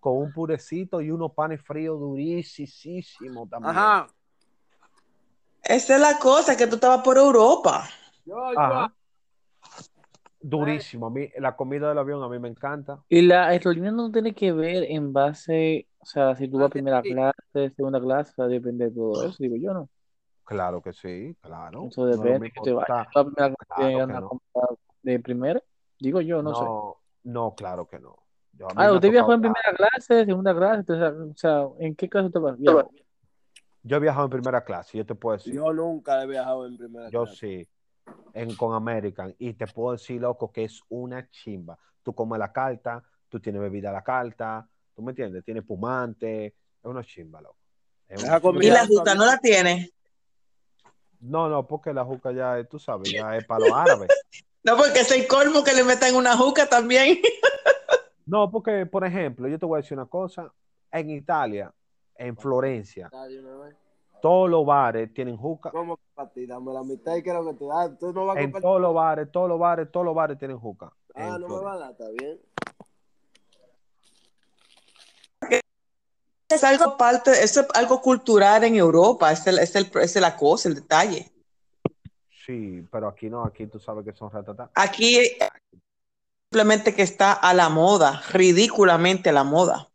con 0.00 0.18
un 0.18 0.32
purecito 0.32 1.00
y 1.00 1.10
unos 1.10 1.32
panes 1.32 1.60
fríos 1.62 1.98
durísimos 1.98 3.48
también. 3.48 3.76
Ajá. 3.76 4.08
Esa 5.62 5.94
es 5.96 6.00
la 6.00 6.18
cosa, 6.18 6.56
que 6.56 6.66
tú 6.66 6.76
estabas 6.76 7.02
por 7.02 7.16
Europa. 7.16 7.88
Yo. 8.24 8.36
Durísimo. 10.48 11.06
A 11.06 11.10
mí, 11.10 11.28
la 11.38 11.56
comida 11.56 11.88
del 11.88 11.98
avión 11.98 12.22
a 12.22 12.28
mí 12.28 12.38
me 12.38 12.48
encanta. 12.48 13.02
Y 13.08 13.22
la 13.22 13.48
aerolínea 13.48 13.90
no 13.90 14.12
tiene 14.12 14.32
que 14.32 14.52
ver 14.52 14.84
en 14.84 15.12
base, 15.12 15.88
o 15.98 16.06
sea, 16.06 16.36
si 16.36 16.48
tú 16.48 16.58
vas 16.58 16.66
a 16.66 16.70
primera 16.70 17.02
sí. 17.02 17.10
clase, 17.12 17.74
segunda 17.74 18.00
clase, 18.00 18.30
o 18.30 18.34
sea, 18.34 18.46
depende 18.46 18.84
de 18.86 18.90
todo 18.92 19.24
eso, 19.24 19.36
digo 19.40 19.56
yo, 19.56 19.74
¿no? 19.74 19.88
Claro 20.44 20.80
que 20.80 20.92
sí, 20.92 21.36
claro. 21.40 21.88
Eso 21.90 22.06
No 22.06 22.16
depende, 22.16 22.52
que 22.52 22.60
te 22.60 22.72
vayas 22.72 23.08
claro 23.08 24.06
que 24.06 24.12
no. 24.12 24.40
de 25.02 25.18
primera, 25.18 25.60
digo 25.98 26.20
yo, 26.20 26.42
no, 26.42 26.54
sé. 26.54 26.64
No, 26.64 26.96
no, 27.24 27.54
claro 27.56 27.86
que 27.88 27.98
no. 27.98 28.16
Yo- 28.56 28.68
Ah, 28.76 28.92
¿usted 28.92 29.10
viajó 29.10 29.32
en 29.32 29.40
primera 29.40 29.74
clase, 29.76 30.24
segunda 30.24 30.54
clase? 30.54 30.80
Entonces, 30.80 31.12
o 31.12 31.36
sea, 31.36 31.66
¿en 31.80 31.96
qué 31.96 32.08
clase 32.08 32.26
usted 32.28 32.40
va? 32.40 32.54
viajó? 32.56 32.92
Yo 33.82 33.96
he 33.96 34.00
viajado 34.00 34.24
en 34.26 34.30
primera 34.30 34.64
clase, 34.64 34.98
yo 34.98 35.06
te 35.06 35.14
puedo 35.14 35.36
decir. 35.36 35.54
yo 35.54 35.72
nunca 35.72 36.22
he 36.22 36.26
viajado 36.26 36.66
en 36.66 36.76
primera 36.76 37.10
Yo 37.10 37.24
clase. 37.24 37.36
sí, 37.36 37.68
en, 38.34 38.54
con 38.56 38.74
American. 38.74 39.34
Y 39.38 39.54
te 39.54 39.66
puedo 39.66 39.92
decir, 39.92 40.20
loco, 40.20 40.52
que 40.52 40.64
es 40.64 40.80
una 40.88 41.28
chimba. 41.30 41.78
Tú 42.02 42.14
comes 42.14 42.38
la 42.38 42.52
carta, 42.52 43.02
tú 43.28 43.40
tienes 43.40 43.60
bebida 43.60 43.90
a 43.90 43.92
la 43.92 44.04
carta, 44.04 44.68
¿tú 44.94 45.02
me 45.02 45.12
entiendes? 45.12 45.44
Tienes 45.44 45.64
pumante, 45.64 46.46
es 46.46 46.54
una 46.84 47.02
chimba, 47.02 47.40
loco. 47.40 47.56
Una 48.10 48.40
chimba. 48.40 48.64
¿Y 48.64 48.70
la 48.70 48.86
juca 48.86 49.14
no 49.14 49.26
la 49.26 49.38
tiene? 49.38 49.90
No, 51.20 51.48
no, 51.48 51.66
porque 51.66 51.92
la 51.92 52.04
juca 52.04 52.32
ya, 52.32 52.58
es, 52.58 52.68
tú 52.68 52.78
sabes, 52.78 53.10
ya 53.10 53.36
es 53.36 53.44
para 53.44 53.60
los 53.66 53.72
árabes. 53.74 54.08
No, 54.62 54.76
porque 54.76 55.00
es 55.00 55.10
el 55.12 55.26
colmo 55.26 55.64
que 55.64 55.72
le 55.72 55.84
metan 55.84 56.14
una 56.14 56.36
juca 56.36 56.68
también. 56.68 57.18
No, 58.28 58.50
porque, 58.50 58.84
por 58.86 59.06
ejemplo, 59.06 59.46
yo 59.46 59.56
te 59.56 59.64
voy 59.64 59.78
a 59.78 59.82
decir 59.82 59.96
una 59.96 60.08
cosa. 60.08 60.52
En 60.90 61.10
Italia, 61.10 61.72
en 62.16 62.36
Florencia, 62.36 63.08
Todos 64.26 64.50
los 64.50 64.66
bares 64.66 65.14
tienen 65.14 65.36
juca. 65.36 65.70
¿Cómo 65.70 65.96
que 65.96 66.02
para 66.12 66.28
ti? 66.30 66.46
Dame 66.46 66.72
la 66.72 66.82
mitad 66.82 67.14
y 67.14 67.22
creo 67.22 67.46
que 67.46 67.54
te 67.54 67.64
da. 67.64 67.96
Tú 67.96 68.12
no 68.12 68.26
vas 68.26 68.36
a 68.36 68.40
En 68.40 68.50
todos 68.50 68.80
los 68.80 68.92
bares, 68.92 69.30
todos 69.30 69.48
los 69.48 69.56
bares, 69.56 69.88
todos 69.92 70.04
los 70.04 70.16
bares 70.16 70.36
tienen 70.36 70.58
juca. 70.58 70.92
Ah, 71.14 71.36
en 71.36 71.40
no 71.42 71.48
me 71.48 71.64
va 71.64 71.74
a 71.74 71.78
dar, 71.78 71.90
está 71.92 72.08
bien. 72.10 72.40
Es 76.48 76.64
algo 76.64 76.96
parte, 76.96 77.30
es 77.30 77.56
algo 77.72 78.00
cultural 78.02 78.64
en 78.64 78.74
Europa, 78.74 79.30
es, 79.30 79.46
el, 79.46 79.60
es, 79.60 79.76
el, 79.76 79.88
es 79.94 80.16
la 80.16 80.36
cosa, 80.36 80.70
el 80.70 80.74
detalle. 80.74 81.30
Sí, 82.44 82.84
pero 82.90 83.06
aquí 83.06 83.30
no, 83.30 83.44
aquí 83.44 83.68
tú 83.68 83.78
sabes 83.78 84.04
que 84.04 84.12
son 84.12 84.32
ratatá. 84.32 84.72
Aquí 84.74 85.20
simplemente 86.50 86.96
que 86.96 87.02
está 87.02 87.32
a 87.32 87.54
la 87.54 87.68
moda, 87.68 88.22
ridículamente 88.32 89.28
a 89.28 89.32
la 89.32 89.44
moda. 89.44 89.88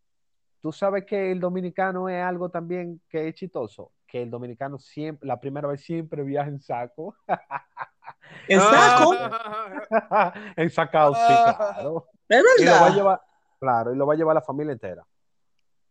Tú 0.61 0.71
sabes 0.71 1.03
que 1.03 1.33
el 1.33 1.41
dominicano 1.41 2.07
es 2.07 2.23
algo 2.23 2.47
también 2.47 3.01
que 3.09 3.27
es 3.27 3.35
chistoso, 3.35 3.91
que 4.11 4.21
el 4.23 4.29
dominicano 4.29 4.77
siempre, 4.77 5.25
la 5.25 5.39
primera 5.39 5.69
vez 5.69 5.81
siempre 5.81 6.21
viaja 6.23 6.49
en 6.49 6.59
saco. 6.59 7.15
¿En 8.47 8.59
saco? 8.59 9.13
en 10.57 10.69
sacado, 10.69 11.15
sí, 11.15 11.21
claro. 11.55 12.07
Es 12.27 12.43
Y 12.59 12.65
lo 12.65 12.71
va 12.71 12.77
a 12.77 12.81
verdad. 12.83 12.95
llevar, 12.95 13.21
claro, 13.59 13.93
y 13.93 13.95
lo 13.97 14.05
va 14.05 14.13
a 14.13 14.17
llevar 14.17 14.35
la 14.35 14.41
familia 14.41 14.73
entera. 14.73 15.05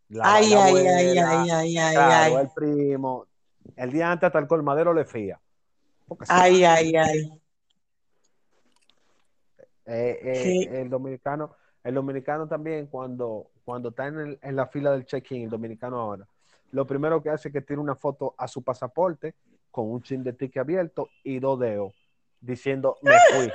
La- 0.09 0.35
Ay, 0.35 0.49
la 0.51 0.63
ay, 0.65 0.75
ay, 0.77 1.17
ay, 1.17 1.49
ay, 1.49 1.77
ay, 1.77 1.95
claro, 1.95 2.37
ay. 2.37 2.43
el 2.43 2.49
primo. 2.53 3.25
El 3.75 3.91
día 3.91 4.11
antes 4.11 4.27
hasta 4.27 4.39
el 4.39 4.47
colmadero 4.47 4.93
le 4.93 5.05
fía. 5.05 5.39
Ay, 6.27 6.63
ay, 6.63 6.95
ay. 6.95 7.41
Eh, 9.85 10.19
eh, 10.21 10.35
Sí. 10.43 10.67
el 10.71 10.89
dominicano, 10.89 11.55
el 11.83 11.95
dominicano 11.95 12.47
también 12.47 12.85
cuando, 12.87 13.49
cuando 13.65 13.89
está 13.89 14.07
en, 14.07 14.19
el- 14.19 14.39
en 14.41 14.55
la 14.55 14.67
fila 14.67 14.91
del 14.91 15.05
check-in, 15.05 15.43
el 15.45 15.49
dominicano 15.49 15.99
ahora, 15.99 16.27
lo 16.71 16.85
primero 16.85 17.21
que 17.21 17.29
hace 17.29 17.49
es 17.49 17.53
que 17.53 17.61
tira 17.61 17.79
una 17.79 17.95
foto 17.95 18.33
a 18.37 18.47
su 18.47 18.63
pasaporte 18.63 19.35
con 19.69 19.89
un 19.89 20.01
chin 20.01 20.23
de 20.23 20.33
ticket 20.33 20.61
abierto 20.61 21.09
y 21.23 21.39
dos 21.39 21.59
dedos 21.59 21.93
diciendo 22.39 22.97
me 23.01 23.13
fui. 23.31 23.51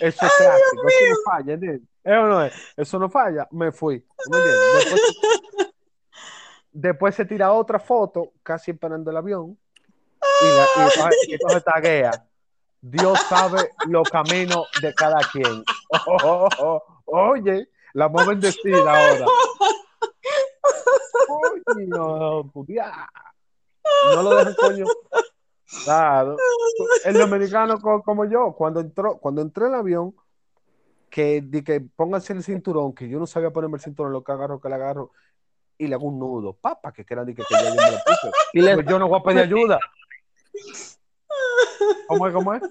Eso 0.00 0.26
es 0.26 0.32
clásico, 0.36 0.88
eso 0.88 1.08
no 1.08 1.16
falla, 1.24 1.52
¿entiendes? 1.54 1.88
Eso 2.02 2.26
no 2.26 2.44
es, 2.44 2.54
eso 2.76 2.98
no 2.98 3.08
falla, 3.08 3.48
me 3.50 3.72
fui. 3.72 4.00
¿tú 4.00 4.30
me? 4.30 4.38
Después, 4.38 5.02
después 6.72 7.14
se 7.14 7.24
tira 7.24 7.52
otra 7.52 7.78
foto, 7.78 8.32
casi 8.42 8.72
esperando 8.72 9.10
el 9.10 9.16
avión, 9.16 9.58
y, 10.42 10.46
la, 10.46 10.66
y 10.76 10.80
entonces, 10.80 11.28
y 11.28 11.32
entonces 11.34 11.64
taguea. 11.64 12.26
Dios 12.80 13.18
sabe 13.28 13.70
los 13.88 14.08
caminos 14.10 14.68
de 14.80 14.94
cada 14.94 15.20
quien. 15.32 15.64
Oh, 16.06 16.48
oh, 16.58 16.82
oh, 17.06 17.30
Oye, 17.30 17.68
la 17.94 18.08
más 18.10 18.26
bendecida 18.26 18.80
ahora. 18.80 19.26
Oye, 21.28 21.86
no, 21.86 22.50
pudia. 22.52 23.08
no 24.14 24.22
lo 24.22 24.30
dejan 24.36 24.54
coño. 24.54 24.84
Claro. 25.84 26.36
El 27.04 27.14
dominicano 27.18 27.80
co- 27.80 28.02
como 28.02 28.24
yo, 28.26 28.52
cuando 28.52 28.80
entró, 28.80 29.16
cuando 29.18 29.40
entré 29.42 29.64
en 29.66 29.72
el 29.74 29.78
avión, 29.80 30.14
que 31.10 31.40
di 31.42 31.62
que 31.62 31.80
pónganse 31.80 32.32
el 32.32 32.42
cinturón, 32.42 32.94
que 32.94 33.08
yo 33.08 33.18
no 33.18 33.26
sabía 33.26 33.50
ponerme 33.50 33.76
el 33.76 33.82
cinturón, 33.82 34.12
lo 34.12 34.22
que 34.22 34.32
agarro, 34.32 34.60
que 34.60 34.68
le 34.68 34.74
agarro, 34.74 35.10
y 35.78 35.86
le 35.88 35.94
hago 35.94 36.06
un 36.06 36.18
nudo, 36.18 36.52
papa, 36.52 36.92
que 36.92 37.04
era 37.08 37.24
di 37.24 37.34
que, 37.34 37.42
yo 37.48 37.56
me 37.58 37.90
lo 37.90 37.98
puse. 38.04 38.30
Y 38.52 38.60
le- 38.60 38.74
Pues 38.74 38.86
yo 38.86 38.98
no 38.98 39.08
voy 39.08 39.20
a 39.20 39.22
pedir 39.22 39.40
ayuda. 39.40 39.78
¿Cómo 42.08 42.26
es? 42.28 42.34
¿Cómo 42.34 42.54
es? 42.54 42.62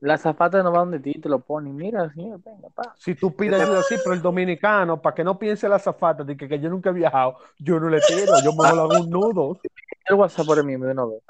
La 0.00 0.18
zafata 0.18 0.62
no 0.62 0.70
va 0.72 0.80
donde 0.80 1.00
ti, 1.00 1.14
te 1.14 1.28
lo 1.28 1.40
ponen. 1.40 1.74
Mira, 1.74 2.08
señor, 2.12 2.40
venga, 2.44 2.68
pa. 2.70 2.94
Si 2.98 3.14
tú 3.14 3.34
pides 3.34 3.60
ayuda, 3.60 3.82
sí, 3.88 3.96
pero 4.02 4.14
el 4.14 4.22
dominicano, 4.22 5.00
para 5.00 5.14
que 5.14 5.24
no 5.24 5.38
piense 5.38 5.68
la 5.68 5.78
zafata 5.78 6.22
de 6.24 6.36
que, 6.36 6.46
que 6.48 6.58
yo 6.60 6.68
nunca 6.68 6.90
he 6.90 6.92
viajado, 6.92 7.38
yo 7.58 7.80
no 7.80 7.88
le 7.88 8.00
tiro, 8.00 8.40
yo 8.44 8.52
me 8.52 8.74
lo 8.74 8.82
hago 8.82 9.00
un 9.00 9.10
nudo. 9.10 9.58
El 10.08 10.14
WhatsApp 10.16 10.46
por 10.46 10.62
mismo 10.64 10.84
de 10.86 10.92
una 10.92 11.04
vez. 11.06 11.22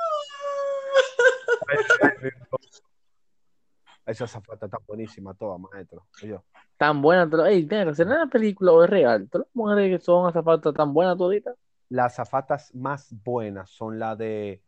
Esa 4.05 4.26
zafata 4.26 4.66
está 4.66 4.79
buenísima, 4.87 5.35
toda, 5.35 5.59
maestro. 5.59 6.07
Oye, 6.22 6.38
Tan 6.76 7.02
buena. 7.02 7.29
te 7.29 7.37
lo- 7.37 7.46
Ey, 7.46 7.64
tenga, 7.66 7.94
¿será 7.94 8.11
una 8.22 8.26
película 8.29 8.72
o 8.72 8.85
es 8.85 8.90
real? 8.90 9.29
Todas 9.29 9.46
las 9.48 9.57
mujeres 9.57 9.98
que 9.98 10.05
son 10.05 10.33
zapatas 10.33 10.74
tan 10.74 10.92
buenas 10.92 11.16
toditas. 11.16 11.57
Las 11.88 12.16
zafatas 12.16 12.74
más 12.74 13.14
buenas 13.24 13.70
son 13.70 13.98
la 13.98 14.14
de 14.14 14.62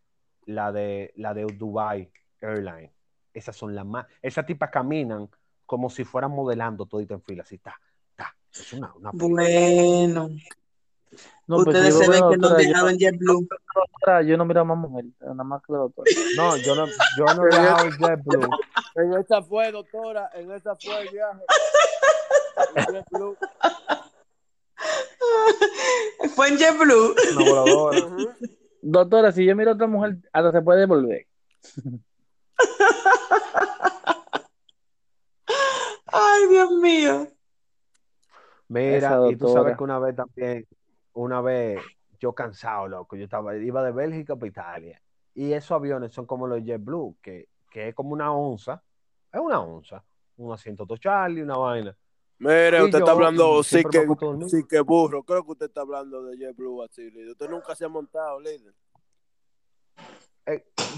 la 0.47 0.73
de 0.73 1.13
la 1.17 1.35
de 1.35 1.45
Dubai 1.45 2.11
Airlines. 2.41 2.91
Esas 3.35 3.57
son 3.57 3.75
las 3.75 3.85
más. 3.87 4.07
Esas 4.23 4.47
tipas 4.47 4.71
caminan 4.71 5.29
como 5.67 5.91
si 5.91 6.05
fueran 6.05 6.31
modelando 6.31 6.87
todito 6.87 7.15
en 7.15 7.23
fila, 7.23 7.43
así 7.43 7.57
está, 7.57 7.79
está. 8.11 8.35
Es 8.53 8.73
una, 8.73 8.93
una 8.95 9.11
Bueno, 9.13 10.31
No, 11.47 11.57
pues 11.57 11.67
ustedes 11.69 11.95
yo 11.95 12.01
se 12.01 12.11
ven 12.11 12.21
que 12.31 12.37
no 12.39 12.49
doctora, 12.49 12.63
yo- 12.93 12.97
JetBlue. 12.99 13.49
doctora, 13.75 14.23
yo 14.23 14.37
no 14.37 14.45
miro 14.47 14.65
más 14.65 14.79
mujeres, 14.79 15.11
nada 15.21 15.45
más 15.45 15.63
que 15.63 15.73
la 15.73 15.79
doctora. 15.81 16.11
No, 16.37 16.57
yo 16.57 16.75
no, 16.75 16.87
yo 16.87 17.25
no 17.35 17.45
en 17.45 17.91
JetBlue. 17.99 18.49
En 18.95 19.15
esa 19.15 19.43
fue, 19.43 19.71
doctora, 19.73 20.31
en 20.35 20.51
esa 20.53 20.75
fue 20.77 21.03
el 21.03 21.09
viaje. 21.11 21.43
En 22.75 22.85
JetBlue. 22.95 23.37
Fue 26.35 26.49
en 26.49 26.57
JetBlue. 26.59 27.15
Voladora. 27.35 28.07
Ujú. 28.07 28.31
Doctora, 28.81 29.33
si 29.33 29.45
yo 29.45 29.57
miro 29.57 29.73
a 29.73 29.75
otra 29.75 29.87
mujer, 29.89 30.19
hasta 30.33 30.53
se 30.53 30.63
puede 30.63 30.81
devolver. 30.81 31.27
Ay, 36.07 36.49
Dios 36.49 36.71
mío. 36.73 37.29
Mira, 38.69 39.21
y 39.31 39.37
tú 39.37 39.49
sabes 39.49 39.77
que 39.77 39.85
una 39.85 39.99
vez 39.99 40.15
también, 40.15 40.67
una 41.15 41.41
vez 41.41 41.81
yo 42.21 42.33
cansado, 42.33 42.89
loco, 42.89 43.17
yo 43.17 43.25
estaba, 43.25 43.57
iba 43.57 43.83
de 43.83 43.93
Bélgica 43.93 44.37
para 44.37 44.49
Italia. 44.49 45.03
Y 45.35 45.53
esos 45.53 45.73
aviones 45.73 46.13
son 46.13 46.27
como 46.27 46.47
los 46.47 46.63
JetBlue, 46.63 47.17
que, 47.23 47.49
que 47.71 47.89
es 47.89 47.95
como 47.95 48.11
una 48.11 48.33
onza, 48.33 48.83
es 49.33 49.41
una 49.41 49.61
onza, 49.61 50.05
un 50.37 50.53
asiento 50.53 50.87
Charlie, 50.97 51.43
una 51.43 51.57
vaina. 51.57 51.97
Mire, 52.41 52.83
usted 52.83 52.99
yo 52.99 53.05
está 53.05 53.13
hablando, 53.13 53.63
sí 53.63 53.83
que, 53.85 54.07
sí 54.49 54.65
que 54.69 54.81
burro. 54.81 55.25
Creo 55.25 55.45
que 55.45 55.53
usted 55.53 55.67
está 55.67 55.81
hablando 55.81 56.23
de 56.23 56.37
JetBlue 56.37 56.83
así, 56.83 57.11
líder. 57.11 57.31
Usted 57.31 57.51
nunca 57.51 57.75
se 57.75 57.85
ha 57.85 57.89
montado, 57.89 58.41
líder. 58.41 58.75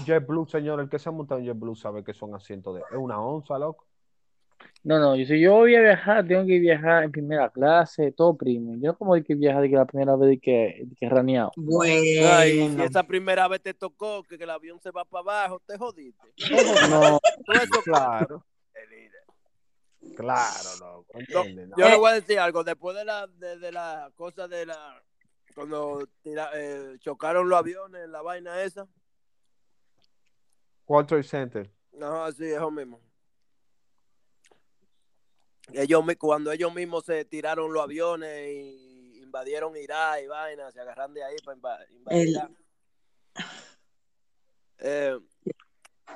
Eh, 0.01 0.05
JetBlue, 0.05 0.45
señor, 0.47 0.79
el 0.79 0.89
que 0.89 0.99
se 0.99 1.09
ha 1.09 1.11
montado 1.11 1.39
en 1.39 1.47
JetBlue 1.47 1.75
sabe 1.75 2.03
que 2.03 2.13
son 2.13 2.33
asientos 2.35 2.75
de, 2.75 2.81
es 2.81 2.97
una 2.97 3.19
onza, 3.21 3.57
loco. 3.57 3.85
No, 4.83 4.99
no, 4.99 5.15
yo, 5.15 5.25
si 5.25 5.39
yo 5.39 5.53
voy 5.53 5.75
a 5.75 5.81
viajar, 5.81 6.27
tengo 6.27 6.45
que 6.45 6.59
viajar 6.59 7.03
en 7.03 7.11
primera 7.11 7.49
clase, 7.49 8.11
todo 8.11 8.35
premium. 8.37 8.79
Yo 8.79 8.91
no 8.91 8.97
como 8.97 9.13
hay 9.15 9.23
que 9.23 9.33
viajar 9.33 9.61
de 9.63 9.69
que 9.69 9.75
la 9.75 9.85
primera 9.85 10.15
vez 10.15 10.29
de 10.29 10.39
que, 10.39 10.81
de 10.85 10.95
que 10.95 11.09
raneado. 11.09 11.51
Ay, 11.83 12.51
si 12.51 12.59
Bueno. 12.59 12.83
esa 12.83 13.03
primera 13.03 13.47
vez 13.47 13.61
te 13.61 13.73
tocó 13.73 14.21
que, 14.23 14.37
que 14.37 14.43
el 14.43 14.49
avión 14.51 14.79
se 14.79 14.91
va 14.91 15.03
para 15.05 15.21
abajo, 15.21 15.61
te 15.65 15.77
jodiste. 15.79 16.27
No, 16.89 17.19
Todo 17.45 17.55
eso 17.55 17.81
Claro, 17.83 18.45
el 18.75 18.89
líder. 18.91 20.15
claro, 20.15 20.69
loco. 20.79 21.19
No. 21.33 21.77
yo 21.77 21.89
le 21.89 21.95
voy 21.97 22.11
a 22.11 22.15
decir 22.15 22.37
algo. 22.39 22.63
Después 22.63 22.95
de 22.95 23.05
la, 23.05 23.25
de, 23.27 23.57
de 23.57 23.71
la 23.71 24.11
cosa 24.15 24.47
de 24.47 24.65
la. 24.67 25.01
Cuando 25.55 26.07
tira- 26.23 26.51
eh, 26.53 26.97
chocaron 26.99 27.49
los 27.49 27.59
aviones, 27.59 28.07
la 28.09 28.21
vaina 28.21 28.61
esa. 28.61 28.87
Trade 31.07 31.23
Center. 31.23 31.71
Ajá, 32.01 32.31
sí, 32.31 32.45
eso 32.45 32.69
mismo. 32.71 32.99
Ellos, 35.73 36.03
cuando 36.19 36.51
ellos 36.51 36.73
mismos 36.73 37.05
se 37.05 37.23
tiraron 37.25 37.71
los 37.71 37.83
aviones 37.83 38.49
y 38.49 39.19
invadieron 39.21 39.75
Irak 39.77 40.21
y 40.23 40.27
vaina, 40.27 40.69
se 40.71 40.81
agarran 40.81 41.13
de 41.13 41.23
ahí 41.23 41.35
para 41.45 41.57
inva- 41.57 41.91
invadir 41.91 42.27
El-. 42.27 42.57
Eh, 44.79 45.19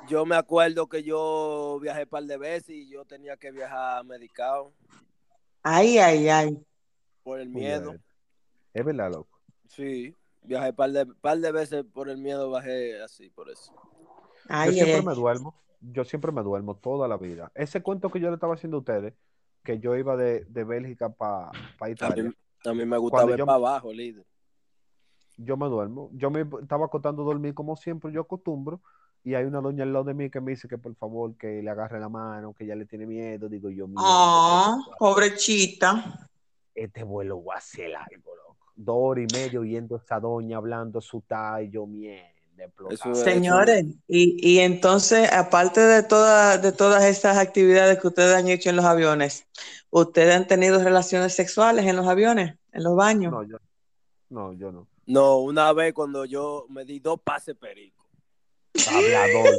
yo 0.08 0.26
me 0.26 0.36
acuerdo 0.36 0.88
que 0.88 1.02
yo 1.02 1.78
viajé 1.80 2.02
un 2.02 2.08
par 2.08 2.24
de 2.24 2.36
veces 2.36 2.70
y 2.70 2.88
yo 2.90 3.04
tenía 3.04 3.36
que 3.36 3.50
viajar 3.52 4.04
medicado 4.04 4.74
Ay, 5.62 5.98
ay, 5.98 6.28
ay. 6.28 6.66
por 7.22 7.40
el 7.40 7.48
miedo. 7.48 7.94
Es 8.74 8.84
verdad, 8.84 9.10
loco. 9.10 9.40
Sí, 9.68 10.14
viajé 10.42 10.70
un 10.70 10.76
par 10.76 10.90
de, 10.90 11.06
par 11.06 11.38
de 11.38 11.52
veces 11.52 11.84
por 11.94 12.10
el 12.10 12.18
miedo, 12.18 12.50
bajé 12.50 13.00
así, 13.02 13.30
por 13.30 13.48
eso. 13.50 13.72
Yo 14.48 14.72
siempre 14.72 15.02
me 15.02 15.14
duermo, 15.14 15.54
yo 15.80 16.04
siempre 16.04 16.32
me 16.32 16.42
duermo 16.42 16.76
toda 16.76 17.08
la 17.08 17.16
vida. 17.16 17.50
Ese 17.54 17.82
cuento 17.82 18.10
que 18.10 18.20
yo 18.20 18.28
le 18.28 18.34
estaba 18.34 18.54
haciendo 18.54 18.78
a 18.78 18.80
ustedes, 18.80 19.14
que 19.62 19.78
yo 19.78 19.96
iba 19.96 20.16
de, 20.16 20.44
de 20.44 20.64
Bélgica 20.64 21.08
para 21.08 21.50
A 21.80 21.90
Italia, 21.90 22.24
mí, 22.24 22.30
a 22.64 22.72
mí 22.74 22.84
me 22.86 22.96
gustaba 22.98 23.22
Cuando 23.22 23.30
ver 23.32 23.38
yo- 23.38 23.46
para 23.46 23.56
abajo, 23.56 23.92
líder. 23.92 24.24
yo 25.38 25.56
me 25.56 25.66
duermo. 25.68 26.10
Yo 26.12 26.30
me 26.30 26.46
estaba 26.62 26.86
acostando 26.86 27.22
a 27.22 27.26
dormir 27.26 27.54
como 27.54 27.76
siempre, 27.76 28.12
yo 28.12 28.22
acostumbro, 28.22 28.80
y 29.24 29.34
hay 29.34 29.44
una 29.44 29.60
doña 29.60 29.82
al 29.82 29.92
lado 29.92 30.04
de 30.04 30.14
mí 30.14 30.30
que 30.30 30.40
me 30.40 30.52
dice 30.52 30.68
que 30.68 30.78
por 30.78 30.94
favor 30.94 31.36
que 31.36 31.60
le 31.60 31.68
agarre 31.70 31.98
la 31.98 32.08
mano, 32.08 32.54
que 32.54 32.64
ya 32.64 32.76
le 32.76 32.86
tiene 32.86 33.06
miedo. 33.06 33.48
Digo 33.48 33.68
yo, 33.70 33.88
miedo, 33.88 34.00
Ah, 34.06 34.78
pobrechita. 35.00 36.28
este 36.74 37.02
vuelo 37.02 37.42
va 37.44 37.56
a 37.56 37.60
ser 37.60 37.90
largo, 37.90 38.34
loco. 38.36 38.66
Dos 38.76 38.96
horas 38.98 39.24
y 39.28 39.34
medio 39.34 39.60
oyendo 39.62 39.96
a 39.96 39.98
esa 39.98 40.20
doña 40.20 40.58
hablando 40.58 41.00
su 41.00 41.24
y 41.62 41.70
yo 41.70 41.86
mierda, 41.86 42.28
es- 42.90 43.00
Señores, 43.22 43.84
y, 44.08 44.36
y 44.40 44.58
entonces, 44.60 45.30
aparte 45.32 45.80
de, 45.80 46.02
toda, 46.02 46.58
de 46.58 46.72
todas 46.72 47.04
estas 47.04 47.36
actividades 47.38 47.98
que 48.00 48.08
ustedes 48.08 48.34
han 48.36 48.48
hecho 48.48 48.70
en 48.70 48.76
los 48.76 48.84
aviones, 48.84 49.46
¿ustedes 49.90 50.34
han 50.34 50.46
tenido 50.46 50.82
relaciones 50.82 51.34
sexuales 51.34 51.86
en 51.86 51.96
los 51.96 52.06
aviones, 52.06 52.56
en 52.72 52.84
los 52.84 52.96
baños? 52.96 53.32
No, 53.32 53.42
yo 53.42 53.56
no, 54.30 54.52
yo 54.54 54.72
no. 54.72 54.86
No, 55.06 55.38
una 55.38 55.72
vez 55.72 55.94
cuando 55.94 56.24
yo 56.24 56.66
me 56.68 56.84
di 56.84 56.98
dos 56.98 57.20
pases 57.22 57.54
perico. 57.56 58.04
Hablador, 58.88 59.54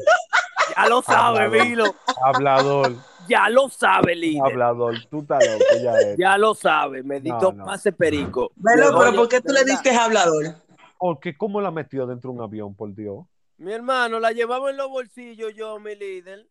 Ya 0.76 0.88
lo 0.90 1.02
sabe. 1.02 1.48
Vilo. 1.64 1.96
hablador, 2.24 2.96
Ya 3.30 3.50
lo 3.50 3.70
sabe, 3.70 4.16
líder. 4.16 4.44
hablador. 4.44 4.96
Tú 5.10 5.22
estás 5.22 5.40
loco, 5.48 5.64
ya 5.82 5.94
es. 6.00 6.18
Ya 6.18 6.38
lo 6.38 6.54
sabe. 6.54 7.02
Me 7.04 7.20
di 7.22 7.30
No, 7.30 7.40
dos 7.40 7.56
no. 7.56 7.66
pases 7.66 7.96
perico. 7.96 8.52
Velo, 8.58 8.88
Oye, 8.90 8.98
pero 9.00 9.16
¿por 9.16 9.30
qué 9.30 9.42
tú 9.42 9.54
le 9.54 9.64
diste 9.64 9.92
hablador? 9.96 10.56
Porque 11.00 11.38
cómo 11.38 11.62
la 11.62 11.72
metió 11.72 12.06
dentro 12.08 12.32
de 12.32 12.38
un 12.38 12.44
avión, 12.44 12.76
por 12.76 12.94
Dios. 12.94 13.26
Mi 13.58 13.72
hermano, 13.74 14.20
la 14.20 14.32
llevaba 14.32 14.70
en 14.70 14.78
los 14.78 14.90
bolsillos 14.90 15.54
yo, 15.56 15.80
mi 15.80 15.96
líder. 15.96 16.48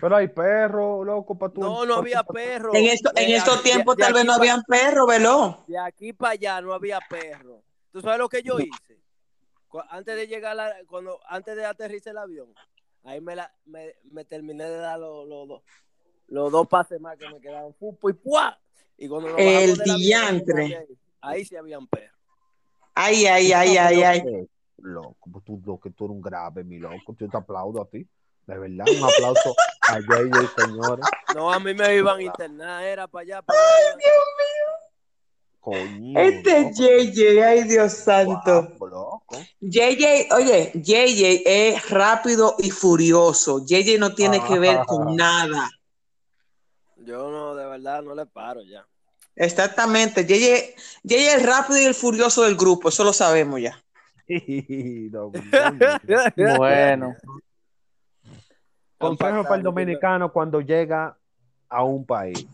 Pero 0.00 0.16
hay 0.16 0.28
perros, 0.28 1.06
loco, 1.06 1.38
para 1.38 1.52
tú. 1.52 1.60
No, 1.62 1.86
no 1.86 1.94
había 1.94 2.22
perro. 2.22 2.74
En, 2.74 2.84
esto, 2.84 3.10
en 3.16 3.30
estos 3.34 3.62
tiempos 3.62 3.96
tal 3.96 4.12
vez 4.12 4.24
no 4.24 4.34
habían 4.34 4.62
perros, 4.64 5.06
veló. 5.08 5.64
De 5.66 5.78
aquí 5.78 6.12
para 6.12 6.32
allá 6.32 6.60
no 6.60 6.74
había 6.74 7.00
perro. 7.08 7.62
¿Tú 7.90 8.00
sabes 8.02 8.18
lo 8.18 8.28
que 8.28 8.42
yo 8.42 8.60
hice? 8.60 8.98
Antes 9.88 10.16
de 10.16 10.26
llegar, 10.26 10.52
a 10.52 10.54
la- 10.54 10.76
cuando, 10.86 11.18
antes 11.26 11.56
de 11.56 11.64
aterrizar 11.64 12.10
el 12.10 12.18
avión, 12.18 12.54
ahí 13.04 13.22
me, 13.22 13.34
la, 13.34 13.50
me, 13.64 13.94
me 14.10 14.26
terminé 14.26 14.64
de 14.64 14.76
dar 14.76 14.98
los, 14.98 15.26
los, 15.26 15.48
dos- 15.48 15.62
los 16.26 16.52
dos 16.52 16.68
pases 16.68 17.00
más 17.00 17.16
que 17.16 17.26
me 17.30 17.40
quedaban. 17.40 17.72
Fupo 17.74 18.10
y 18.10 18.12
¡pua! 18.12 18.58
Y 18.98 19.08
cuando 19.08 19.34
El 19.38 19.74
diantre. 19.84 20.76
ahí, 20.76 20.86
ahí 21.22 21.44
sí 21.46 21.56
habían 21.56 21.86
perros. 21.86 22.18
Ay, 22.94 23.26
ay, 23.26 23.52
ay, 23.52 23.76
ay, 23.76 24.02
ay. 24.02 24.48
Loco, 24.78 25.30
pues 25.30 25.44
tú, 25.44 25.60
lo 25.64 25.78
que 25.78 25.90
tú 25.90 26.06
eres 26.06 26.16
un 26.16 26.22
grave, 26.22 26.64
mi 26.64 26.78
loco. 26.78 27.14
Yo 27.18 27.28
te 27.28 27.36
aplaudo 27.36 27.82
a 27.82 27.88
ti. 27.88 28.06
De 28.46 28.58
verdad, 28.58 28.86
un 28.90 29.04
aplauso 29.04 29.54
a 29.88 30.00
JJ, 30.00 30.48
señores. 30.56 31.06
No, 31.34 31.50
a 31.50 31.60
mí 31.60 31.72
me 31.72 31.96
iban 31.96 32.18
a 32.18 32.22
internar, 32.22 32.82
era 32.82 33.06
para 33.06 33.22
allá. 33.22 33.42
Para 33.42 33.58
allá. 33.58 33.98
Coño. 35.60 36.20
Este 36.20 36.62
loco, 36.62 36.72
JJ, 36.72 37.44
ay 37.44 37.62
Dios 37.64 37.92
santo. 37.92 38.62
guapo, 38.62 38.86
loco. 38.88 39.36
JJ, 39.60 40.34
oye, 40.34 40.72
JJ 40.74 41.42
es 41.46 41.90
rápido 41.90 42.56
y 42.58 42.70
furioso. 42.70 43.64
JJ 43.64 43.98
no 43.98 44.12
tiene 44.12 44.42
que 44.42 44.58
ver 44.58 44.80
con 44.86 45.14
nada. 45.14 45.70
Yo 46.96 47.30
no, 47.30 47.54
de 47.54 47.66
verdad, 47.66 48.02
no 48.02 48.14
le 48.14 48.26
paro 48.26 48.62
ya. 48.62 48.84
Exactamente. 49.36 50.24
JJ, 50.24 50.74
JJ 51.04 51.34
es 51.36 51.46
rápido 51.46 51.80
y 51.80 51.84
el 51.84 51.94
furioso 51.94 52.42
del 52.44 52.56
grupo, 52.56 52.88
eso 52.90 53.04
lo 53.04 53.12
sabemos 53.12 53.60
ya. 53.60 53.78
No. 55.12 55.30
Bueno, 56.56 57.14
Consejo 58.98 59.42
para 59.42 59.56
el 59.56 59.62
dominicano 59.62 60.32
cuando 60.32 60.60
llega 60.60 61.18
a 61.68 61.82
un 61.84 62.06
país. 62.06 62.46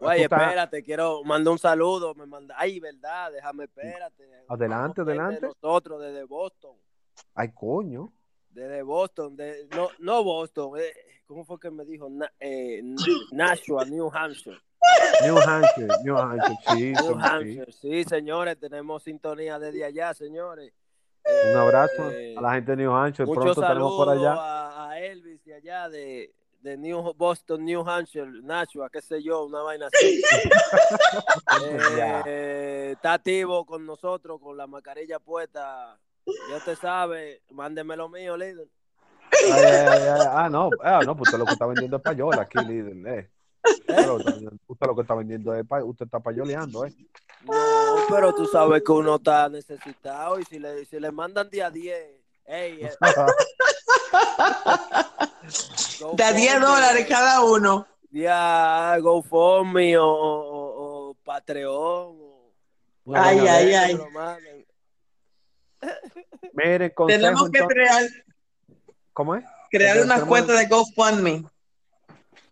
Oye, 0.00 0.24
estás- 0.24 0.42
espérate, 0.42 0.82
quiero 0.82 1.22
mandar 1.22 1.52
un 1.52 1.58
saludo. 1.60 2.12
Me 2.14 2.26
manda, 2.26 2.56
ay, 2.58 2.80
verdad, 2.80 3.30
déjame, 3.30 3.64
espérate. 3.64 4.24
Adelante, 4.48 5.00
Gente 5.00 5.04
de 5.04 5.18
adelante. 5.20 5.46
Nosotros, 5.46 6.02
desde 6.02 6.24
Boston. 6.24 6.76
Ay, 7.36 7.52
coño. 7.52 8.12
Desde 8.50 8.82
Boston, 8.82 9.36
de, 9.36 9.68
no, 9.76 9.88
no 10.00 10.24
Boston, 10.24 10.72
eh, 10.80 10.92
¿cómo 11.24 11.44
fue 11.44 11.60
que 11.60 11.70
me 11.70 11.84
dijo? 11.84 12.10
Na- 12.10 12.32
eh, 12.40 12.82
Nashua, 13.30 13.84
New 13.84 14.10
Hampshire. 14.12 14.58
New 15.22 15.38
Hampshire, 15.38 15.88
New 16.04 16.16
Hampshire, 16.18 16.58
sí, 16.68 16.92
New 16.92 17.18
Hampshire, 17.20 17.72
sí, 17.72 18.04
señores, 18.04 18.58
tenemos 18.58 19.02
sintonía 19.02 19.58
desde 19.58 19.84
allá, 19.84 20.12
señores. 20.14 20.72
Un 21.50 21.56
abrazo 21.56 22.10
Eh, 22.10 22.34
a 22.36 22.40
la 22.40 22.54
gente 22.54 22.72
de 22.72 22.76
New 22.78 22.92
Hampshire. 22.92 23.30
Pronto 23.32 23.54
tenemos 23.60 23.92
por 23.96 24.08
allá. 24.08 24.32
a, 24.34 24.90
a 24.90 24.98
Elvis 24.98 25.44
de 25.44 25.54
allá, 25.54 25.88
de, 25.88 26.34
de 26.60 26.76
New 26.76 27.14
Boston, 27.14 27.64
New 27.64 27.88
Hampshire, 27.88 28.26
Nashua, 28.42 28.90
qué 28.90 29.00
sé 29.00 29.22
yo, 29.22 29.44
una 29.44 29.62
vaina 29.62 29.86
así. 29.92 30.20
Eh, 32.26 32.90
está 32.94 33.14
activo 33.14 33.64
con 33.64 33.84
nosotros, 33.86 34.40
con 34.40 34.56
la 34.56 34.66
mascarilla 34.66 35.18
puesta. 35.18 35.98
Ya 36.50 36.56
usted 36.56 36.76
sabe, 36.76 37.42
mándeme 37.50 37.96
lo 37.96 38.08
mío, 38.08 38.36
líder. 38.36 38.68
Ay, 39.44 39.50
ay, 39.52 39.64
ay, 39.88 40.02
ay. 40.08 40.26
Ah, 40.30 40.48
no, 40.50 40.70
ah, 40.82 41.00
no, 41.04 41.16
pues 41.16 41.28
usted 41.28 41.38
lo 41.38 41.44
que 41.46 41.52
está 41.52 41.66
vendiendo 41.66 41.96
es 41.96 42.02
payola 42.02 42.42
aquí, 42.42 42.58
líder. 42.64 43.30
Eh. 43.64 44.06
Usted 44.66 44.86
lo, 44.86 44.94
que 44.96 45.02
está 45.02 45.14
vendiendo 45.14 45.54
es 45.54 45.64
pa- 45.66 45.84
usted 45.84 46.06
está 46.06 46.18
payoleando, 46.20 46.84
eh. 46.84 46.92
No, 47.44 47.52
pero 48.08 48.34
tú 48.34 48.46
sabes 48.46 48.82
que 48.84 48.92
uno 48.92 49.16
está 49.16 49.48
necesitado 49.48 50.38
y 50.38 50.44
si 50.44 50.58
le, 50.58 50.84
si 50.84 50.98
le 51.00 51.10
mandan 51.12 51.48
día 51.50 51.70
10, 51.70 51.96
ey, 52.46 52.84
eh, 52.84 52.92
go 56.00 56.12
De 56.14 56.24
a 56.24 56.28
for 56.28 56.36
10 56.36 56.54
me, 56.54 56.60
dólares 56.66 57.06
cada 57.08 57.42
uno. 57.44 57.86
Día 58.10 58.96
GoFundMe 59.00 59.96
o, 59.98 60.06
o, 60.06 61.08
o- 61.10 61.14
Patreon. 61.24 62.18
o- 62.20 62.52
Ay, 63.14 63.38
Bueno, 63.38 63.52
ay, 63.52 63.74
ay. 63.74 64.00
manden. 64.12 64.66
Mire, 66.52 66.94
consejo 66.94 67.20
Tenemos 67.20 67.50
que 67.50 67.58
entonces- 67.58 67.76
crear, 67.76 68.02
¿Cómo 69.12 69.34
es? 69.34 69.44
crear 69.70 70.00
una 70.02 70.24
cuenta 70.26 70.52
de 70.52 70.66
GoFundMe. 70.66 71.44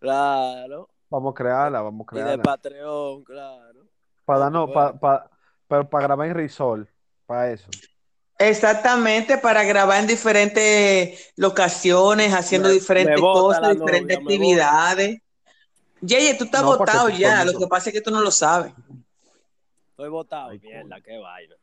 Claro. 0.01 0.89
Vamos 1.11 1.33
a 1.33 1.35
crearla, 1.35 1.83
vamos 1.83 2.07
a 2.07 2.15
Y 2.15 2.17
de 2.19 2.23
crearla. 2.23 2.43
Patreon, 2.43 3.25
claro. 3.25 3.81
Para 4.25 4.39
darnos, 4.41 4.67
bueno. 4.69 4.99
para, 4.99 5.29
para, 5.67 5.91
para 5.91 6.05
grabar 6.05 6.29
en 6.29 6.35
Risol, 6.35 6.89
para 7.27 7.51
eso. 7.51 7.69
Exactamente, 8.39 9.37
para 9.37 9.65
grabar 9.65 10.01
en 10.01 10.07
diferentes 10.07 11.33
locaciones, 11.37 12.33
haciendo 12.33 12.69
Me- 12.69 12.75
diferentes 12.75 13.17
me 13.17 13.21
cosas, 13.21 13.73
diferentes 13.73 14.17
novia, 14.17 14.19
actividades. 14.19 15.21
Yeye, 16.01 16.35
tú 16.35 16.45
estás 16.45 16.63
No, 16.63 16.79
votado 16.79 17.11
ya, 17.11 17.45
lo 17.45 17.59
que 17.59 17.67
pasa 17.67 17.91
es 17.91 17.95
que 17.95 18.01
tú 18.01 18.11
no 18.11 18.21
lo 18.23 18.31
sabes. 18.31 18.73
Estoy 19.91 20.09
votado. 20.09 20.53
Mierda, 20.63 21.01
qué 21.03 21.19
vaina. 21.19 21.57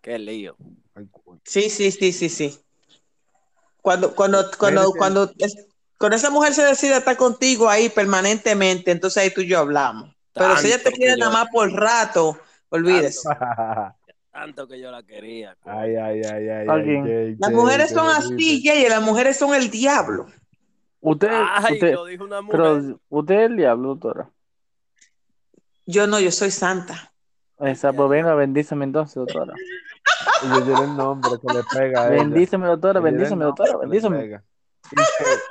Qué 0.00 0.18
lío. 0.18 0.56
Ay. 0.94 1.08
Sí, 1.44 1.68
sí, 1.70 1.90
sí, 1.90 2.12
sí, 2.12 2.28
sí. 2.28 2.60
Cuando, 3.82 4.14
cuando, 4.14 4.48
cuando, 4.56 4.92
cuando, 4.92 5.32
cuando 5.98 6.16
esa 6.16 6.30
mujer 6.30 6.54
se 6.54 6.62
decide 6.64 6.96
estar 6.96 7.16
contigo 7.16 7.68
ahí 7.68 7.88
permanentemente, 7.88 8.92
entonces 8.92 9.22
ahí 9.22 9.30
tú 9.34 9.40
y 9.40 9.48
yo 9.48 9.58
hablamos. 9.58 10.14
Pero 10.32 10.56
si 10.56 10.68
ella 10.68 10.82
te 10.82 10.92
quiere 10.92 11.16
nada 11.16 11.32
más 11.32 11.48
por 11.50 11.70
rato, 11.72 12.38
olvídese. 12.68 13.28
Tanto 14.30 14.68
que 14.68 14.78
yo 14.78 14.92
la 14.92 15.02
quería. 15.02 15.56
Ay, 15.64 15.96
ay, 15.96 16.22
ay, 16.22 16.48
ay. 16.48 16.66
Ay, 16.68 17.36
Las 17.40 17.50
mujeres 17.50 17.88
qué 17.88 17.94
son 17.94 18.08
así, 18.08 18.62
Yeye, 18.62 18.88
las 18.88 19.02
mujeres 19.02 19.36
son 19.36 19.52
el 19.52 19.68
diablo. 19.68 20.26
usted, 21.00 21.28
Ay, 21.30 21.74
usted, 21.74 21.94
lo 21.94 22.04
dijo 22.04 22.24
una 22.24 22.40
mujer. 22.40 22.60
pero 22.60 23.00
usted 23.08 23.34
es 23.34 23.50
el 23.50 23.56
diablo, 23.56 23.88
doctora. 23.88 24.30
Yo 25.86 26.06
no, 26.06 26.20
yo 26.20 26.30
soy 26.30 26.52
santa. 26.52 27.12
Esa, 27.58 27.92
pues 27.92 28.08
venga, 28.08 28.34
bendíceme 28.34 28.84
entonces, 28.84 29.16
doctora. 29.16 29.54
Y 30.44 30.46
le 30.46 30.60
diré 30.60 30.84
el 30.84 30.96
nombre 30.96 31.30
que 31.40 31.52
le 31.52 31.64
pega 31.64 32.02
a 32.02 32.06
ella. 32.08 32.22
Bendíceme, 32.22 32.66
doctora, 32.68 33.00
bendíceme, 33.00 33.44
doctora, 33.44 33.76
bendíceme. 33.78 34.40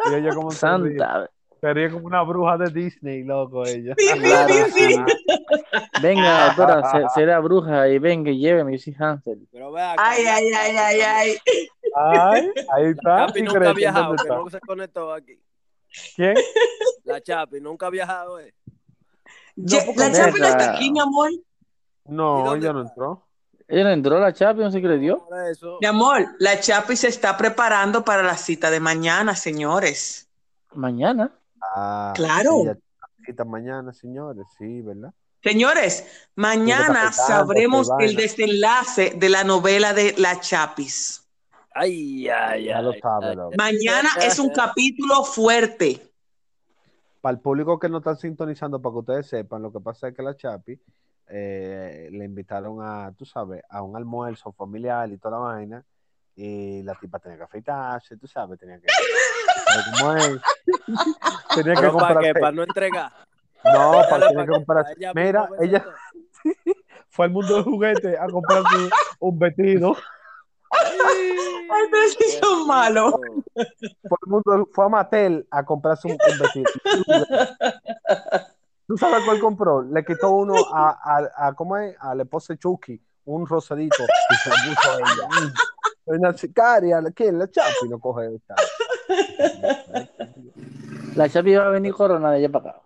Y, 0.09 0.13
ella 0.13 0.33
como. 0.33 0.51
Santa. 0.51 1.29
Sería 1.59 1.89
como 1.89 2.05
una 2.05 2.21
bruja 2.21 2.55
de 2.57 2.69
Disney, 2.69 3.23
loco, 3.23 3.65
ella. 3.65 3.95
Claro, 3.95 4.53
sí. 4.71 4.95
Venga, 5.99 6.45
doctora, 6.47 6.91
se- 6.91 7.19
será 7.19 7.39
bruja 7.39 7.87
y 7.89 7.97
venga 7.97 8.29
y 8.29 8.37
lléveme, 8.39 8.77
yo 8.77 8.83
soy 8.83 8.95
Hansel. 8.99 9.47
Pero 9.51 9.71
vea. 9.71 9.95
Ay, 9.97 10.23
ay, 10.25 10.51
ay, 10.55 10.75
ay, 10.77 11.01
ay. 11.01 11.37
Ay, 11.95 12.51
ahí 12.75 12.85
está. 12.91 13.25
Chapi 13.25 13.39
sí, 13.39 13.45
nunca 13.45 13.69
ha 13.71 13.73
viajado, 13.73 14.07
¿dónde 14.09 14.23
que 14.23 14.29
no 14.29 14.49
se 14.51 14.59
conectó 14.61 15.11
aquí. 15.11 15.39
¿Quién? 16.15 16.35
La 17.05 17.21
Chapi 17.21 17.59
nunca 17.59 17.87
ha 17.87 17.89
viajado, 17.89 18.39
eh. 18.39 18.53
Porque 19.55 19.99
la 19.99 20.11
chapa 20.11 20.37
no 20.37 20.45
está 20.45 20.75
aquí, 20.75 20.91
mi 20.91 20.99
amor. 20.99 21.31
¿Y 21.31 21.41
No, 22.05 22.53
ella 22.55 22.71
no 22.73 22.81
entró. 22.81 23.26
Ella 23.67 23.91
entró 23.91 24.17
a 24.17 24.19
la 24.21 24.33
chapa, 24.33 24.61
no 24.61 24.71
sé 24.71 24.81
qué 24.81 24.87
le 24.87 24.97
dio. 24.97 25.27
Mi 25.81 25.87
amor, 25.87 26.25
la 26.39 26.59
Chapi 26.59 26.95
se 26.95 27.09
está 27.09 27.35
preparando 27.35 28.05
para 28.05 28.23
la 28.23 28.37
cita 28.37 28.71
de 28.71 28.79
mañana, 28.79 29.35
señores. 29.35 30.29
Mañana. 30.73 31.31
Ah, 31.75 32.13
Claro. 32.15 32.63
cita 33.25 33.43
mañana, 33.43 33.91
señores, 33.91 34.45
sí, 34.57 34.81
¿verdad? 34.81 35.13
Señores, 35.43 36.29
mañana 36.35 37.11
sabremos 37.11 37.89
el 37.99 38.15
desenlace 38.15 39.11
de 39.17 39.29
la 39.29 39.43
novela 39.43 39.93
de 39.93 40.15
La 40.17 40.39
Chapis. 40.39 41.25
Ay, 41.73 42.27
ay, 42.29 42.65
Ya 42.65 42.81
lo 42.81 42.91
ay. 42.91 43.01
sabe, 43.01 43.27
ay. 43.31 43.57
Mañana 43.57 44.09
es 44.21 44.39
un 44.39 44.49
capítulo 44.55 45.23
fuerte. 45.25 46.01
Para 47.21 47.35
el 47.35 47.41
público 47.41 47.77
que 47.77 47.89
no 47.89 47.97
está 47.97 48.15
sintonizando, 48.15 48.81
para 48.81 48.93
que 48.93 48.99
ustedes 48.99 49.27
sepan, 49.27 49.61
lo 49.61 49.71
que 49.73 49.79
pasa 49.81 50.07
es 50.07 50.15
que 50.15 50.23
la 50.23 50.35
Chapi 50.35 50.79
eh, 51.29 52.09
le 52.11 52.25
invitaron 52.25 52.79
a, 52.81 53.11
tú 53.17 53.25
sabes, 53.25 53.61
a 53.69 53.81
un 53.81 53.95
almuerzo 53.95 54.51
familiar 54.51 55.09
y 55.11 55.17
toda 55.17 55.37
la 55.39 55.45
vaina. 55.45 55.85
Y 56.35 56.83
la 56.83 56.93
tipa 56.93 57.17
tenía 57.19 57.37
que 57.37 57.43
afeitarse, 57.43 58.15
tú 58.17 58.27
sabes, 58.27 58.59
tenía 58.59 58.79
que. 58.79 58.85
¿sabes 59.65 59.85
cómo 59.99 60.13
es? 60.13 60.41
tenía 61.55 61.73
que 61.73 61.97
para 61.97 62.19
qué, 62.19 62.33
para 62.33 62.51
no 62.51 62.63
entregar. 62.63 63.11
No, 63.63 63.91
para 64.09 64.27
tenía 64.27 64.45
pa' 64.65 64.83
que 64.85 64.93
ella 64.99 65.11
Mira, 65.15 65.49
ella 65.59 65.85
fue 67.09 67.25
al 67.25 67.31
mundo 67.31 67.55
del 67.55 67.63
juguete 67.63 68.17
a 68.17 68.27
comprarse 68.27 68.89
un 69.19 69.39
vestido. 69.39 69.95
Ay, 70.69 71.87
pero 71.91 72.07
sí 72.09 72.37
son 72.39 72.67
malos. 72.67 73.13
Fue, 73.53 74.17
al 74.21 74.29
mundo 74.29 74.51
del- 74.51 74.65
fue 74.71 74.85
a 74.85 74.89
Mattel 74.89 75.47
a 75.49 75.65
comprarse 75.65 76.07
un, 76.07 76.13
un 76.13 76.39
vestido. 76.39 77.25
¿Tú 78.87 78.97
sabes 78.97 79.23
cuál 79.25 79.39
compró? 79.39 79.83
Le 79.83 80.05
quitó 80.05 80.31
uno 80.31 80.55
a, 80.73 80.89
a, 80.89 81.47
a 81.47 81.53
¿cómo 81.53 81.77
es? 81.77 81.95
A 81.99 82.15
la 82.15 82.23
esposa 82.23 82.53
de 82.53 82.59
Chucky, 82.59 83.01
un 83.25 83.45
rosadito, 83.45 84.03
y 84.03 84.35
se 84.35 84.49
lo 84.49 84.55
puso 84.55 84.91
a 84.91 84.95
ella. 84.95 85.53
Una 86.05 86.37
sicaria, 86.37 87.01
¿quién? 87.13 87.37
La 87.37 87.51
Chapi 87.51 87.89
no 87.89 87.99
coge 87.99 88.33
esta. 88.33 88.55
La 91.15 91.27
chapa 91.27 91.49
iba 91.49 91.65
a 91.65 91.69
venir 91.69 91.93
corona 91.93 92.31
de 92.31 92.37
allá 92.37 92.49
para 92.49 92.69
acá. 92.69 92.81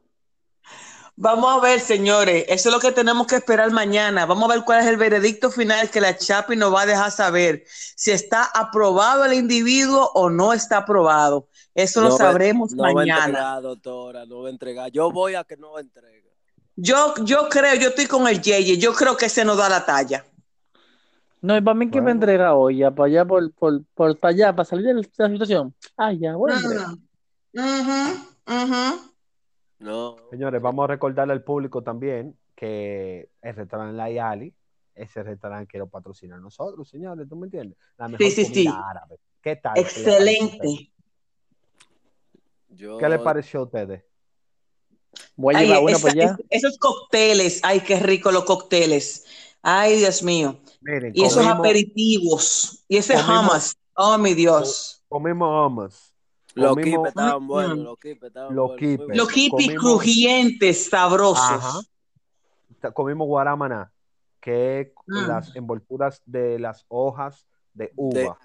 Vamos 1.18 1.56
a 1.56 1.60
ver, 1.60 1.80
señores, 1.80 2.46
eso 2.48 2.70
es 2.70 2.74
lo 2.74 2.82
que 2.82 2.92
tenemos 2.92 3.28
que 3.28 3.36
esperar 3.36 3.70
mañana. 3.70 4.26
Vamos 4.26 4.50
a 4.50 4.56
ver 4.56 4.64
cuál 4.66 4.80
es 4.80 4.88
el 4.88 4.98
veredicto 4.98 5.52
final 5.52 5.92
que 5.92 6.02
la 6.02 6.18
Chapi 6.18 6.56
nos 6.56 6.74
va 6.74 6.82
a 6.82 6.86
dejar 6.88 7.12
saber. 7.12 7.64
Si 7.68 8.10
está 8.10 8.46
aprobado 8.46 9.24
el 9.26 9.34
individuo 9.34 10.10
o 10.16 10.32
no 10.32 10.52
está 10.52 10.78
aprobado. 10.78 11.48
Eso 11.74 12.02
lo 12.02 12.10
No 12.10 12.18
sabremos 12.18 12.74
no 12.74 12.84
va 12.84 12.90
a 12.90 12.94
mañana. 12.94 13.26
entregar, 13.26 13.62
doctora, 13.62 14.26
no 14.26 14.42
va 14.42 14.48
a 14.48 14.52
entregar. 14.52 14.92
Yo 14.92 15.12
voy 15.12 15.36
a 15.36 15.44
que 15.44 15.58
no 15.58 15.80
entregue. 15.80 16.32
Yo, 16.76 17.14
yo 17.24 17.48
creo, 17.50 17.76
yo 17.76 17.90
estoy 17.90 18.08
con 18.08 18.28
el 18.28 18.42
Yeye, 18.42 18.78
yo 18.78 18.94
creo 18.94 19.16
que 19.16 19.26
ese 19.26 19.46
nos 19.46 19.58
da 19.58 19.70
la 19.70 19.86
talla. 19.86 20.26
No, 21.42 21.58
y 21.58 21.62
para 21.62 21.74
mí 21.76 21.90
que 21.90 21.98
me 21.98 22.04
Bueno. 22.04 22.12
entrega 22.12 22.54
hoy, 22.56 22.78
ya 22.78 22.92
para 22.92 23.08
allá, 23.08 23.26
por, 23.26 23.52
por, 23.54 23.84
por 23.94 24.18
para 24.20 24.34
allá, 24.34 24.56
para 24.56 24.66
salir 24.66 24.86
de 24.88 24.94
la 25.18 25.30
situación. 25.30 25.74
Ay, 25.98 26.20
ya, 26.20 26.36
voy 26.36 26.52
a 26.52 26.56
entregar. 26.56 26.88
Ujú, 27.54 28.26
ujú. 28.48 29.12
No. 29.80 30.16
Señores, 30.30 30.62
vamos 30.62 30.84
a 30.84 30.88
recordarle 30.88 31.34
al 31.34 31.44
público 31.44 31.82
también 31.82 32.38
que 32.56 33.30
el 33.42 33.56
restaurante 33.56 33.96
La 33.98 34.10
Yali, 34.10 34.54
ese 34.94 35.24
restaurante 35.24 35.68
que 35.68 35.80
lo 35.80 35.88
patrocina 35.88 36.36
a 36.36 36.40
nosotros, 36.40 36.88
señores, 36.88 37.28
¿tú 37.28 37.36
me 37.36 37.48
entiendes? 37.48 37.78
La 37.98 38.08
mejor 38.08 38.28
Sí, 38.28 38.32
sí, 38.32 38.44
comida 38.44 38.72
sí. 38.72 38.90
árabe. 38.90 39.20
¿Qué 39.42 39.56
tal? 39.56 39.80
Excelente. 39.80 40.92
Yo, 42.72 42.98
¿Qué 42.98 43.10
les 43.10 43.20
pareció 43.22 43.62
a 43.62 43.64
ustedes? 43.64 44.04
Voy 45.36 45.56
a 45.56 45.60
Ay, 45.60 45.68
llevar 45.68 45.84
una 45.84 45.92
esa- 45.92 46.02
para 46.08 46.14
allá. 46.14 46.38
es- 46.50 46.64
esos 46.64 46.78
cócteles, 46.78 47.60
ay, 47.64 47.82
qué 47.82 48.00
rico 48.00 48.32
los 48.32 48.46
cócteles. 48.46 49.26
Ay, 49.62 49.98
Dios 49.98 50.24
mío. 50.24 50.60
Miren, 50.82 51.12
Y 51.16 51.24
esos 51.24 51.46
aperitivos. 51.46 52.84
Y 52.88 52.98
ese 52.98 53.14
comimos- 53.16 53.40
hummus. 53.50 53.78
Oh, 53.96 54.18
mi 54.18 54.34
Dios. 54.34 55.04
comimos 55.10 55.68
hummus, 55.68 56.14
Los 56.56 56.76
kipes 56.78 57.10
estaban 57.10 57.48
buenos, 57.48 57.78
los 57.78 57.98
estaban 58.28 58.56
crujientes, 59.76 60.90
sabrosos. 60.90 61.40
Ajá. 61.42 61.80
comimos 62.94 63.28
guarámana, 63.28 63.92
que 64.40 64.80
es 64.82 64.88
Mm. 65.06 65.28
las 65.28 65.56
envolturas 65.56 66.22
de 66.26 66.58
las 66.58 66.84
hojas 66.88 67.46
de 67.74 67.92
uva. 67.96 68.40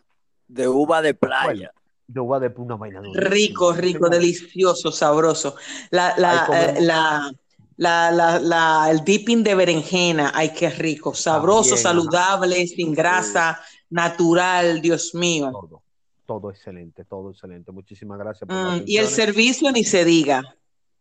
De- 0.46 0.62
De 0.62 0.68
uva 0.68 1.00
de 1.00 1.14
acuerdas? 1.14 1.70
De 2.08 2.20
uva 2.20 2.38
de 2.40 2.48
una 2.56 2.76
vaina 2.76 3.00
Rico, 3.14 3.72
rico, 3.72 4.08
delicioso, 4.08 4.92
sabroso. 4.92 5.56
La, 5.90 6.14
la, 6.18 6.48
eh, 6.52 6.80
la, 6.80 7.32
la, 7.76 8.10
la, 8.10 8.38
la- 8.40 8.88
el 8.90 9.04
dipping 9.04 9.42
de 9.42 9.54
berenjena, 9.54 10.32
ay, 10.34 10.52
qué 10.52 10.70
rico. 10.70 11.14
Sabroso, 11.14 11.76
También, 11.76 11.78
ajá. 11.78 11.82
saludable, 11.82 12.66
sin 12.66 12.92
grasa, 12.92 13.60
natural, 13.90 14.80
Dios 14.80 15.14
mío. 15.14 15.50
Todo, 15.50 15.82
todo 16.26 16.50
excelente, 16.50 17.04
todo 17.04 17.30
excelente. 17.30 17.72
Muchísimas 17.72 18.18
gracias 18.18 18.48
por 18.50 18.60
Mm, 18.60 18.82
y 18.86 18.96
el 18.96 19.06
servicio 19.08 19.70
ni 19.72 19.84
se 19.84 20.04
diga. 20.04 20.42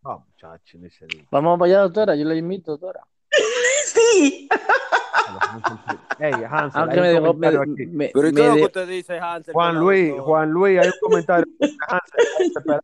Ah, 0.04 0.18
muchacho, 0.26 0.78
ni 0.78 0.89
se 0.89 1.06
diga. 1.08 1.28
Vamos 1.32 1.60
para 1.60 1.72
allá, 1.72 1.82
doctora. 1.82 2.15
Yo 2.15 2.26
le 2.26 2.38
invito, 2.38 2.72
doctora. 2.72 3.06
Sí. 3.86 4.48
Hey, 6.19 6.32
Hansel, 6.50 6.82
Aunque 6.82 7.02
me 7.02 7.08
dejó. 7.10 7.34
me- 7.34 7.52
me- 7.52 8.12
Pero 8.13 8.28
¿y 8.28 8.32
me 8.32 8.41
lo 8.41 8.54
de- 8.54 8.60
que 8.60 8.65
usted 8.65 8.88
dice, 8.88 9.19
Hansel? 9.19 9.54
Juan 9.54 9.76
Luis? 9.80 10.13
Juan 10.19 10.50
Luis, 10.52 10.80
hay 10.80 10.88
un 10.88 10.93
comentario. 11.02 11.45
Hansel 11.60 12.19
está 12.19 12.38
desesperado. 12.39 12.82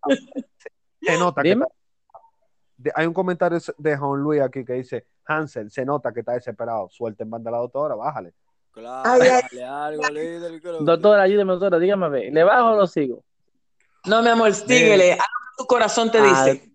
Se 1.02 1.18
nota 1.20 1.42
que 1.42 1.52
está- 1.52 1.68
de- 2.78 2.92
hay 2.96 3.08
un 3.08 3.14
comentario 3.14 3.58
de 3.78 3.98
Juan 3.98 4.22
Luis 4.22 4.42
aquí 4.42 4.64
que 4.66 4.74
dice, 4.74 5.06
Hansel, 5.26 5.72
se 5.72 5.86
nota 5.86 6.12
que 6.14 6.20
está 6.22 6.34
desesperado. 6.34 6.88
Suelta 6.90 7.24
en 7.24 7.30
banda 7.30 7.50
a 7.50 7.54
la 7.54 7.58
doctora, 7.60 7.96
bájale. 7.96 8.34
Claro, 8.72 9.10
Ay, 9.10 9.22
ay. 9.52 9.60
algo, 9.62 10.04
líder. 10.10 10.52
¿qué 10.62 10.68
es 10.68 10.74
lo 10.74 10.80
que- 10.80 10.86
Doctora, 10.86 11.24
ayúdeme, 11.24 11.52
doctora. 11.52 11.78
Dígame, 11.80 12.06
a 12.06 12.10
ver. 12.10 12.32
¿Le 12.34 12.44
bajo 12.44 12.70
o 12.72 12.76
lo 12.78 12.88
sigo? 12.88 13.24
No, 14.06 14.22
mi 14.22 14.30
amor, 14.30 14.54
síguele. 14.54 15.14
Haz 15.14 15.18
lo 15.20 15.24
que 15.24 15.58
tu 15.58 15.66
corazón 15.68 16.10
te 16.12 16.20
Ah, 16.20 16.24
dice. 16.46 16.72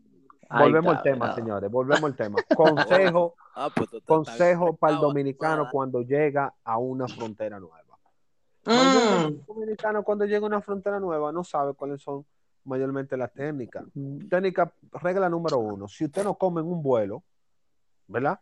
Ay, 0.49 0.63
Volvemos 0.65 0.97
al 0.97 1.03
tema, 1.03 1.35
señores. 1.35 1.71
Volvemos 1.71 2.05
al 2.05 2.15
tema. 2.17 2.39
Consejo, 2.55 3.35
Ah, 3.59 3.71
pues 3.75 3.89
consejo 4.05 4.77
para 4.77 4.93
el 4.93 4.99
tan- 4.99 5.09
dominicano 5.09 5.63
cuando 5.71 6.03
llega 6.03 6.55
a 6.63 6.79
una 6.79 7.09
frontera 7.09 7.59
nueva. 7.59 7.99
Mm. 8.67 8.71
El 9.29 9.47
dominicano 9.47 10.03
cuando 10.03 10.25
llega 10.27 10.41
a 10.45 10.47
una 10.49 10.61
frontera 10.61 11.01
nueva 11.01 11.33
no 11.33 11.43
sabe 11.43 11.73
cuáles 11.75 12.03
son 12.03 12.27
mayormente 12.65 13.17
las 13.17 13.33
técnicas. 13.33 13.85
Técnica, 14.29 14.73
regla 14.93 15.29
número 15.29 15.59
uno, 15.59 15.89
si 15.89 16.05
usted 16.05 16.23
no 16.25 16.35
come 16.35 16.61
en 16.61 16.67
un 16.67 16.83
vuelo, 16.83 17.23
¿verdad? 18.09 18.41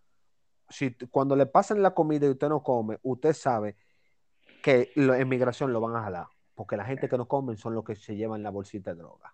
Si 0.69 0.93
cuando 1.11 1.37
le 1.37 1.47
pasan 1.47 1.81
la 1.83 1.93
comida 1.95 2.27
y 2.27 2.31
usted 2.31 2.49
no 2.49 2.63
come, 2.63 2.99
usted 3.03 3.35
sabe 3.35 3.77
que 4.63 4.91
lo- 4.97 5.15
en 5.15 5.29
migración 5.29 5.73
lo 5.73 5.81
van 5.81 5.95
a 5.95 6.03
jalar, 6.03 6.27
porque 6.55 6.77
la 6.77 6.87
gente 6.87 7.07
que 7.09 7.19
no 7.19 7.29
comen 7.29 7.57
son 7.59 7.75
los 7.75 7.85
que 7.85 7.95
se 7.95 8.17
llevan 8.17 8.43
la 8.43 8.51
bolsita 8.51 8.95
de 8.95 9.01
droga. 9.03 9.33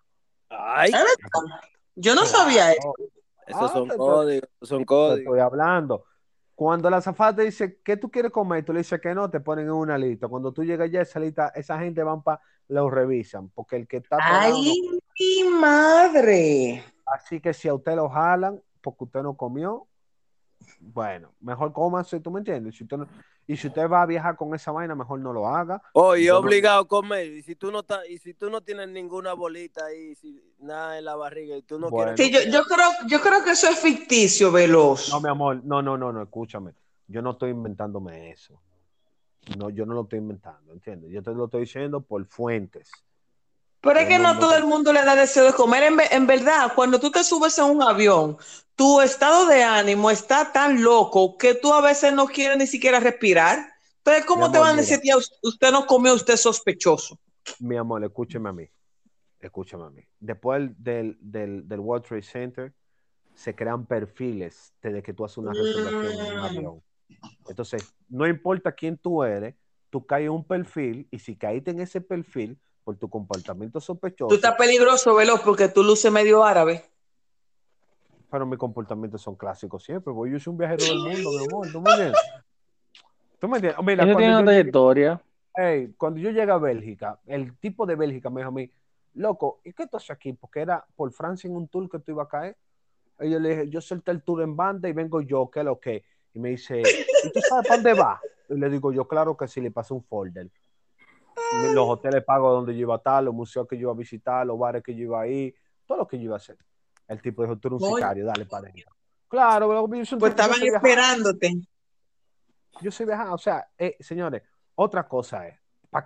Ay. 0.49 0.91
Yo 1.95 2.13
no 2.15 2.25
sabía 2.25 2.71
eso. 2.73 2.93
Esos 3.47 3.63
Ah, 3.63 3.73
son 3.73 3.87
te- 3.87 3.93
te- 3.93 3.97
códigos, 3.97 4.49
son 4.61 4.85
códigos. 4.85 5.19
estoy 5.19 5.39
hablando. 5.39 6.05
Cuando 6.55 6.89
la 6.89 6.97
azafata 6.97 7.41
dice, 7.41 7.79
¿qué 7.83 7.97
tú 7.97 8.11
quieres 8.11 8.31
comer? 8.31 8.59
Y 8.59 8.63
tú 8.63 8.73
le 8.73 8.79
dices 8.79 9.01
que 9.01 9.15
no, 9.15 9.29
te 9.29 9.39
ponen 9.39 9.65
en 9.65 9.71
una 9.71 9.97
lista. 9.97 10.27
Cuando 10.27 10.51
tú 10.51 10.63
llegas 10.63 10.91
ya, 10.91 11.01
esa 11.01 11.19
lista, 11.19 11.47
esa 11.55 11.79
gente 11.79 12.03
van 12.03 12.21
para, 12.21 12.39
lo 12.67 12.89
revisan, 12.89 13.49
porque 13.49 13.77
el 13.77 13.87
que 13.87 13.97
está 13.97 14.19
Ay, 14.21 14.53
mi 15.19 15.49
madre. 15.49 16.83
Así 17.05 17.39
que 17.41 17.53
si 17.53 17.67
a 17.67 17.73
usted 17.73 17.95
lo 17.95 18.09
jalan 18.09 18.61
porque 18.81 19.03
usted 19.05 19.21
no 19.21 19.35
comió, 19.35 19.87
bueno, 20.79 21.33
mejor 21.39 21.73
cómase, 21.73 22.19
¿tú 22.19 22.31
me 22.31 22.39
entiendes? 22.39 22.75
Si 22.75 22.83
usted 22.83 22.97
no- 22.97 23.07
y 23.47 23.57
si 23.57 23.67
usted 23.67 23.89
va 23.89 24.01
a 24.03 24.05
viajar 24.05 24.35
con 24.35 24.53
esa 24.55 24.71
vaina, 24.71 24.95
mejor 24.95 25.19
no 25.19 25.33
lo 25.33 25.47
haga. 25.47 25.81
Oye, 25.93 26.27
no- 26.27 26.37
obligado 26.37 26.81
a 26.81 26.87
comer. 26.87 27.27
Y 27.27 27.43
si 27.43 27.55
tú 27.55 27.71
no 27.71 27.79
estás, 27.79 28.07
y 28.09 28.17
si 28.17 28.33
tú 28.33 28.49
no 28.49 28.61
tienes 28.61 28.89
ninguna 28.89 29.33
bolita 29.33 29.85
ahí, 29.85 30.15
si, 30.15 30.41
nada 30.59 30.97
en 30.97 31.05
la 31.05 31.15
barriga 31.15 31.57
y 31.57 31.61
tú 31.63 31.79
no 31.79 31.89
Bueno. 31.89 32.15
quieres. 32.15 32.43
Sí, 32.43 32.49
yo, 32.49 32.51
yo 32.51 32.63
creo, 32.65 32.89
yo 33.07 33.19
creo 33.21 33.43
que 33.43 33.51
eso 33.51 33.67
es 33.67 33.79
ficticio, 33.79 34.51
Veloz. 34.51 35.09
No, 35.09 35.19
mi 35.21 35.29
amor, 35.29 35.61
no, 35.63 35.81
no, 35.81 35.97
no, 35.97 36.11
no, 36.13 36.21
escúchame. 36.21 36.73
Yo 37.07 37.21
no 37.21 37.31
estoy 37.31 37.51
inventándome 37.51 38.31
eso. 38.31 38.61
No, 39.57 39.69
yo 39.69 39.85
no 39.85 39.95
lo 39.95 40.03
estoy 40.03 40.19
inventando, 40.19 40.71
¿entiendes? 40.71 41.11
Yo 41.11 41.23
te 41.23 41.31
lo 41.31 41.45
estoy 41.45 41.61
diciendo 41.61 42.01
por 42.01 42.25
fuentes. 42.25 42.91
Pero 43.81 43.99
es 43.99 44.07
que 44.07 44.19
no 44.19 44.37
todo 44.37 44.55
el 44.55 44.65
mundo 44.65 44.93
le 44.93 45.03
da 45.03 45.15
deseo 45.15 45.43
de 45.45 45.53
comer. 45.53 45.83
En, 45.83 45.97
en 46.11 46.27
verdad, 46.27 46.73
cuando 46.75 46.99
tú 46.99 47.09
te 47.09 47.23
subes 47.23 47.57
a 47.57 47.65
un 47.65 47.81
avión, 47.81 48.37
tu 48.75 49.01
estado 49.01 49.47
de 49.47 49.63
ánimo 49.63 50.11
está 50.11 50.51
tan 50.51 50.83
loco 50.83 51.37
que 51.37 51.55
tú 51.55 51.73
a 51.73 51.81
veces 51.81 52.13
no 52.13 52.27
quieres 52.27 52.57
ni 52.57 52.67
siquiera 52.67 52.99
respirar. 52.99 53.73
Entonces, 53.97 54.25
¿cómo 54.25 54.51
te 54.51 54.59
van 54.59 54.73
a 54.73 54.77
decir, 54.77 54.99
"Tía, 54.99 55.15
usted 55.17 55.71
no 55.71 55.85
comió, 55.85 56.13
usted 56.13 56.35
es 56.35 56.41
sospechoso? 56.41 57.19
Mi 57.59 57.75
amor, 57.75 58.03
escúcheme 58.03 58.49
a 58.49 58.53
mí. 58.53 58.67
Escúchame 59.39 59.85
a 59.85 59.89
mí. 59.89 60.03
Después 60.19 60.69
del, 60.77 61.17
del, 61.19 61.67
del 61.67 61.79
World 61.79 62.05
Trade 62.05 62.21
Center, 62.21 62.73
se 63.33 63.55
crean 63.55 63.85
perfiles 63.87 64.73
desde 64.81 65.01
que 65.01 65.13
tú 65.13 65.25
haces 65.25 65.37
una 65.39 65.53
reservación 65.53 66.13
en 66.13 66.21
un 66.21 66.37
Mm. 66.37 66.43
avión. 66.43 66.83
Entonces, 67.47 67.93
no 68.09 68.27
importa 68.27 68.71
quién 68.71 68.97
tú 68.97 69.23
eres, 69.23 69.55
tú 69.89 70.05
caes 70.05 70.25
en 70.25 70.31
un 70.31 70.43
perfil 70.43 71.07
y 71.09 71.17
si 71.19 71.35
caíste 71.35 71.71
en 71.71 71.79
ese 71.79 71.99
perfil 72.01 72.59
por 72.83 72.97
tu 72.97 73.09
comportamiento 73.09 73.79
sospechoso, 73.79 74.29
Tú 74.29 74.35
estás 74.35 74.55
peligroso, 74.55 75.15
Veloz, 75.15 75.41
porque 75.41 75.67
tú 75.69 75.83
luces 75.83 76.11
medio 76.11 76.43
árabe. 76.43 76.85
pero 78.29 78.45
mis 78.45 78.57
comportamientos 78.57 79.21
son 79.21 79.35
clásicos 79.35 79.83
siempre, 79.83 80.13
porque 80.13 80.31
yo 80.33 80.39
soy 80.39 80.51
un 80.51 80.57
viajero 80.57 80.83
del 80.85 80.99
mundo, 80.99 81.29
mi 81.31 81.45
amor, 81.45 81.67
¿tú 81.71 81.81
me 81.81 81.91
entiendes? 81.91 82.21
¿Tú 83.39 83.47
me 83.49 83.57
entiendes? 83.57 83.83
Mira, 83.85 84.03
Eso 84.05 84.05
tiene 84.05 84.13
cuando 84.13 84.27
una 84.27 84.39
yo, 84.39 84.45
llegué, 84.45 84.45
trayectoria. 84.71 85.21
ey, 85.57 85.93
cuando 85.97 86.19
yo 86.19 86.29
llegué 86.31 86.51
a 86.51 86.57
Bélgica, 86.57 87.19
el 87.25 87.57
tipo 87.57 87.85
de 87.85 87.95
Bélgica 87.95 88.29
me 88.29 88.41
dijo 88.41 88.49
a 88.49 88.53
mí, 88.53 88.71
loco, 89.15 89.59
¿y 89.65 89.73
qué 89.73 89.85
tú 89.87 89.97
haces 89.97 90.11
aquí? 90.11 90.33
Porque 90.33 90.61
era 90.61 90.85
por 90.95 91.11
Francia 91.11 91.47
en 91.47 91.55
un 91.55 91.67
tour 91.67 91.89
que 91.89 91.99
tú 91.99 92.11
ibas 92.11 92.27
a 92.27 92.29
caer. 92.29 92.57
Y 93.19 93.29
yo 93.29 93.39
le 93.39 93.49
dije, 93.49 93.69
yo 93.69 93.81
solté 93.81 94.11
el 94.11 94.23
tour 94.23 94.41
en 94.41 94.55
banda 94.55 94.87
y 94.89 94.93
vengo 94.93 95.21
yo, 95.21 95.49
¿qué 95.51 95.59
es 95.59 95.65
lo 95.65 95.79
que? 95.79 96.03
Y 96.33 96.39
me 96.39 96.49
dice, 96.49 96.81
¿y 96.81 97.31
tú 97.31 97.39
sabes 97.49 97.67
para 97.67 97.81
dónde 97.81 97.93
vas? 97.93 98.19
Y 98.49 98.55
le 98.57 98.69
digo, 98.69 98.91
yo 98.93 99.07
claro 99.07 99.35
que 99.35 99.47
sí, 99.47 99.59
le 99.59 99.71
pasé 99.71 99.93
un 99.93 100.03
folder. 100.03 100.47
Los 101.51 101.89
hoteles 101.89 102.23
pago 102.23 102.51
donde 102.51 102.73
yo 102.73 102.81
iba 102.81 102.95
a 102.95 102.97
estar, 102.97 103.23
los 103.23 103.33
museos 103.33 103.67
que 103.67 103.75
yo 103.75 103.81
iba 103.83 103.91
a 103.91 103.95
visitar, 103.95 104.45
los 104.45 104.57
bares 104.57 104.81
que 104.83 104.95
yo 104.95 105.03
iba 105.03 105.21
a 105.21 105.27
ir, 105.27 105.53
todo 105.85 105.99
lo 105.99 106.07
que 106.07 106.17
yo 106.17 106.23
iba 106.25 106.35
a 106.35 106.37
hacer. 106.37 106.57
El 107.07 107.21
tipo 107.21 107.43
dijo, 107.43 107.57
tú 107.57 107.67
eres 107.67 107.81
un 107.81 107.87
Oye. 107.87 107.95
sicario, 107.95 108.25
dale 108.25 108.45
para 108.45 108.69
adentro. 108.69 108.95
Claro, 109.27 109.67
pero 109.67 109.87
yo 109.97 110.05
soy 110.05 110.15
un 110.15 110.19
Pues 110.19 110.35
yo 110.35 110.41
estaban 110.41 110.63
esperándote. 110.63 111.53
Yo 112.81 112.91
soy 112.91 113.05
viajado. 113.05 113.35
O 113.35 113.37
sea, 113.37 113.67
eh, 113.77 113.97
señores, 113.99 114.43
otra 114.75 115.07
cosa 115.07 115.47
es. 115.47 115.59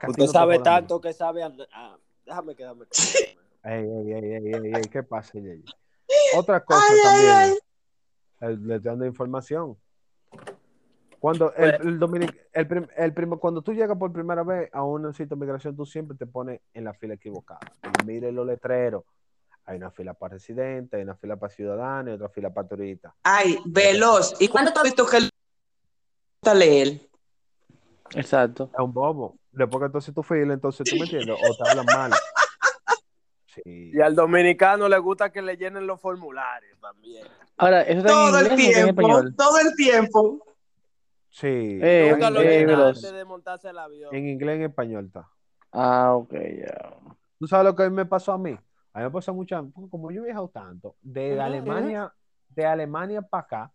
Usted 0.08 0.26
no 0.26 0.32
sabe 0.32 0.60
tanto 0.60 1.00
que 1.00 1.14
sabe. 1.14 1.44
ah, 1.44 1.98
déjame 2.26 2.56
quedarme. 2.56 2.86
Ey, 3.64 3.84
ey, 3.84 4.14
ey, 4.14 4.34
ey, 4.34 4.54
ey, 4.54 4.76
ey, 4.76 4.90
¿qué 4.92 5.02
pasa, 5.02 5.40
Yeye? 5.40 5.64
Otra 6.36 6.64
cosa 6.64 6.86
Ay, 6.88 6.94
ay, 6.94 7.02
también, 7.02 7.58
el- 8.42 8.68
le 8.68 8.76
estoy 8.76 8.92
dando 8.92 9.06
información. 9.08 9.76
Cuando 11.20 11.54
el, 11.56 11.74
el 11.76 12.00
dominic- 12.00 12.36
el 12.54 12.68
prim- 12.68 12.88
el 12.96 13.14
prim- 13.14 13.38
cuando 13.38 13.62
tú 13.62 13.74
llegas 13.74 13.98
por 13.98 14.12
primera 14.12 14.44
vez 14.44 14.70
a 14.74 14.84
un 14.84 15.12
sitio 15.14 15.36
de 15.36 15.42
migración, 15.46 15.76
tú 15.76 15.86
siempre 15.86 16.16
te 16.18 16.26
pones 16.26 16.62
en 16.74 16.84
la 16.84 16.94
fila 16.94 17.16
equivocada. 17.16 17.60
Mire 18.06 18.32
los 18.32 18.46
letreros. 18.46 19.04
Hay 19.66 19.78
una 19.78 19.90
fila 19.90 20.14
para 20.14 20.34
residentes, 20.36 20.96
hay 20.98 21.04
una 21.04 21.16
fila 21.16 21.38
para 21.38 21.52
ciudadanos 21.52 22.12
y 22.12 22.16
otra 22.16 22.30
fila 22.30 22.54
para 22.54 22.68
turistas. 22.68 23.14
Ay, 23.24 23.58
Veloz. 23.66 24.36
¿Y 24.40 24.48
cuándo 24.48 24.72
tú 24.72 24.80
has 24.80 24.84
visto 24.84 25.08
que 25.08 25.18
él 25.18 25.30
gusta 26.42 26.54
leer? 26.54 27.02
Exacto. 28.14 28.70
Es 28.72 28.80
un 28.80 28.94
bobo. 28.94 29.38
Después 29.52 29.80
que 29.80 29.86
entonces 29.88 30.14
tú 30.14 30.22
fila, 30.22 30.54
entonces 30.54 30.88
tú 30.88 30.96
me 30.98 31.06
entiendes, 31.06 31.36
o 31.36 31.56
te 31.64 31.70
hablan 31.70 31.86
mal. 31.88 32.12
Sí. 33.64 33.92
Y 33.94 34.02
al 34.02 34.14
dominicano 34.16 34.90
le 34.90 34.98
gusta 34.98 35.32
que 35.32 35.42
le 35.42 35.56
llenen 35.56 35.88
los 35.88 36.02
formularios 36.02 36.78
también. 36.82 37.26
Ahora, 37.56 37.84
¿eso 37.84 38.00
está 38.00 38.10
Todo 38.12 38.40
en 38.40 38.46
el 38.48 38.52
inglés 38.52 38.68
en 38.78 38.84
tiempo, 38.84 39.02
español? 39.02 39.36
todo 39.38 39.60
el 39.60 39.76
tiempo. 39.78 40.55
Sí. 41.36 41.80
Eh, 41.82 42.12
Nunca 42.14 42.30
lo 42.30 42.42
llenan 42.42 42.68
veloz. 42.68 42.96
antes 42.96 43.12
de 43.12 43.26
montarse 43.26 43.70
el 43.70 43.78
avión. 43.78 44.16
En 44.16 44.26
inglés 44.26 44.56
y 44.56 44.64
en 44.64 44.70
español 44.70 45.08
está. 45.08 45.30
Ah, 45.70 46.16
ok, 46.16 46.34
ya. 46.34 46.94
¿Tú 47.38 47.46
sabes 47.46 47.66
lo 47.66 47.76
que 47.76 47.84
a 47.84 47.90
mí 47.90 47.96
me 47.96 48.06
pasó 48.06 48.32
a 48.32 48.38
mí? 48.38 48.58
A 48.94 49.00
mí 49.00 49.04
me 49.04 49.12
pasó 49.12 49.34
mucho, 49.34 49.70
como 49.90 50.12
yo 50.12 50.22
he 50.22 50.26
viajado 50.28 50.48
tanto, 50.48 50.96
de 51.02 51.38
Alemania, 51.42 52.14
de 52.48 52.66
Alemania 52.66 53.22
para 53.22 53.44
acá, 53.44 53.74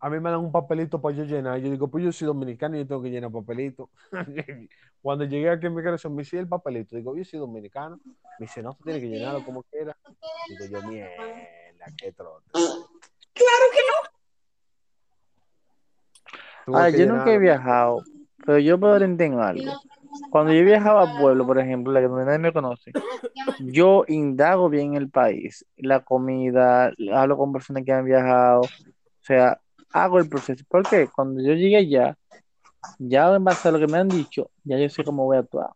a 0.00 0.08
mí 0.08 0.18
me 0.20 0.30
dan 0.30 0.40
un 0.40 0.50
papelito 0.50 1.02
para 1.02 1.14
yo 1.14 1.24
llenar. 1.24 1.58
Yo 1.58 1.70
digo, 1.70 1.88
pues 1.88 2.02
yo 2.02 2.10
soy 2.12 2.28
dominicano 2.28 2.76
y 2.76 2.78
yo 2.78 2.86
tengo 2.86 3.02
que 3.02 3.10
llenar 3.10 3.30
papelito. 3.30 3.90
Cuando 5.02 5.26
llegué 5.26 5.50
aquí 5.50 5.66
a 5.66 5.70
migración, 5.70 6.14
me 6.14 6.22
hice 6.22 6.38
el 6.38 6.48
papelito. 6.48 6.96
Digo, 6.96 7.14
yo 7.14 7.24
soy 7.26 7.40
dominicano. 7.40 8.00
Me 8.38 8.46
dice, 8.46 8.62
no, 8.62 8.72
tú 8.72 8.84
tienes 8.84 9.02
que 9.02 9.08
llenarlo 9.10 9.44
como 9.44 9.62
quieras. 9.64 9.96
Digo 10.48 10.64
yo, 10.80 10.88
mierda, 10.88 11.12
qué 11.98 12.10
trote. 12.12 12.50
Tuve 12.52 13.50
Ah, 16.72 16.88
yo 16.88 17.06
nunca 17.06 17.32
he 17.32 17.38
viajado, 17.38 18.02
pero 18.44 18.58
yo 18.58 18.78
puedo 18.78 18.96
entender 18.96 19.40
algo. 19.40 19.72
Cuando 20.30 20.52
yo 20.52 20.64
viajaba 20.64 21.02
a 21.02 21.18
pueblo, 21.18 21.46
por 21.46 21.58
ejemplo, 21.58 21.92
la 21.92 22.00
que 22.00 22.08
nadie 22.08 22.38
me 22.38 22.52
conoce, 22.52 22.92
yo 23.60 24.04
indago 24.08 24.68
bien 24.68 24.94
el 24.94 25.10
país, 25.10 25.64
la 25.76 26.00
comida, 26.00 26.92
hablo 27.12 27.36
con 27.36 27.52
personas 27.52 27.84
que 27.84 27.92
han 27.92 28.04
viajado, 28.04 28.62
o 28.62 28.68
sea, 29.20 29.60
hago 29.92 30.18
el 30.18 30.28
proceso. 30.28 30.64
Porque 30.68 31.08
cuando 31.14 31.42
yo 31.42 31.54
llegué 31.54 31.76
allá, 31.76 32.16
ya 32.98 33.34
en 33.34 33.44
base 33.44 33.68
a 33.68 33.72
lo 33.72 33.78
que 33.78 33.86
me 33.86 33.98
han 33.98 34.08
dicho, 34.08 34.50
ya 34.64 34.78
yo 34.78 34.88
sé 34.88 35.04
cómo 35.04 35.24
voy 35.24 35.36
a 35.36 35.40
actuar. 35.40 35.70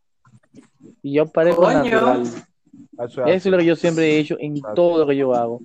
Y 1.02 1.14
yo 1.14 1.26
parezco 1.26 1.70
natural. 1.70 2.24
Eso 2.98 3.04
es 3.04 3.10
Eso 3.18 3.22
así. 3.22 3.34
es 3.36 3.46
lo 3.46 3.58
que 3.58 3.64
yo 3.64 3.76
siempre 3.76 4.10
he 4.10 4.18
hecho 4.18 4.36
en 4.40 4.60
todo 4.74 4.98
lo 4.98 5.06
que 5.06 5.16
yo 5.16 5.32
hago. 5.34 5.60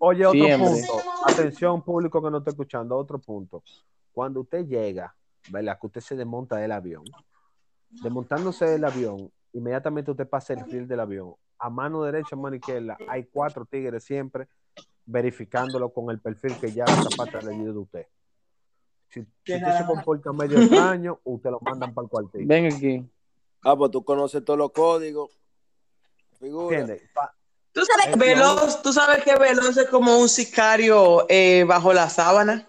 Oye, 0.00 0.26
otro 0.26 0.40
Siempre. 0.40 0.68
punto. 0.68 0.92
Atención, 1.24 1.82
público 1.82 2.22
que 2.22 2.30
no 2.30 2.38
está 2.38 2.50
escuchando, 2.50 2.96
otro 2.96 3.18
punto. 3.18 3.62
Cuando 4.12 4.40
usted 4.40 4.66
llega, 4.66 5.14
¿verdad? 5.50 5.78
Que 5.80 5.86
usted 5.86 6.00
se 6.00 6.16
desmonta 6.16 6.56
del 6.56 6.72
avión. 6.72 7.04
Desmontándose 7.90 8.66
del 8.66 8.84
avión, 8.84 9.30
inmediatamente 9.52 10.10
usted 10.10 10.28
pasa 10.28 10.52
el 10.52 10.64
fil 10.64 10.88
del 10.88 11.00
avión. 11.00 11.34
A 11.58 11.70
mano 11.70 12.02
derecha, 12.02 12.30
a 12.32 12.36
mano 12.36 12.56
izquierda, 12.56 12.96
hay 13.08 13.24
cuatro 13.24 13.64
tigres 13.64 14.02
siempre 14.04 14.48
verificándolo 15.06 15.90
con 15.92 16.10
el 16.10 16.18
perfil 16.20 16.56
que 16.60 16.72
ya 16.72 16.84
la 16.86 17.02
zapata 17.02 17.40
le 17.42 17.52
dio 17.52 17.72
de 17.72 17.78
usted. 17.78 18.06
Si, 19.08 19.20
si 19.44 19.54
usted 19.54 19.78
se 19.78 19.86
comporta 19.86 20.32
medio 20.32 20.58
extraño, 20.58 21.20
usted 21.24 21.50
lo 21.50 21.60
mandan 21.60 21.94
para 21.94 22.06
el 22.06 22.10
cuartel. 22.10 22.46
Ven 22.46 22.66
aquí. 22.66 23.04
Ah, 23.62 23.76
pues 23.76 23.90
tú 23.90 24.04
conoces 24.04 24.44
todos 24.44 24.58
los 24.58 24.72
códigos. 24.72 25.30
Figura. 26.44 26.78
¿Entiendes? 26.78 27.10
Pa- 27.14 27.34
Tú 27.72 27.80
sabes, 27.84 28.06
Es 28.08 28.16
Veloz, 28.18 28.82
tú 28.82 28.92
sabes 28.92 29.24
que 29.24 29.34
Veloz 29.36 29.76
es 29.76 29.88
como 29.88 30.18
un 30.18 30.28
sicario 30.28 31.26
eh, 31.28 31.64
bajo 31.66 31.92
la 31.92 32.08
sábana. 32.08 32.68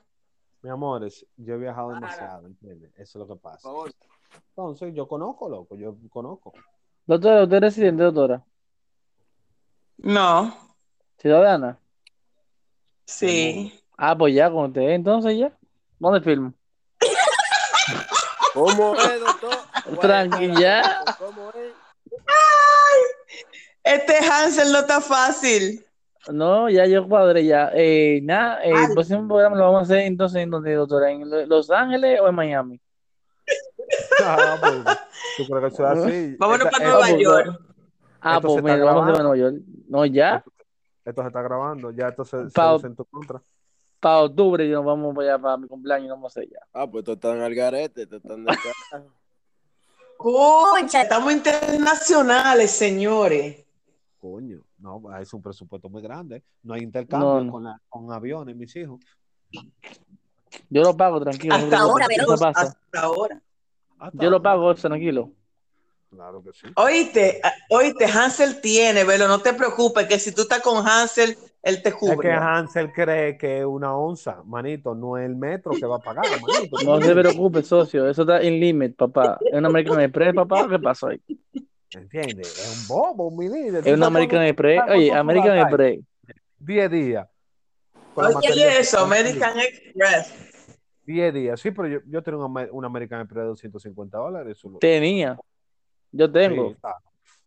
Mi 0.62 0.70
amores, 0.72 1.26
yo 1.38 1.54
he 1.54 1.58
viajado 1.58 1.90
demasiado, 1.90 2.48
¿entiendes? 2.48 2.92
Eso 2.96 3.02
es 3.02 3.16
lo 3.16 3.28
que 3.28 3.40
Por 3.40 3.52
pasa. 3.52 3.60
favor. 3.70 3.92
Entonces, 4.50 4.94
yo 4.96 5.08
conozco, 5.08 5.48
loco, 5.48 5.76
yo 5.76 5.96
conozco. 6.10 6.54
Doctora, 7.06 7.44
¿usted 7.44 7.58
es 7.58 7.62
residente, 7.62 8.02
doctora? 8.04 8.44
No, 9.98 10.58
¿Ciudadana? 11.18 11.78
sí. 13.06 13.80
Ah, 13.98 14.18
pues 14.18 14.34
ya 14.34 14.50
con 14.50 14.66
usted, 14.66 14.90
entonces 14.90 15.38
ya. 15.38 15.56
¿Dónde 16.00 16.20
filmo? 16.22 16.54
¿Cómo 18.54 18.96
es, 18.96 19.20
doctor? 19.20 19.56
Tranqui, 20.02 20.56
ya. 20.60 21.04
¿Cómo 21.20 21.50
es? 21.52 21.74
Este 23.86 24.16
Hansel 24.18 24.72
no 24.72 24.80
está 24.80 25.00
fácil. 25.00 25.86
No, 26.34 26.70
ya 26.70 26.88
yo 26.88 27.08
cuadré 27.08 27.46
ya. 27.46 27.70
Eh, 27.76 28.20
nada, 28.24 28.64
eh, 28.66 28.72
el 28.72 28.94
próximo 28.94 29.28
programa 29.28 29.56
lo 29.56 29.66
vamos 29.66 29.82
a 29.82 29.84
hacer 29.84 30.00
entonces 30.00 30.42
en 30.42 30.50
donde, 30.50 30.74
doctora, 30.74 31.12
en 31.12 31.30
Lo- 31.30 31.46
Los 31.46 31.70
Ángeles 31.70 32.20
o 32.20 32.28
en 32.28 32.34
Miami. 32.36 32.82
Ah, 34.24 34.58
pues, 34.60 34.98
¿Tú 35.38 35.46
que 35.46 35.68
eso 35.68 35.92
es 35.92 36.00
así? 36.00 36.36
Vámonos 36.40 36.66
Esta- 36.66 36.72
para 36.80 36.90
Nueva 36.90 37.12
York. 37.12 37.60
Ah, 38.22 38.36
Esto 38.38 38.48
pues 38.48 38.56
se 38.56 38.62
mira, 38.64 38.84
vamos 38.84 39.06
a 39.06 39.10
en. 39.12 39.18
Nueva 39.20 39.38
York. 39.38 39.56
No, 39.88 40.06
ya, 40.08 40.44
Esto 41.06 41.22
se 41.22 41.28
está 41.28 41.42
grabando, 41.44 41.92
ya 41.92 42.08
esto 42.08 42.26
se, 42.26 42.46
se 42.46 42.50
Pa- 42.52 42.78
en 42.84 42.96
tu 42.96 43.06
contra. 43.06 43.40
para 44.00 44.22
octubre 44.22 44.68
nos 44.68 44.84
vamos 44.84 45.14
para 45.16 45.34
allá 45.36 45.42
para 45.44 45.58
mi 45.58 45.68
cumpleaños, 45.68 46.10
vamos 46.10 46.36
a 46.36 46.40
hacer 46.40 46.50
ya. 46.52 46.60
Ah, 46.74 46.88
pues 46.90 47.04
tú 47.04 47.12
estás 47.12 47.36
en 47.36 47.44
el 47.44 47.54
garete, 47.54 48.08
te 48.08 48.16
están 48.16 48.44
de 48.44 48.52
cara. 48.92 49.04
Concha, 50.18 51.04
estamos 51.04 51.32
internacionales, 51.32 52.72
señores. 52.72 53.65
Coño, 54.32 54.60
no, 54.80 55.16
es 55.20 55.32
un 55.36 55.42
presupuesto 55.44 55.88
muy 55.88 56.02
grande. 56.02 56.42
No 56.64 56.74
hay 56.74 56.82
intercambio 56.82 57.28
No, 57.30 57.44
no. 57.44 57.52
Con, 57.52 57.64
la- 57.64 57.80
con 57.88 58.12
aviones, 58.12 58.56
mis 58.56 58.76
hijos. 58.76 59.00
Yo 60.68 60.82
lo 60.82 60.98
pago, 60.98 61.22
tranquilo. 61.22 61.54
Hasta 61.54 61.80
ahora, 61.80 62.08
Veloz, 62.08 62.40
pasa. 62.40 62.62
hasta 62.62 63.02
ahora. 63.02 63.40
Hasta 64.00 64.24
Yo 64.24 64.32
lo 64.32 64.42
pago, 64.42 64.74
tranquilo. 64.74 65.30
Claro 66.10 66.42
que 66.42 66.54
sí. 66.54 66.68
Oíste, 66.76 67.40
ah, 67.44 67.52
oíste, 67.70 68.06
Hansel 68.06 68.62
tiene, 68.62 69.04
Velo, 69.04 69.28
no 69.28 69.40
te 69.42 69.54
preocupes, 69.54 70.08
que 70.08 70.18
si 70.18 70.34
tú 70.34 70.42
estás 70.42 70.62
con 70.62 70.78
Hansel, 70.88 71.38
él 71.62 71.84
te 71.84 71.90
Es 71.90 71.96
que 71.96 72.00
cubre. 72.00 72.32
Hansel 72.34 72.92
cree 72.94 73.38
que 73.38 73.60
es 73.60 73.66
una 73.66 73.96
onza, 73.96 74.42
manito, 74.44 74.96
no 74.96 75.18
es 75.18 75.26
el 75.28 75.36
metro 75.36 75.74
que 75.80 75.86
va 75.86 75.98
a 75.98 76.00
pagar, 76.00 76.26
manito. 76.42 76.78
No 76.84 77.00
se 77.00 77.14
preocupe, 77.14 77.62
socio, 77.62 78.10
eso 78.10 78.24
está 78.24 78.42
in 78.44 78.60
limit, 78.60 78.96
papá. 78.96 79.38
Es 79.42 79.54
un 79.54 79.66
American 79.68 80.02
Express, 80.02 80.34
papá, 80.34 80.68
¿qué 80.68 80.80
pasó 80.80 81.10
ahí? 81.10 81.22
¿Entiendes? 81.92 82.48
Es 82.48 82.82
un 82.82 82.88
bobo, 82.88 83.32
mi 83.32 83.48
líder. 83.48 83.88
Es 83.88 83.94
un 83.94 84.04
American 84.04 84.42
Express, 84.44 84.82
oye, 84.90 85.12
American 85.14 85.58
Express. 85.60 86.00
10 86.60 86.92
días. 86.92 87.28
Oye, 88.16 88.80
eso, 88.80 89.00
American 89.00 89.60
Express. 89.60 90.34
10 91.06 91.34
días. 91.34 91.60
Sí, 91.60 91.72
pero 91.72 91.88
yo, 91.88 92.00
yo 92.08 92.24
tengo 92.24 92.40
un, 92.46 92.52
Amer- 92.52 92.70
un 92.72 92.84
American 92.86 93.22
Express 93.22 93.44
de 93.44 93.48
250 93.50 94.18
dólares. 94.18 94.62
Tenía, 94.80 95.38
yo 96.12 96.32
tengo. 96.32 96.70
Sí. 96.70 96.78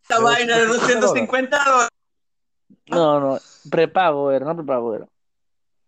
Esta 0.03 0.21
vaina 0.21 0.57
de 0.59 0.67
250 0.67 1.65
dólares. 1.65 1.89
No, 2.91 3.21
no, 3.21 3.39
prepago 3.71 4.31
era, 4.31 4.47
no 4.47 4.57
prepago 4.57 4.95
era. 4.95 5.07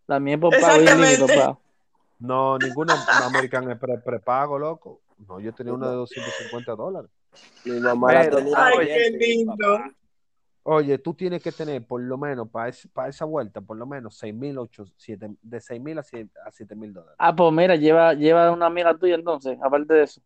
La 0.06 0.18
mía 0.20 0.34
es 0.34 0.40
por 0.40 0.58
pago 0.60 0.82
y. 0.82 0.86
No, 2.18 2.58
ninguna 2.58 2.94
American 3.24 3.70
Express 3.70 4.02
prepago, 4.04 4.58
loco. 4.58 5.00
No, 5.26 5.40
yo 5.40 5.54
tenía 5.54 5.72
una 5.72 5.88
de 5.88 5.94
250 5.96 6.74
dólares. 6.74 7.10
Mi 7.64 7.80
mamá 7.80 8.12
la 8.12 8.20
Pero- 8.22 8.36
tenía 8.38 8.54
Ay, 8.56 8.86
qué 8.86 9.10
lindo. 9.10 9.56
Oye, 10.62 10.98
tú 10.98 11.14
tienes 11.14 11.42
que 11.42 11.52
tener 11.52 11.84
por 11.86 12.02
lo 12.02 12.18
menos 12.18 12.48
para 12.50 12.68
esa 13.08 13.24
vuelta, 13.24 13.60
por 13.62 13.76
lo 13.78 13.86
menos 13.86 14.16
6 14.18 14.34
mil, 14.34 14.58
de 15.42 15.60
6 15.60 15.80
mil 15.80 15.98
a 15.98 16.02
7 16.02 16.74
mil 16.76 16.92
dólares. 16.92 17.16
Ah, 17.18 17.34
pues 17.34 17.50
mira, 17.52 17.76
lleva, 17.76 18.12
lleva 18.12 18.50
una 18.52 18.66
amiga 18.66 18.96
tuya 18.96 19.14
entonces, 19.14 19.58
aparte 19.62 19.94
de 19.94 20.02
eso. 20.04 20.20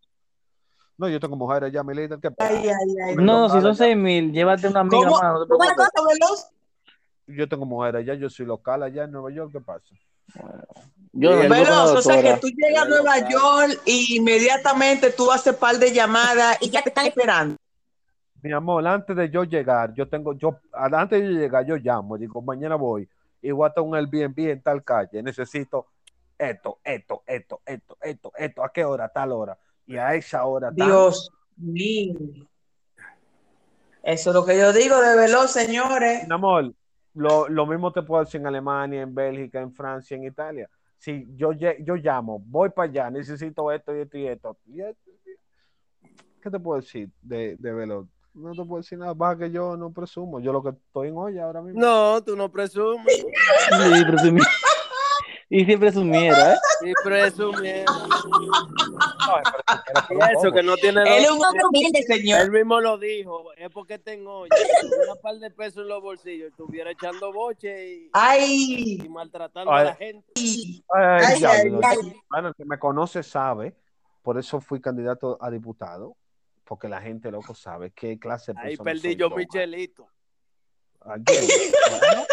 No, 0.98 1.09
yo 1.09 1.18
tengo 1.20 1.36
mujeres 1.36 1.72
ya, 1.72 1.82
mi 1.82 1.94
líder, 1.94 2.18
¿qué 2.20 2.30
pasa? 2.30 2.50
Ay, 2.50 2.68
ay, 2.68 2.94
ay. 3.09 3.16
No, 3.16 3.48
si 3.48 3.61
son 3.61 3.74
seis 3.76 3.96
mil, 3.96 4.32
llévate 4.32 4.68
una 4.68 4.80
amiga 4.80 5.09
¿Cómo? 5.09 5.11
más, 5.20 5.34
no 5.34 5.46
te 5.46 5.48
¿Cómo 5.50 5.64
es 5.64 5.76
la 5.76 6.02
Veloz? 6.12 6.50
Yo 7.26 7.48
tengo 7.48 7.64
mujeres 7.64 8.00
allá, 8.00 8.14
yo 8.14 8.28
soy 8.28 8.46
local 8.46 8.82
allá 8.82 9.05
en 9.05 9.12
Nueva 9.12 9.30
York, 9.30 9.50
¿qué 9.52 9.61
pasa? 9.61 9.94
Yo 11.12 11.31
no 11.31 11.49
Veloz, 11.49 11.93
o 11.93 12.03
sea 12.03 12.20
que 12.20 12.41
tú 12.41 12.49
llegas 12.49 12.85
a 12.85 12.89
Nueva. 12.89 13.29
York 13.29 13.81
y 13.85 14.16
inmediatamente 14.16 15.12
tú 15.12 15.31
haces 15.31 15.55
par 15.55 15.79
de 15.79 15.93
llamadas 15.93 16.59
y 16.61 16.70
ya 16.70 16.83
te 16.83 16.89
están 16.89 17.07
esperando. 17.07 17.57
Mi 18.43 18.53
amor, 18.53 18.87
antes 18.87 19.16
de 19.16 19.31
yo 19.31 19.45
llegar, 19.45 19.95
yo 19.95 20.09
tengo, 20.09 20.35
yo, 20.35 20.59
antes 20.72 21.20
de 21.20 21.33
yo 21.33 21.39
llegar, 21.39 21.64
yo 21.64 21.77
llamo, 21.77 22.18
digo, 22.18 22.43
mañana 22.43 22.75
voy, 22.75 23.09
y 23.41 23.51
voy 23.53 23.70
a 23.75 23.81
un 23.81 23.95
Airbnb 23.95 24.39
en 24.51 24.61
tal 24.61 24.83
calle, 24.83 25.22
necesito 25.22 25.87
esto, 26.37 26.79
esto, 26.83 27.22
esto, 27.27 27.61
esto, 27.64 27.97
esto, 28.01 28.33
esto, 28.37 28.64
¿a 28.64 28.72
qué 28.72 28.85
hora? 28.85 29.05
A 29.05 29.09
tal 29.09 29.33
hora. 29.33 29.57
Y 29.87 29.97
a 29.97 30.14
esa 30.14 30.45
hora, 30.45 30.72
tal. 30.75 30.89
Dios 30.89 31.31
mío. 31.57 32.14
Eso 34.03 34.31
es 34.31 34.35
lo 34.35 34.45
que 34.45 34.59
yo 34.59 34.72
digo 34.72 35.01
de 35.01 35.16
Veloz, 35.16 35.53
señores. 35.53 36.27
Mi 36.29 36.35
amor, 36.35 36.75
lo, 37.14 37.48
lo 37.48 37.66
mismo 37.66 37.92
te 37.92 38.02
puedo 38.02 38.24
decir 38.24 38.40
en 38.40 38.46
Alemania, 38.46 39.02
en 39.02 39.14
Bélgica, 39.14 39.60
en 39.60 39.72
Francia, 39.72 40.16
en 40.16 40.24
Italia. 40.24 40.68
Si 40.98 41.26
yo, 41.36 41.52
yo 41.52 41.96
llamo, 41.96 42.40
voy 42.46 42.70
para 42.70 42.88
allá, 42.88 43.10
necesito 43.10 43.70
esto 43.70 43.94
y 43.94 44.00
esto 44.00 44.18
y 44.18 44.26
esto. 44.26 44.56
y 44.66 44.80
esto, 44.80 45.10
¿Qué 46.42 46.50
te 46.50 46.58
puedo 46.58 46.80
decir 46.80 47.10
de, 47.22 47.56
de 47.58 47.72
Velo? 47.72 48.08
No 48.34 48.52
te 48.52 48.64
puedo 48.64 48.82
decir 48.82 48.98
nada, 48.98 49.14
baja 49.14 49.38
que 49.38 49.50
yo 49.50 49.76
no 49.76 49.92
presumo. 49.92 50.40
Yo 50.40 50.52
lo 50.52 50.62
que 50.62 50.70
estoy 50.70 51.08
en 51.08 51.16
olla 51.16 51.44
ahora 51.44 51.62
mismo. 51.62 51.80
No, 51.80 52.22
tú 52.22 52.36
no 52.36 52.50
presumes. 52.50 53.16
Sí, 53.16 54.04
presumí. 54.06 54.40
Y 55.57 55.64
si 55.64 55.76
presumiera, 55.76 56.55
¿eh? 56.55 56.57
Sí, 56.80 56.92
presumiendo. 57.05 57.92
No, 57.92 58.09
pero 59.44 59.62
tú 59.66 59.82
quieres 59.84 60.02
Y 60.11 60.14
por 60.16 60.16
un 60.16 60.36
eso, 60.36 60.52
que 60.52 60.62
no 60.64 60.76
tiene 60.76 61.02
Él 61.02 61.24
es 61.24 61.30
un 61.30 61.44
hombre 61.44 61.64
humilde, 61.64 62.02
señor. 62.02 62.40
Él 62.40 62.50
mismo 62.50 62.80
lo 62.80 62.98
dijo, 62.98 63.52
es 63.57 63.70
porque 63.70 64.00
tengo 64.00 64.40
una 64.40 65.14
par 65.22 65.36
de 65.36 65.52
pesos 65.52 65.82
en 65.82 65.88
los 65.90 66.02
bolsillos, 66.02 66.50
estuviera 66.50 66.90
echando 66.90 67.32
boche 67.32 67.88
y, 67.88 68.11
Ay, 68.12 68.98
y 69.00 69.09
maltratando 69.09 69.72
Ay. 69.72 69.80
a 69.80 69.84
la 69.84 69.94
gente. 69.94 70.26
Ay, 70.36 70.82
Ay, 70.92 71.38
diablo, 71.38 71.80
ay, 71.84 71.98
no. 72.02 72.12
Bueno, 72.28 72.48
el 72.48 72.55
que 72.57 72.64
me 72.64 72.76
conoce 72.80 73.22
sabe, 73.22 73.76
por 74.22 74.36
eso 74.36 74.61
fui 74.61 74.80
candidato 74.80 75.38
a 75.40 75.52
diputado, 75.52 76.16
porque 76.64 76.88
la 76.88 77.00
gente 77.00 77.30
loco 77.30 77.55
sabe 77.55 77.92
qué 77.92 78.18
clase 78.18 78.55
de 78.55 78.59
Ahí 78.59 78.76
persona 78.76 78.90
perdí 78.90 79.02
soy 79.02 79.16
yo. 79.16 79.30
Bueno, 81.05 81.20
lo 82.16 82.24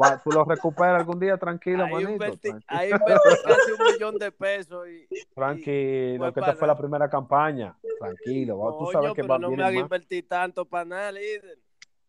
va- 0.00 0.20
tú 0.22 0.30
lo 0.30 0.44
recuperas 0.44 1.00
algún 1.00 1.18
día 1.20 1.36
tranquilo, 1.36 1.84
Ahí 1.84 1.92
manito. 1.92 2.10
invertí, 2.12 2.48
ahí 2.66 2.90
invertí 2.90 3.28
casi 3.44 3.70
un 3.72 3.92
millón 3.92 4.18
de 4.18 4.32
pesos 4.32 4.88
y, 4.88 5.06
Tranquilo, 5.34 6.18
fue 6.24 6.34
que 6.34 6.40
esta 6.40 6.54
fue 6.54 6.68
la 6.68 6.76
primera 6.78 7.08
campaña. 7.10 7.76
Tranquilo, 7.98 8.58
va- 8.58 8.78
tú 8.78 8.90
sabes 8.92 9.10
que 9.14 9.22
pero 9.22 9.28
va 9.28 9.38
no 9.38 9.48
me 9.50 9.56
vienen 9.56 9.66
haga 9.66 9.74
más. 9.76 9.82
invertir 9.84 10.28
tanto 10.28 10.64
para 10.64 10.84
nada, 10.84 11.12
líder. 11.12 11.58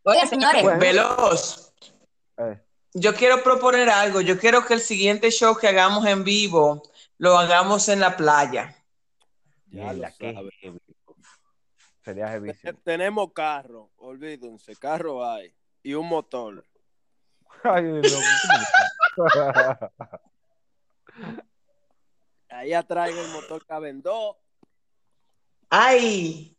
Oiga, 0.03 0.25
señores, 0.27 0.61
Bueno. 0.63 0.79
Veloz. 0.79 1.73
Eh, 2.37 2.59
Yo 2.93 3.13
quiero 3.13 3.43
proponer 3.43 3.89
algo. 3.89 4.21
Yo 4.21 4.37
quiero 4.39 4.65
que 4.65 4.73
el 4.75 4.79
siguiente 4.79 5.29
show 5.31 5.57
que 5.57 5.67
hagamos 5.67 6.05
en 6.05 6.23
vivo 6.23 6.81
lo 7.17 7.37
hagamos 7.37 7.89
en 7.89 7.99
la 7.99 8.15
playa. 8.15 8.73
Ya 9.67 9.91
lo 9.91 10.07
heavy. 10.19 10.79
Sería 12.03 12.39
Tenemos 12.83 13.33
carro, 13.33 13.89
olvídense, 13.97 14.75
carro 14.75 15.25
hay. 15.25 15.53
Y 15.83 15.93
un 15.95 16.07
motor. 16.07 16.63
Ay, 22.49 22.73
atrás 22.73 23.09
en 23.09 23.17
el 23.17 23.31
motor 23.31 23.65
caben 23.65 24.01
dos. 24.01 24.35
¡Ay! 25.69 26.55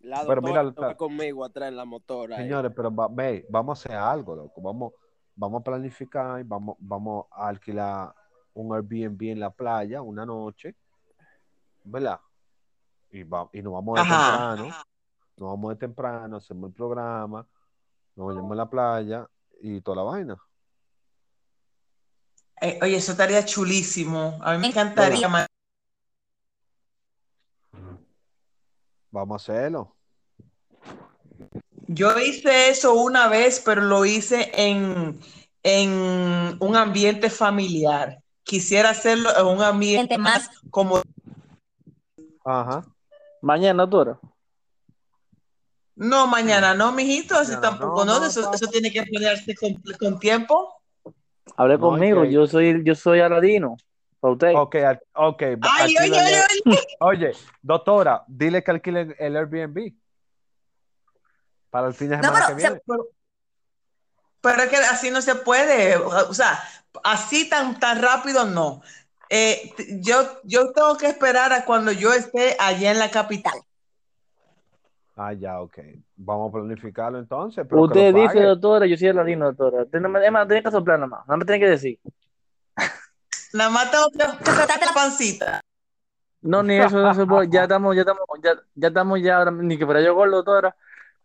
La 0.00 0.24
Pero 0.26 0.42
mira, 0.42 0.62
va 0.62 0.96
conmigo 0.96 1.44
atrás 1.44 1.68
en 1.68 1.76
la 1.76 1.84
motora. 1.84 2.36
ahí. 2.36 2.42
Señores, 2.44 2.72
pero 2.74 2.94
va- 2.94 3.08
ve, 3.08 3.46
vamos 3.48 3.78
a 3.78 3.80
hacer 3.88 3.96
algo, 3.96 4.36
loco. 4.36 4.60
Vamos, 4.60 4.92
vamos 5.34 5.60
a 5.60 5.64
planificar, 5.64 6.40
y 6.40 6.42
vamos, 6.44 6.76
vamos 6.78 7.26
a 7.30 7.48
alquilar 7.48 8.14
un 8.54 8.74
Airbnb 8.74 9.22
en 9.22 9.40
la 9.40 9.50
playa 9.50 10.02
una 10.02 10.24
noche, 10.26 10.74
¿verdad? 11.84 12.20
Y, 13.10 13.22
va, 13.22 13.48
y 13.52 13.62
nos 13.62 13.72
vamos 13.72 13.94
de 13.96 14.00
Ajá. 14.02 14.16
temprano, 14.16 14.64
nos 15.36 15.48
vamos 15.50 15.70
de 15.70 15.76
temprano, 15.76 16.36
hacemos 16.36 16.68
el 16.68 16.74
programa, 16.74 17.46
nos 18.14 18.26
vayamos 18.26 18.52
a 18.52 18.54
la 18.56 18.68
playa 18.70 19.28
y 19.60 19.80
toda 19.80 19.96
la 19.98 20.02
vaina. 20.02 20.36
Eh, 22.60 22.78
oye, 22.82 22.96
eso 22.96 23.12
estaría 23.12 23.44
chulísimo. 23.44 24.38
A 24.42 24.52
mí 24.52 24.58
me 24.58 24.66
encantaría. 24.68 25.48
Vamos 29.10 29.48
a 29.48 29.52
hacerlo. 29.52 29.94
Yo 31.86 32.18
hice 32.18 32.68
eso 32.68 32.94
una 32.94 33.28
vez, 33.28 33.62
pero 33.64 33.80
lo 33.80 34.04
hice 34.04 34.50
en, 34.54 35.18
en 35.62 36.56
un 36.60 36.76
ambiente 36.76 37.30
familiar. 37.30 38.22
Quisiera 38.42 38.90
hacerlo 38.90 39.30
en 39.36 39.46
un 39.46 39.62
ambiente 39.62 40.18
más. 40.18 40.50
como... 40.70 41.00
Ajá. 42.44 42.84
Mañana, 43.40 43.84
doctora. 43.86 44.18
No, 45.98 46.28
mañana 46.28 46.74
no, 46.74 46.92
mijito, 46.92 47.34
así 47.34 47.50
Mañana 47.56 47.70
tampoco, 47.70 48.04
no, 48.04 48.14
¿no? 48.14 48.20
no, 48.20 48.26
Eso, 48.26 48.66
tiene 48.70 48.92
que 48.92 49.04
ponerse 49.04 49.54
con, 49.56 49.74
con 49.98 50.18
tiempo. 50.20 50.80
Hable 51.56 51.74
No, 51.74 51.80
conmigo, 51.80 52.24
yo 52.24 52.46
soy, 52.46 52.84
yo 52.84 52.94
soy 52.94 53.18
Aladino. 53.20 53.76
Para 54.20 54.32
usted. 54.32 54.54
Ok, 54.54 54.76
ok. 55.14 55.42
Ay, 55.62 55.96
oye, 56.00 56.10
oye, 56.10 56.20
oye. 56.66 56.78
Oye, 57.00 57.32
doctora, 57.62 58.22
dile 58.28 58.62
que 58.62 58.70
alquilen 58.70 59.14
el 59.18 59.36
Airbnb 59.36 59.92
para 61.70 61.88
el 61.88 61.94
fin 61.94 62.10
de 62.10 62.16
No, 62.18 62.22
semana 62.24 62.44
pero, 62.46 62.48
que 62.56 62.62
viene. 62.62 62.82
pero- 62.86 63.08
pero 64.40 64.62
es 64.62 64.68
que 64.70 64.76
así 64.76 65.10
no 65.10 65.20
se 65.20 65.34
puede. 65.34 65.96
O 65.96 66.32
sea, 66.32 66.62
así 67.02 67.48
tan, 67.48 67.78
tan 67.80 68.00
rápido 68.00 68.44
no. 68.44 68.82
Eh, 69.30 69.72
yo, 70.00 70.40
yo 70.44 70.72
tengo 70.72 70.96
que 70.96 71.06
esperar 71.08 71.52
a 71.52 71.64
cuando 71.64 71.90
yo 71.90 72.12
esté 72.12 72.56
allá 72.60 72.92
en 72.92 72.98
la 73.00 73.10
capital. 73.10 73.60
Ah, 75.20 75.32
ya, 75.32 75.60
ok. 75.60 75.76
Vamos 76.14 76.48
a 76.48 76.52
planificarlo 76.52 77.18
entonces. 77.18 77.66
Pero 77.68 77.82
que 77.82 77.86
Usted 77.88 78.12
lo 78.12 78.20
dice, 78.20 78.34
pague. 78.34 78.46
doctora, 78.46 78.86
yo 78.86 78.96
soy 78.96 79.08
Aladino, 79.08 79.46
doctora. 79.46 79.82
Usted 79.82 79.98
no 79.98 80.08
me, 80.08 80.24
es 80.24 80.30
más, 80.30 80.46
tiene 80.46 80.62
que 80.62 80.70
soplar 80.70 80.96
nada 80.96 81.08
más. 81.08 81.26
No 81.26 81.36
me 81.36 81.44
tiene 81.44 81.58
que 81.58 81.70
decir. 81.70 81.98
Nada 83.52 83.70
más 83.70 83.90
tengo 83.90 84.04
que, 84.12 84.24
frotarte 84.44 84.86
la 84.86 84.92
pancita. 84.92 85.60
No, 86.40 86.62
ni 86.62 86.76
eso, 86.76 87.02
no 87.02 87.12
se 87.14 87.26
puede. 87.26 87.48
Ya 87.50 87.64
estamos, 87.64 87.96
ya 87.96 88.02
estamos, 88.02 88.22
ya, 88.40 88.52
ya 88.76 88.88
estamos 88.88 89.20
ya 89.20 89.38
ahora, 89.38 89.50
ni 89.50 89.76
que 89.76 89.84
fuera 89.84 90.00
yo 90.00 90.14
gordo, 90.14 90.36
doctora. 90.36 90.76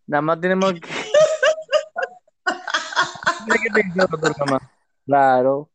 Nada 0.07 0.23
más 0.23 0.41
tenemos 0.41 0.73
que. 0.73 0.81
Tiene 3.45 3.59
que 3.61 3.69
pensar, 3.73 4.09
doctora, 4.09 4.33
nada 4.39 4.51
más. 4.53 4.63
Claro. 5.05 5.69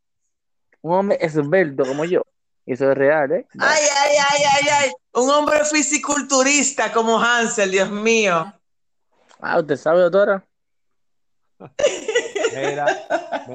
Un 0.83 0.93
hombre 0.93 1.19
esbelto 1.21 1.85
como 1.85 2.05
yo. 2.05 2.23
Y 2.69 2.75
eso 2.75 2.93
es 2.93 2.99
real, 2.99 3.33
¿eh? 3.33 3.47
Ay, 3.59 3.83
ay, 3.97 4.17
ay, 4.31 4.43
ay, 4.53 4.69
ay. 4.71 4.91
Un 5.15 5.31
hombre 5.31 5.65
fisiculturista 5.65 6.93
como 6.93 7.19
Hansel, 7.19 7.71
Dios 7.71 7.91
mío. 7.91 8.53
Ah, 9.41 9.59
usted 9.59 9.77
sabe, 9.77 10.03
doctora. 10.03 10.47
Mira, 12.55 12.87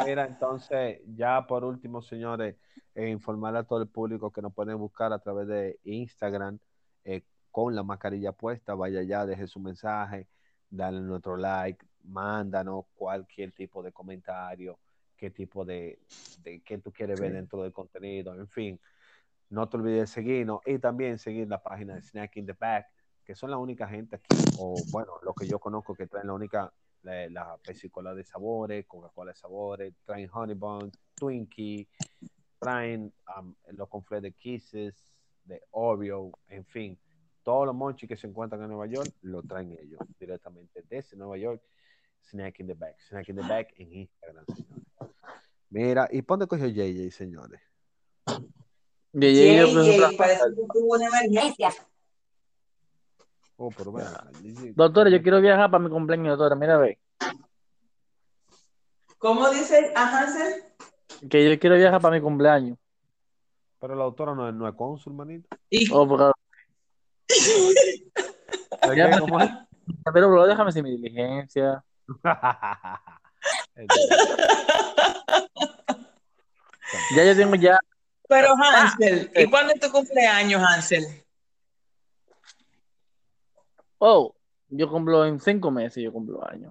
mira, 0.06 0.26
entonces, 0.26 1.00
ya 1.16 1.46
por 1.46 1.64
último, 1.64 2.02
señores, 2.02 2.56
eh, 2.96 3.10
informar 3.10 3.56
a 3.56 3.64
todo 3.64 3.82
el 3.82 3.88
público 3.88 4.32
que 4.32 4.42
nos 4.42 4.54
pueden 4.54 4.78
buscar 4.78 5.14
a 5.14 5.20
través 5.20 5.48
de 5.48 5.80
Instagram 5.84 6.58
eh, 7.04 7.22
con 7.52 7.76
la 7.76 7.84
mascarilla 7.84 8.32
puesta. 8.32 8.74
Vaya 8.74 9.02
allá, 9.02 9.26
deje 9.26 9.46
su 9.46 9.60
mensaje, 9.60 10.28
dale 10.70 11.02
nuestro 11.02 11.38
like, 11.38 11.86
mándanos 12.04 12.86
cualquier 12.96 13.52
tipo 13.52 13.84
de 13.84 13.92
comentario, 13.92 14.80
qué 15.18 15.30
tipo 15.30 15.66
de, 15.66 16.00
de 16.44 16.62
qué 16.62 16.80
tú 16.80 16.92
quieres 16.92 17.20
ver 17.20 17.34
dentro 17.34 17.62
del 17.62 17.74
contenido, 17.74 18.34
en 18.34 18.48
fin. 18.48 18.80
No 19.54 19.70
te 19.70 19.78
olvides 19.78 20.00
de 20.00 20.08
seguirnos 20.08 20.62
y 20.66 20.80
también 20.80 21.20
seguir 21.20 21.48
la 21.48 21.62
página 21.62 21.94
de 21.94 22.02
Snack 22.02 22.38
in 22.38 22.48
the 22.48 22.54
Back, 22.54 22.88
que 23.24 23.36
son 23.36 23.52
la 23.52 23.58
única 23.58 23.88
gente 23.88 24.16
aquí, 24.16 24.36
o 24.58 24.74
bueno, 24.90 25.12
lo 25.22 25.36
que 25.36 25.46
yo 25.46 25.60
conozco 25.60 25.94
que 25.94 26.08
traen 26.08 26.26
la 26.26 26.34
única 26.34 26.74
la, 27.04 27.30
la 27.30 28.14
de 28.16 28.24
sabores, 28.24 28.88
Coca-Cola 28.88 29.32
de 29.32 29.38
sabores, 29.38 29.94
traen 30.06 30.28
Honey 30.34 30.56
Bun, 30.56 30.92
Twinkie, 31.14 31.88
traen 32.58 33.14
um, 33.38 33.54
los 33.74 33.88
conflés 33.90 34.24
de 34.24 34.32
Kisses, 34.32 35.14
de 35.44 35.62
Oreo, 35.70 36.32
en 36.48 36.66
fin, 36.66 37.00
todos 37.44 37.68
los 37.68 37.76
monchis 37.76 38.10
que 38.10 38.18
se 38.18 38.26
encuentran 38.26 38.64
en 38.64 38.70
Nueva 38.70 38.88
York 38.88 39.12
lo 39.22 39.44
traen 39.44 39.78
ellos 39.80 40.00
directamente 40.20 40.84
desde 40.90 41.16
Nueva 41.16 41.38
York. 41.38 41.62
Snack 42.22 42.60
in 42.62 42.68
the 42.68 42.74
Back, 42.74 43.00
Snack 43.02 43.30
in 43.30 43.36
the 43.36 43.48
Back 43.48 43.74
en 43.78 43.94
Instagram, 43.94 44.46
señores. 44.48 44.86
Mira, 45.70 46.08
¿y 46.12 46.22
dónde 46.22 46.48
cogió 46.48 46.66
JJ, 46.66 47.12
señores? 47.12 47.62
Y 49.14 49.26
ella- 49.28 49.66
JJ, 49.68 50.18
parece 50.18 50.42
que 50.56 50.62
tuvo 50.74 50.96
una 50.96 51.06
emergencia. 51.08 51.70
Oh, 53.58 53.70
pero 53.70 53.92
bueno. 53.92 54.10
Doctora, 54.76 55.10
yo 55.10 55.22
quiero 55.22 55.40
viajar 55.40 55.70
para 55.70 55.84
mi 55.84 55.90
cumpleaños, 55.90 56.38
doctora. 56.38 56.56
Mira, 56.56 56.78
ve. 56.78 57.00
¿Cómo 59.20 59.50
dice 59.52 59.94
a 59.96 60.18
Hansel? 60.20 60.64
Que 61.30 61.50
yo 61.50 61.60
quiero 61.60 61.76
viajar 61.78 62.02
para 62.02 62.16
mi 62.16 62.22
cumpleaños. 62.22 62.78
Pero 63.80 63.96
la 63.96 64.04
doctora 64.06 64.34
no 64.34 64.48
es, 64.50 64.56
no 64.56 64.68
es 64.68 64.76
cónsul, 64.76 65.14
manito. 65.14 65.48
Y, 65.70 65.90
Oh, 65.94 66.08
porque- 66.08 66.32
¿Es 67.30 68.04
Ya 68.96 69.10
que 69.10 69.16
me- 69.16 69.20
cómo 69.20 69.40
es? 69.42 69.50
Pero, 70.14 70.30
bro, 70.30 70.46
déjame 70.48 70.70
hacer 70.70 70.84
mi 70.84 70.92
diligencia. 70.92 71.84
Ya 77.16 77.24
yo 77.26 77.36
tengo 77.36 77.56
ya. 77.56 77.80
Pero 78.28 78.50
Hansel, 78.56 79.32
¿y 79.36 79.50
cuándo 79.50 79.74
es 79.74 79.80
tu 79.80 79.92
cumpleaños, 79.92 80.62
Hansel? 80.62 81.04
Oh, 84.00 84.36
yo 84.70 84.90
cumplo 84.90 85.26
en 85.26 85.40
cinco 85.40 85.72
meses, 85.72 86.04
yo 86.04 86.12
cumplo 86.12 86.46
años. 86.48 86.70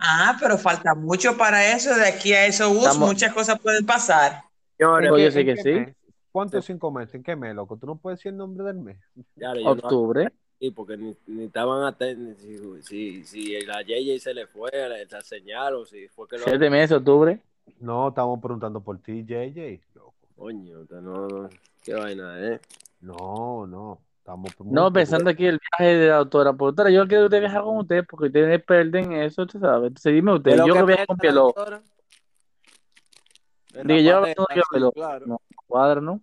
Ah, 0.00 0.36
pero 0.40 0.56
falta 0.56 0.94
mucho 0.94 1.36
para 1.36 1.72
eso. 1.72 1.94
De 1.94 2.08
aquí 2.08 2.32
a 2.32 2.46
eso, 2.46 2.70
bus, 2.70 2.78
Estamos- 2.86 3.08
muchas 3.08 3.32
cosas 3.34 3.60
pueden 3.60 3.84
pasar. 3.84 4.42
Señores, 4.78 5.10
Oye, 5.10 5.26
¿En 5.26 5.32
sí 5.32 5.44
qué- 5.44 5.54
que 5.54 5.62
sí. 5.62 5.72
mes? 5.72 5.96
¿Cuántos 6.32 6.64
cinco 6.64 6.90
meses? 6.90 7.14
¿En 7.16 7.22
qué 7.22 7.36
mes, 7.36 7.54
loco? 7.54 7.76
¿Tú 7.76 7.86
no 7.86 7.96
puedes 7.96 8.18
decir 8.18 8.30
el 8.30 8.38
nombre 8.38 8.64
del 8.64 8.76
mes? 8.78 8.98
yo 9.36 9.52
no 9.54 9.70
Octubre. 9.72 10.32
Sí, 10.58 10.70
porque 10.70 10.96
ni, 10.96 11.14
ni 11.26 11.44
estaban 11.44 11.84
atentos. 11.84 12.42
Si, 12.42 12.82
si, 12.82 13.24
si 13.24 13.60
la 13.66 13.82
JJ 13.82 14.18
se 14.20 14.32
le 14.34 14.46
fue, 14.46 14.70
la 14.72 15.20
señal 15.22 15.74
o 15.74 15.84
si 15.84 16.08
fue 16.08 16.28
que 16.28 16.38
lo. 16.38 16.44
Siete 16.44 16.70
meses, 16.70 16.96
octubre. 16.96 17.40
No, 17.78 18.08
estamos 18.08 18.40
preguntando 18.40 18.80
por 18.80 18.98
ti, 18.98 19.24
JJ. 19.24 19.80
Coño, 20.40 20.86
no, 20.88 21.28
no. 21.28 21.50
Qué 21.82 21.92
vaina, 21.92 22.40
¿eh? 22.40 22.60
No, 23.02 23.66
no. 23.66 24.00
Estamos 24.20 24.50
muy 24.60 24.72
No, 24.72 24.90
pensando 24.90 25.28
aquí 25.28 25.44
el 25.44 25.60
viaje 25.78 25.96
de 25.96 26.08
la 26.08 26.16
doctora. 26.16 26.54
Pues, 26.54 26.68
doctora, 26.70 26.90
yo 26.90 27.06
quiero 27.06 27.24
usted 27.26 27.40
viajar 27.40 27.62
con 27.62 27.76
usted 27.76 28.06
porque 28.08 28.28
ustedes 28.28 28.64
pierden 28.64 29.12
eso, 29.12 29.42
usted 29.42 29.60
sabe. 29.60 29.88
Entonces, 29.88 30.14
dime 30.14 30.32
usted, 30.32 30.52
¿Qué 30.52 30.54
es 30.54 30.58
lo 30.60 30.66
yo 30.66 30.74
que 30.74 30.82
viaje 30.84 31.06
con 31.06 31.16
Pielo. 31.18 31.46
la 31.48 31.52
yo 34.02 34.20
patera, 34.22 34.34
no 34.38 34.46
digo 34.54 34.62
sí, 34.62 34.62
Pielo. 34.70 34.92
claro. 34.92 35.26
No, 35.26 35.42
cuadra, 35.66 36.00
¿no? 36.00 36.22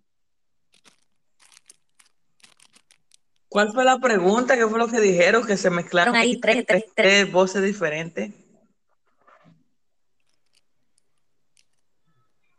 ¿Cuál 3.50 3.72
fue 3.72 3.86
la 3.86 4.00
pregunta? 4.00 4.58
¿Qué 4.58 4.66
fue 4.66 4.80
lo 4.80 4.88
que 4.88 5.00
dijeron? 5.00 5.46
Que 5.46 5.58
se 5.58 5.70
mezclaron 5.70 6.16
ahí 6.16 6.40
tres, 6.40 6.66
tres, 6.66 6.86
tres 6.96 7.32
voces 7.32 7.62
diferentes. 7.62 8.34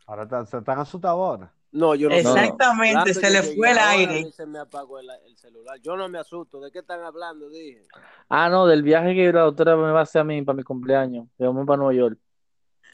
Ahora 0.09 0.23
están, 0.23 0.47
se 0.47 0.57
están 0.57 0.79
asustados 0.79 1.19
ahora. 1.19 1.53
No, 1.71 1.93
yo 1.93 2.09
no. 2.09 2.15
Exactamente, 2.15 2.95
Tanto 2.95 3.13
se 3.13 3.21
yo 3.21 3.29
le 3.29 3.43
fue 3.55 3.71
el 3.71 3.77
aire. 3.77 4.31
se 4.31 4.45
me 4.47 4.57
apagó 4.57 4.97
el, 4.97 5.07
el 5.27 5.37
celular. 5.37 5.79
Yo 5.83 5.95
no 5.95 6.09
me 6.09 6.17
asusto. 6.17 6.59
¿De 6.59 6.71
qué 6.71 6.79
están 6.79 7.03
hablando? 7.03 7.47
Dije. 7.47 7.83
Ah, 8.27 8.49
no, 8.49 8.65
del 8.65 8.81
viaje 8.81 9.13
que 9.13 9.31
la 9.31 9.41
doctora 9.41 9.75
me 9.75 9.91
va 9.91 9.99
a 9.99 10.03
hacer 10.03 10.21
a 10.21 10.23
mí 10.23 10.41
para 10.41 10.55
mi 10.55 10.63
cumpleaños. 10.63 11.27
Vamos 11.37 11.67
para 11.67 11.77
Nueva 11.77 11.93
York. 11.93 12.17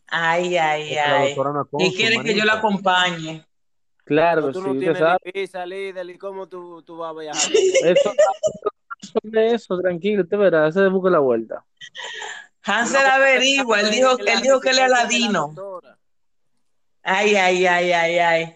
Ay, 0.07 0.57
ay, 0.57 0.97
ay. 0.97 1.35
no 1.37 1.65
Y 1.79 1.95
quiere 1.95 2.21
que 2.21 2.35
yo 2.35 2.43
la 2.43 2.55
acompañe. 2.55 3.45
Claro 4.03 4.41
Pero 4.41 4.47
que 4.47 4.53
tú 4.53 4.61
sí, 4.61 4.67
no 4.73 4.79
tienes 4.79 4.99
sabe. 4.99 5.19
ni 5.23 5.31
visa, 5.41 5.65
líder. 5.65 6.09
¿Y 6.09 6.17
cómo 6.17 6.47
tú, 6.47 6.83
tú 6.83 6.97
vas 6.97 7.15
a 7.15 7.19
viajar? 7.19 7.41
Eso, 7.85 8.13
eso, 9.33 9.77
tranquilo, 9.79 10.23
usted 10.23 10.37
verá, 10.37 10.67
ese 10.67 10.87
busca 10.89 11.09
la 11.09 11.19
vuelta. 11.19 11.63
Hansel 12.63 13.05
averigua, 13.05 13.79
él 13.79 13.91
dijo, 13.91 14.17
él 14.17 14.41
dijo 14.41 14.59
que 14.59 14.71
él 14.71 14.79
es 14.79 14.83
de 14.83 14.89
la 14.89 15.05
Ay, 17.07 17.35
ay, 17.35 17.67
ay, 17.67 17.91
ay, 17.91 18.17
ay. 18.17 18.55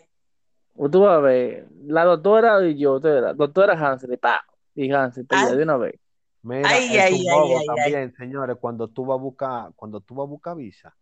Tú 0.92 1.02
vas 1.02 1.18
a 1.18 1.20
ver, 1.20 1.68
la 1.86 2.04
doctora 2.04 2.66
y 2.68 2.80
yo, 2.80 3.00
verá, 3.00 3.34
doctora 3.34 3.74
Hansel, 3.74 4.14
y 4.14 4.18
pa, 4.18 4.42
y 4.74 4.92
Hansel, 4.92 5.28
Ay. 5.30 5.56
de 5.56 5.64
una 5.64 5.78
vez. 5.78 6.00
Mira, 6.42 6.68
Ay, 6.68 6.98
es 6.98 7.04
ay, 7.04 7.14
un 7.14 7.20
ay, 7.20 7.26
bobo 7.30 7.60
ay, 7.60 7.60
ay. 7.60 7.66
también, 7.68 8.14
señores, 8.16 8.58
cuando 8.60 8.88
tú 8.88 9.06
vas 9.06 9.20
a 9.20 9.22
buscar, 9.22 9.72
cuando 9.76 10.02
tú 10.02 10.16
vas 10.16 10.26
a 10.26 10.30
buscar 10.30 10.56
visa, 10.56 10.96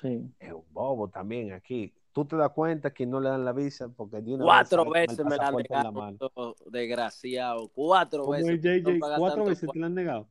Sí. 0.00 0.28
es 0.40 0.52
un 0.52 0.64
bobo 0.70 1.08
también 1.08 1.52
aquí. 1.52 1.94
Tú 2.12 2.24
te 2.24 2.34
das 2.36 2.50
cuenta 2.50 2.92
que 2.92 3.06
no 3.06 3.20
le 3.20 3.28
dan 3.28 3.44
la 3.44 3.52
visa 3.52 3.88
porque 3.88 4.20
de 4.20 4.34
una 4.34 4.44
Cuatro 4.44 4.90
vez 4.90 5.06
veces 5.06 5.24
me 5.24 5.36
la 5.36 5.48
han 5.48 5.54
la 5.54 5.62
negado, 5.62 6.56
desgraciado. 6.66 7.68
Cuatro 7.74 8.22
¿Cómo 8.24 8.32
veces. 8.32 8.64
es, 8.64 8.82
JJ? 8.82 8.98
No 8.98 9.16
¿Cuatro 9.18 9.44
veces 9.44 9.70
te 9.70 9.78
la 9.78 9.86
han 9.86 9.94
negado? 9.94 10.28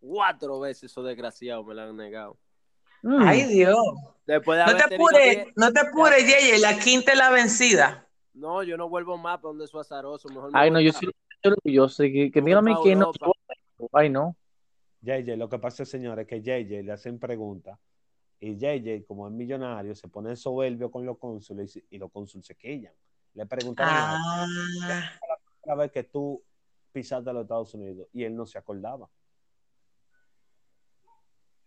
Cuatro 0.00 0.58
veces 0.58 0.90
esos 0.90 1.04
desgraciados 1.04 1.64
me 1.64 1.74
la 1.74 1.84
han 1.84 1.96
negado. 1.96 2.38
Mm. 3.02 3.22
Ay, 3.22 3.44
Dios. 3.44 3.76
Después 4.26 4.58
de 4.58 4.64
No 4.66 4.76
te 4.76 4.94
apures, 4.94 5.20
diez- 5.24 5.52
no 5.56 5.72
te 5.72 5.80
apures, 5.80 6.26
Yeye, 6.26 6.58
la 6.58 6.78
quinta 6.78 7.12
es 7.12 7.18
la 7.18 7.30
vencida. 7.30 8.08
No, 8.34 8.62
yo 8.62 8.76
no 8.76 8.88
vuelvo 8.88 9.16
más 9.16 9.38
para 9.38 9.48
donde 9.48 9.66
su 9.66 9.78
azaroso. 9.80 10.28
Mejor 10.28 10.52
me 10.52 10.58
Ay, 10.60 10.70
no, 10.70 10.80
yo 10.80 10.92
pa- 10.92 10.98
sí, 10.98 11.06
yo, 11.42 11.54
yo 11.64 11.88
sé 11.88 12.12
que, 12.12 12.30
que 12.30 12.42
me 12.42 12.54
voy 12.54 12.64
dígame 12.64 12.72
pa' 12.72 12.82
que 12.82 12.96
no. 12.96 13.12
Ay, 13.92 14.10
no. 14.10 14.36
JJ, 15.02 15.36
lo 15.36 15.48
que 15.48 15.58
pasa, 15.58 15.84
señores, 15.84 16.26
es 16.26 16.28
que 16.28 16.42
JJ 16.42 16.82
le 16.82 16.92
hacen 16.92 17.18
preguntas 17.18 17.78
y 18.40 18.56
JJ, 18.56 19.04
como 19.06 19.26
es 19.28 19.32
millonario, 19.32 19.94
se 19.94 20.08
pone 20.08 20.36
soberbio 20.36 20.90
con 20.90 21.06
los 21.06 21.18
cónsules 21.18 21.76
y, 21.76 21.84
y 21.90 21.98
los 21.98 22.10
cónsules 22.10 22.46
se 22.46 22.54
quillan. 22.56 22.92
Le 23.34 23.46
preguntaron 23.46 23.94
Ah, 23.96 24.46
la 25.64 25.74
vez 25.74 25.90
que 25.92 26.02
tú 26.04 26.42
pisaste 26.92 27.30
a 27.30 27.32
los 27.32 27.42
Estados 27.42 27.72
Unidos 27.74 28.08
y 28.12 28.24
él 28.24 28.34
no 28.34 28.44
se 28.46 28.58
acordaba. 28.58 29.08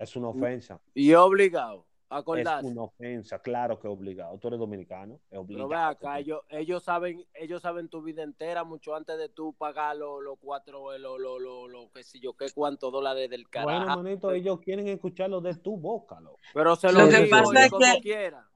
Es 0.01 0.15
una 0.15 0.29
ofensa. 0.29 0.79
Y 0.95 1.13
obligado 1.13 1.85
a 2.09 2.15
Es 2.17 2.21
acordarse. 2.21 2.67
una 2.67 2.81
ofensa, 2.83 3.39
claro 3.39 3.79
que 3.79 3.87
es 3.87 3.93
obligado. 3.93 4.35
Tú 4.39 4.47
eres 4.47 4.59
dominicano, 4.59 5.13
es 5.15 5.19
Pero 5.29 5.41
obligado. 5.41 5.69
ve 5.69 5.75
acá, 5.75 6.19
ellos, 6.19 6.41
ellos 6.49 6.83
saben, 6.83 7.23
ellos 7.35 7.61
saben 7.61 7.87
tu 7.87 8.01
vida 8.01 8.23
entera 8.23 8.63
mucho 8.63 8.95
antes 8.95 9.15
de 9.19 9.29
tú 9.29 9.53
pagar 9.53 9.95
los 9.95 10.23
los 10.23 10.39
cuatro, 10.39 10.97
los 10.97 11.19
lo, 11.21 11.37
lo, 11.39 11.67
lo, 11.67 11.91
qué 11.93 12.03
sé 12.03 12.19
yo, 12.19 12.33
qué 12.33 12.47
cuántos 12.53 12.91
dólares 12.91 13.29
del 13.29 13.43
Bueno, 13.53 13.67
carajo. 13.85 14.01
manito, 14.03 14.31
ellos 14.31 14.59
quieren 14.59 14.87
escucharlo 14.87 15.39
de 15.39 15.53
tu 15.55 15.77
boca, 15.77 16.19
loco. 16.19 16.39
Pero 16.53 16.75
se 16.75 16.91
Lo 16.91 17.03
lo, 17.03 17.09
que 17.09 17.17
digo 17.25 17.29
pasa 17.37 17.65
es 17.65 17.69
como 17.71 17.85
que- 17.93 18.01
quiera. 18.01 18.47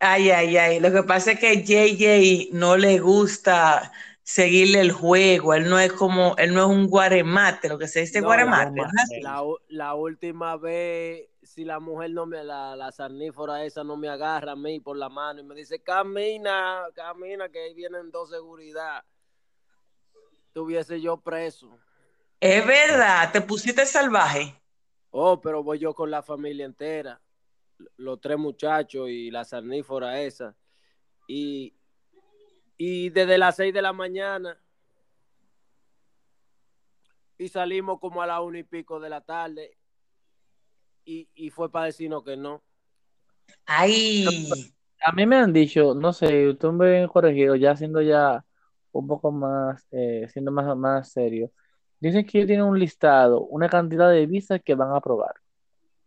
ay, 0.00 0.30
ay, 0.30 0.56
ay. 0.56 0.80
Lo 0.80 0.90
que 0.90 1.02
pasa 1.04 1.32
es 1.32 1.38
que 1.38 1.62
JJ 1.64 2.48
no 2.52 2.76
le 2.76 2.98
gusta 2.98 3.92
seguirle 4.30 4.80
el 4.80 4.92
juego. 4.92 5.54
Él 5.54 5.68
no 5.68 5.78
es 5.80 5.92
como, 5.92 6.36
él 6.36 6.54
no 6.54 6.60
es 6.60 6.66
un 6.68 6.86
guaremate, 6.86 7.68
lo 7.68 7.78
que 7.78 7.88
se 7.88 8.00
dice 8.00 8.20
No, 8.20 8.28
guaremate. 8.28 8.80
la- 9.20 9.42
la 9.68 9.94
última 9.94 10.56
vez, 10.56 11.28
si 11.42 11.64
la 11.64 11.80
mujer 11.80 12.12
no 12.12 12.26
me, 12.26 12.44
la, 12.44 12.76
la 12.76 12.92
sarnífora 12.92 13.64
esa 13.64 13.82
no 13.82 13.96
me 13.96 14.08
agarra 14.08 14.52
a 14.52 14.56
mí 14.56 14.78
por 14.78 14.96
la 14.96 15.08
mano 15.08 15.40
y 15.40 15.44
me 15.44 15.56
dice, 15.56 15.82
camina, 15.82 16.82
camina, 16.94 17.48
que 17.48 17.58
ahí 17.60 17.74
vienen 17.74 18.10
dos 18.12 18.30
seguridad. 18.30 19.02
Tuviese 20.52 21.00
yo 21.00 21.16
preso. 21.16 21.76
Es 22.40 22.64
verdad, 22.64 23.32
te 23.32 23.40
pusiste 23.40 23.84
salvaje. 23.84 24.54
Oh, 25.10 25.40
pero 25.40 25.62
voy 25.64 25.80
yo 25.80 25.92
con 25.92 26.08
la 26.08 26.22
familia 26.22 26.66
entera, 26.66 27.20
los 27.96 28.20
tres 28.20 28.38
muchachos 28.38 29.08
y 29.08 29.28
la 29.30 29.44
sarnífora 29.44 30.20
esa. 30.22 30.54
Y, 31.26 31.74
y 32.82 33.10
desde 33.10 33.36
las 33.36 33.56
seis 33.56 33.74
de 33.74 33.82
la 33.82 33.92
mañana 33.92 34.58
y 37.36 37.46
salimos 37.48 38.00
como 38.00 38.22
a 38.22 38.26
la 38.26 38.40
una 38.40 38.58
y 38.58 38.62
pico 38.62 38.98
de 38.98 39.10
la 39.10 39.20
tarde 39.20 39.76
y, 41.04 41.28
y 41.34 41.50
fue 41.50 41.70
para 41.70 41.84
decirnos 41.86 42.24
que 42.24 42.38
no. 42.38 42.62
Ay, 43.66 44.24
A 45.04 45.12
mí 45.12 45.26
me 45.26 45.36
han 45.36 45.52
dicho, 45.52 45.94
no 45.94 46.14
sé, 46.14 46.48
usted 46.48 46.68
me 46.70 47.06
corregido, 47.08 47.54
ya 47.54 47.76
siendo 47.76 48.00
ya 48.00 48.46
un 48.92 49.06
poco 49.06 49.30
más, 49.30 49.86
eh, 49.90 50.26
siendo 50.32 50.50
más, 50.50 50.74
más 50.74 51.12
serio. 51.12 51.52
Dicen 51.98 52.24
que 52.24 52.38
ellos 52.38 52.46
tienen 52.46 52.64
un 52.64 52.78
listado, 52.78 53.42
una 53.42 53.68
cantidad 53.68 54.10
de 54.10 54.24
visas 54.24 54.58
que 54.64 54.74
van 54.74 54.92
a 54.92 54.96
aprobar. 54.96 55.34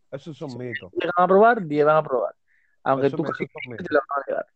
Esos 0.10 0.36
son 0.36 0.58
mitos. 0.58 0.92
10 0.94 1.12
van 1.16 1.22
a 1.22 1.24
aprobar, 1.24 1.68
10 1.68 1.86
van 1.86 1.98
a 1.98 2.00
aprobar. 2.00 2.36
Aunque 2.84 3.08
Eso 3.08 3.18
tú 3.18 3.26
eso 3.26 3.34
son 3.36 3.72
mitos. 3.72 3.86
te 3.88 3.94
la 3.94 4.00
van 4.10 4.24
a 4.24 4.24
negar. 4.28 4.48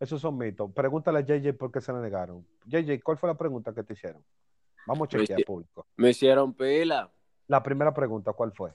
Esos 0.00 0.20
son 0.20 0.36
mitos. 0.38 0.72
Pregúntale 0.72 1.18
a 1.18 1.22
JJ 1.22 1.52
por 1.56 1.70
qué 1.70 1.80
se 1.80 1.92
la 1.92 2.00
negaron. 2.00 2.44
JJ, 2.64 3.00
¿cuál 3.02 3.18
fue 3.18 3.28
la 3.28 3.36
pregunta 3.36 3.72
que 3.74 3.84
te 3.84 3.92
hicieron? 3.92 4.24
Vamos 4.86 5.06
a 5.06 5.08
chequear 5.10 5.38
sí. 5.38 5.44
público. 5.44 5.86
Me 5.96 6.10
hicieron 6.10 6.54
pila, 6.54 7.12
La 7.46 7.62
primera 7.62 7.92
pregunta, 7.92 8.32
¿cuál 8.32 8.52
fue? 8.52 8.72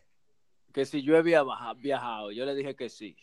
que 0.71 0.85
si 0.85 1.01
yo 1.01 1.17
había 1.17 1.41
viajado, 1.77 2.31
yo 2.33 2.45
le 2.45 2.53
dije 2.53 2.75
que 2.75 2.89
sí. 2.89 3.15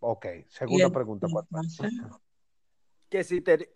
Ok. 0.00 0.26
Segunda 0.48 0.86
el- 0.86 0.92
pregunta, 0.92 1.26
¿cuál 1.30 1.46
fue? 1.76 1.88
que 3.10 3.22
si 3.22 3.42
te... 3.42 3.70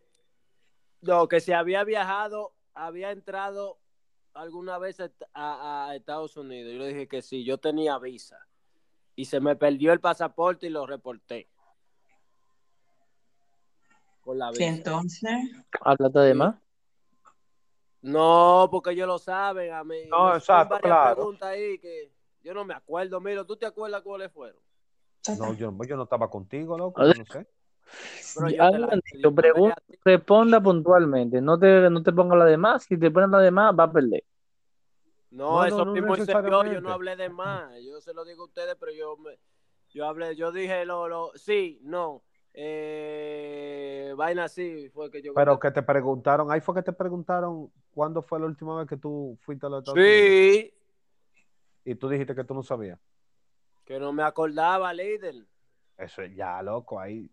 no, 1.02 1.28
que 1.28 1.40
si 1.40 1.52
había 1.52 1.84
viajado, 1.84 2.54
había 2.74 3.10
entrado 3.12 3.78
alguna 4.32 4.78
vez 4.78 4.98
a, 5.00 5.10
a- 5.34 5.88
a 5.90 5.96
Estados 5.96 6.36
Unidos. 6.38 6.72
Yo 6.72 6.78
le 6.78 6.88
dije 6.88 7.06
que 7.06 7.20
sí, 7.22 7.44
yo 7.44 7.58
tenía 7.58 7.98
visa. 7.98 8.38
Y 9.14 9.26
se 9.26 9.38
me 9.38 9.54
perdió 9.54 9.92
el 9.92 10.00
pasaporte 10.00 10.66
y 10.66 10.70
lo 10.70 10.86
reporté. 10.86 11.48
Con 14.26 14.38
la 14.40 14.50
visa. 14.50 14.64
entonces, 14.64 15.30
de 16.12 16.34
más. 16.34 16.56
No, 18.02 18.66
porque 18.72 18.90
ellos 18.90 19.06
lo 19.06 19.18
saben. 19.20 19.72
A 19.72 19.84
mí, 19.84 19.94
No, 20.10 20.30
me 20.30 20.36
exacto, 20.36 20.76
claro. 20.80 21.14
preguntas 21.14 21.48
ahí 21.48 21.78
que 21.78 22.10
yo 22.42 22.52
no 22.52 22.64
me 22.64 22.74
acuerdo. 22.74 23.20
Mira, 23.20 23.44
¿tú 23.44 23.56
te 23.56 23.66
acuerdas 23.66 24.02
cuáles 24.02 24.32
fueron? 24.32 24.60
No, 25.38 25.54
yo, 25.54 25.72
yo 25.86 25.96
no 25.96 26.02
estaba 26.02 26.28
contigo, 26.28 26.76
loco. 26.76 27.04
No 27.04 27.24
sé. 27.24 27.46
Pero 28.34 28.50
yo 28.50 28.70
te 28.72 28.78
la- 28.80 29.00
yo 29.14 29.72
responda 30.04 30.60
puntualmente, 30.60 31.40
no 31.40 31.56
te, 31.56 31.88
no 31.88 32.02
te 32.02 32.12
pongas 32.12 32.38
la 32.38 32.44
de 32.46 32.56
más, 32.56 32.82
si 32.82 32.98
te 32.98 33.12
pones 33.12 33.30
la 33.30 33.38
de 33.38 33.52
más, 33.52 33.78
va 33.78 33.84
a 33.84 33.92
perder. 33.92 34.24
No, 35.30 35.52
No, 35.52 35.64
eso 35.64 35.84
no, 35.84 35.92
mismo 35.92 36.16
hice 36.16 36.32
yo, 36.32 36.64
yo 36.64 36.80
no 36.80 36.90
hablé 36.90 37.14
de 37.14 37.28
más. 37.28 37.72
Yo 37.84 38.00
se 38.00 38.12
lo 38.12 38.24
digo 38.24 38.42
a 38.42 38.46
ustedes, 38.46 38.74
pero 38.80 38.90
yo 38.92 39.16
me, 39.18 39.38
yo 39.90 40.06
hablé, 40.06 40.34
yo 40.34 40.50
dije 40.52 40.84
lo, 40.84 41.08
lo 41.08 41.30
sí, 41.36 41.78
no, 41.82 42.22
eh, 42.58 44.12
vaina 44.16 44.44
así 44.44 44.88
fue 44.90 45.10
que 45.10 45.22
yo. 45.22 45.32
Pero 45.34 45.58
que 45.58 45.70
te 45.70 45.82
preguntaron, 45.82 46.50
ahí 46.50 46.60
fue 46.60 46.74
que 46.74 46.82
te 46.82 46.92
preguntaron 46.92 47.70
cuándo 47.92 48.22
fue 48.22 48.40
la 48.40 48.46
última 48.46 48.78
vez 48.78 48.88
que 48.88 48.96
tú 48.96 49.38
fuiste 49.42 49.66
a 49.66 49.68
los 49.68 49.80
Estados 49.80 49.98
Unidos. 49.98 50.14
sí, 50.14 50.74
Y 51.84 51.94
tú 51.94 52.08
dijiste 52.08 52.34
que 52.34 52.44
tú 52.44 52.54
no 52.54 52.62
sabías. 52.62 52.98
que 53.84 54.00
no 54.00 54.12
me 54.12 54.22
acordaba, 54.24 54.92
líder. 54.92 55.46
Eso 55.98 56.22
es 56.22 56.34
ya, 56.34 56.60
loco, 56.62 56.98
ahí. 56.98 57.30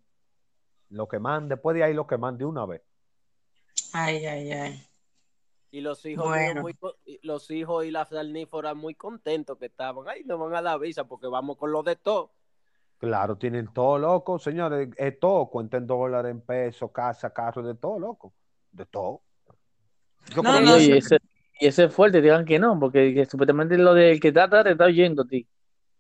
Lo 0.90 1.08
que 1.08 1.18
man, 1.20 1.48
después 1.50 1.74
de 1.76 1.84
ahí 1.84 1.94
lo 1.94 2.06
que 2.06 2.18
man 2.18 2.38
de 2.38 2.46
una 2.46 2.66
vez. 2.66 2.82
ay, 3.94 4.26
ay, 4.26 4.52
ay. 4.52 4.88
Y 5.72 5.82
los 5.82 6.06
hijos, 6.06 6.26
Bueno. 6.28 6.62
muy 6.62 6.78
los 7.24 7.50
hijos 7.50 7.84
y 7.86 7.90
la 7.90 8.06
salnífora 8.06 8.76
muy 8.76 8.94
contentos 8.94 9.58
que 9.58 9.66
estaban. 9.66 10.08
Ay, 10.08 10.24
nos 10.26 10.40
van 10.40 10.54
a 10.56 10.62
dar 10.62 10.80
visa 10.80 11.06
porque 11.06 11.26
vamos 11.28 11.58
con 11.58 11.72
los 11.72 11.84
de 11.84 11.96
todo. 11.96 12.32
Claro, 13.04 13.36
tienen 13.36 13.68
todo 13.74 14.00
loco, 14.00 14.40
señores, 14.40 14.88
es 14.96 15.20
todo, 15.20 15.48
cuenten 15.48 15.86
dólares, 15.86 16.32
en 16.32 16.40
pesos, 16.40 16.90
casa, 16.94 17.34
carro, 17.34 17.62
de 17.62 17.76
todo, 17.76 18.00
loco. 18.00 18.34
De 18.72 18.86
todo. 18.86 19.20
Yo 20.34 20.42
No, 20.42 20.62
no, 20.62 20.80
y 20.80 20.94
ese, 20.94 21.18
y 21.60 21.68
ese 21.68 21.84
es 21.84 21.94
fuerte, 21.94 22.22
digan 22.22 22.46
que 22.46 22.58
no, 22.60 22.80
porque 22.80 23.14
que 23.14 23.26
supuestamente 23.26 23.78
lo 23.78 23.94
del 23.94 24.22
que 24.22 24.30
está 24.30 24.46
atrás 24.46 24.64
te 24.64 24.72
está 24.72 24.86
oyendo 24.86 25.24
a 25.24 25.26
ti. 25.26 25.46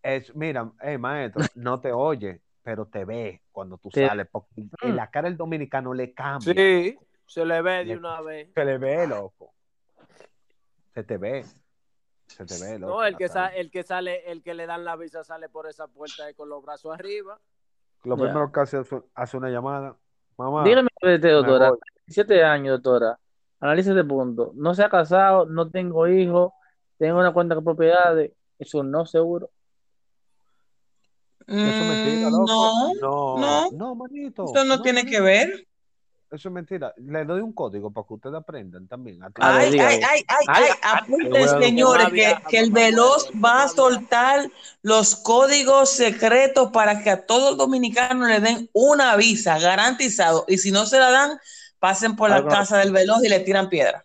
es, 0.01 0.33
mira, 0.33 0.71
eh, 0.81 0.97
maestro, 0.97 1.41
no 1.55 1.81
te 1.81 1.91
oye, 1.91 2.39
pero 2.61 2.85
te 2.85 3.03
ve 3.03 3.41
cuando 3.51 3.77
tú 3.77 3.91
sales, 3.91 4.25
porque 4.31 4.61
en 4.79 4.95
la 4.95 5.11
cara 5.11 5.27
del 5.27 5.35
dominicano 5.35 5.93
le 5.93 6.13
cambia. 6.13 6.53
Sí, 6.53 6.97
se 7.25 7.43
le 7.45 7.61
ve 7.61 7.71
de 7.79 7.85
Le- 7.85 7.97
una 7.97 8.21
vez. 8.21 8.47
Se 8.53 8.63
le 8.63 8.77
ve, 8.77 9.07
loco. 9.07 9.53
Se 10.93 11.03
te 11.03 11.17
ve. 11.17 11.43
Se 12.35 12.45
te 12.45 12.59
ve, 12.59 12.79
loco. 12.79 12.93
No, 12.93 13.03
el 13.05 13.15
que, 13.17 13.27
cara. 13.27 13.49
sa- 13.49 13.55
el 13.55 13.69
que 13.71 13.83
sale, 13.83 14.31
el 14.31 14.41
que 14.41 14.53
le 14.53 14.65
dan 14.65 14.83
la 14.83 14.95
visa 14.95 15.23
sale 15.23 15.49
por 15.49 15.67
esa 15.67 15.87
puerta 15.87 16.25
ahí 16.25 16.33
con 16.33 16.49
los 16.49 16.63
brazos 16.63 16.93
arriba. 16.93 17.39
Lo 18.03 18.17
Ya. 18.17 18.23
primero 18.23 18.51
que 18.51 18.59
hace 18.59 18.79
es 18.81 18.87
hace 19.13 19.37
una 19.37 19.49
llamada. 19.49 19.95
Mamá, 20.37 20.63
Dígame, 20.63 20.89
usted, 20.95 21.21
me 21.21 21.31
doctora, 21.31 21.69
voy. 21.69 21.79
17 22.07 22.43
años, 22.43 22.81
doctora, 22.81 23.19
analice 23.59 23.91
este 23.91 24.03
punto. 24.03 24.51
No 24.55 24.73
se 24.73 24.83
ha 24.83 24.89
casado, 24.89 25.45
no 25.45 25.69
tengo 25.69 26.07
hijos, 26.07 26.51
tengo 26.97 27.19
una 27.19 27.31
cuenta 27.31 27.55
con 27.55 27.63
propiedades, 27.63 28.31
eso 28.57 28.83
no 28.83 29.05
seguro. 29.05 29.49
Eso 31.45 31.67
es 31.69 31.87
mentira, 31.87 32.29
Mm, 32.29 32.31
loco. 32.31 32.45
no, 32.47 32.93
No, 32.95 33.37
no. 33.39 33.71
no, 33.71 33.95
manito. 33.95 34.45
eso 34.45 34.63
no 34.65 34.81
tiene 34.81 35.01
manito. 35.03 35.17
que 35.17 35.21
ver. 35.23 35.67
Eso 36.33 36.49
es 36.49 36.53
mentira. 36.53 36.91
Le 36.97 37.25
doy 37.25 37.41
un 37.41 37.53
código 37.53 37.91
para 37.91 38.07
que 38.07 38.13
ustedes 38.15 38.35
aprendan 38.35 38.87
también. 38.87 39.19
ver, 39.19 39.31
Ay, 39.35 39.79
ay, 39.79 39.79
ay, 39.79 39.99
ay, 40.01 40.23
Ay, 40.27 40.45
ay, 40.47 40.63
ay, 40.81 40.99
apunten, 41.03 41.47
señores, 41.61 42.07
que, 42.49 42.57
el 42.57 42.71
Veloz 42.71 43.29
va 43.33 43.63
a 43.63 43.67
soltar 43.67 44.49
los 44.81 45.15
códigos 45.15 45.91
secretos 45.91 46.71
para 46.71 47.03
que 47.03 47.11
a 47.11 47.25
todos 47.25 47.51
los 47.51 47.57
dominicanos 47.59 48.27
le 48.27 48.39
den 48.39 48.67
una 48.73 49.15
visa 49.15 49.59
garantizado. 49.59 50.45
Y 50.47 50.57
si 50.57 50.71
no 50.71 50.87
se 50.87 50.97
la 50.97 51.11
dan, 51.11 51.39
pasen 51.77 52.15
por 52.15 52.31
la 52.31 52.37
Algo- 52.37 52.49
casa 52.49 52.79
del 52.79 52.91
Veloz 52.91 53.23
y 53.23 53.29
le 53.29 53.39
tiran 53.41 53.69
piedra. 53.69 54.03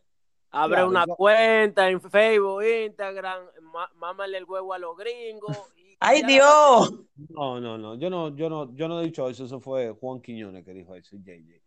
Abre 0.51 0.77
Claro, 0.77 0.89
una 0.91 1.07
cuenta 1.07 1.89
en 1.89 2.01
Facebook, 2.01 2.63
Instagram, 2.63 3.41
má- 3.73 3.91
mámale 3.97 4.37
el 4.39 4.45
huevo 4.45 4.75
a 4.75 4.79
los 4.79 4.97
gringos. 4.99 5.57
¡Ay, 6.01 6.23
Dios! 6.25 6.93
No, 7.31 7.59
no, 7.59 7.77
no. 7.79 7.95
Yo 7.97 8.11
no, 8.11 8.37
yo 8.37 8.49
no, 8.51 8.75
yo 8.77 8.87
no 8.87 9.01
he 9.01 9.05
dicho 9.05 9.29
eso. 9.29 9.45
Eso 9.47 9.61
fue 9.61 9.91
Juan 9.99 10.21
Quiñones 10.21 10.65
que 10.65 10.73
dijo 10.73 10.95
eso. 10.95 11.17
y 11.17 11.21
JJ. 11.21 11.61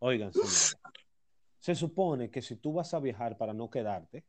Oigan. 0.00 0.32
Se 1.58 1.74
supone 1.74 2.30
que 2.30 2.40
si 2.42 2.56
tú 2.56 2.72
vas 2.72 2.92
a 2.94 3.00
viajar 3.00 3.36
para 3.36 3.52
no 3.52 3.68
quedarte, 3.68 4.24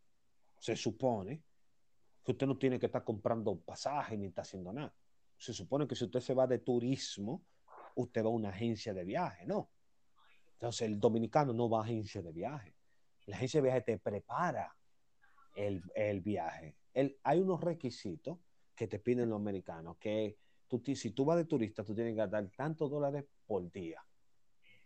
se 0.59 0.75
supone 0.75 1.41
que 2.23 2.33
usted 2.33 2.45
no 2.45 2.57
tiene 2.57 2.77
que 2.79 2.85
estar 2.85 3.03
comprando 3.03 3.59
pasajes 3.59 4.19
ni 4.19 4.27
está 4.27 4.41
haciendo 4.41 4.71
nada. 4.73 4.93
Se 5.37 5.53
supone 5.53 5.87
que 5.87 5.95
si 5.95 6.05
usted 6.05 6.19
se 6.19 6.33
va 6.33 6.45
de 6.45 6.59
turismo, 6.59 7.45
usted 7.95 8.23
va 8.23 8.27
a 8.27 8.31
una 8.31 8.49
agencia 8.49 8.93
de 8.93 9.03
viaje, 9.05 9.45
¿no? 9.45 9.71
Entonces 10.53 10.87
el 10.87 10.99
dominicano 10.99 11.53
no 11.53 11.69
va 11.69 11.79
a 11.79 11.83
agencia 11.83 12.21
de 12.21 12.31
viaje. 12.31 12.75
La 13.25 13.37
agencia 13.37 13.59
de 13.59 13.63
viaje 13.63 13.81
te 13.81 13.97
prepara 13.97 14.75
el, 15.55 15.81
el 15.95 16.21
viaje. 16.21 16.75
El- 16.93 17.17
hay 17.23 17.39
unos 17.39 17.61
requisitos 17.61 18.37
que 18.75 18.87
te 18.87 18.99
piden 18.99 19.29
los 19.29 19.39
americanos, 19.39 19.97
que 19.97 20.37
si 20.95 21.11
tú 21.11 21.25
vas 21.25 21.37
de 21.37 21.45
turista, 21.45 21.83
tú 21.83 21.95
tienes 21.95 22.13
que 22.13 22.27
dar 22.27 22.49
tantos 22.55 22.89
dólares 22.89 23.25
por 23.45 23.69
día. 23.71 24.01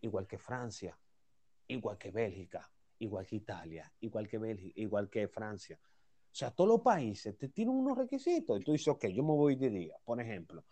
Igual 0.06 0.28
que 0.28 0.38
Francia, 0.38 0.96
igual 1.68 1.98
que 1.98 2.12
Bélgica, 2.12 2.72
igual 3.00 3.26
que 3.26 3.38
Italia, 3.38 3.92
igual 4.02 4.28
que 4.28 4.38
Bélgica, 4.38 4.80
igual 4.80 5.10
que 5.10 5.28
Francia. 5.28 5.80
O 5.82 6.38
sea, 6.38 6.52
todos 6.52 6.70
los 6.70 6.82
países 6.82 7.36
te 7.36 7.50
tienen 7.50 7.74
unos 7.74 7.98
requisitos. 7.98 8.62
Y 8.62 8.64
tú 8.64 8.74
dices, 8.74 8.90
ok, 8.90 9.08
yo 9.08 9.24
me 9.24 9.34
voy 9.34 9.56
de 9.56 9.72
día. 9.72 9.96
Por 10.04 10.22
ejemplo, 10.22 10.64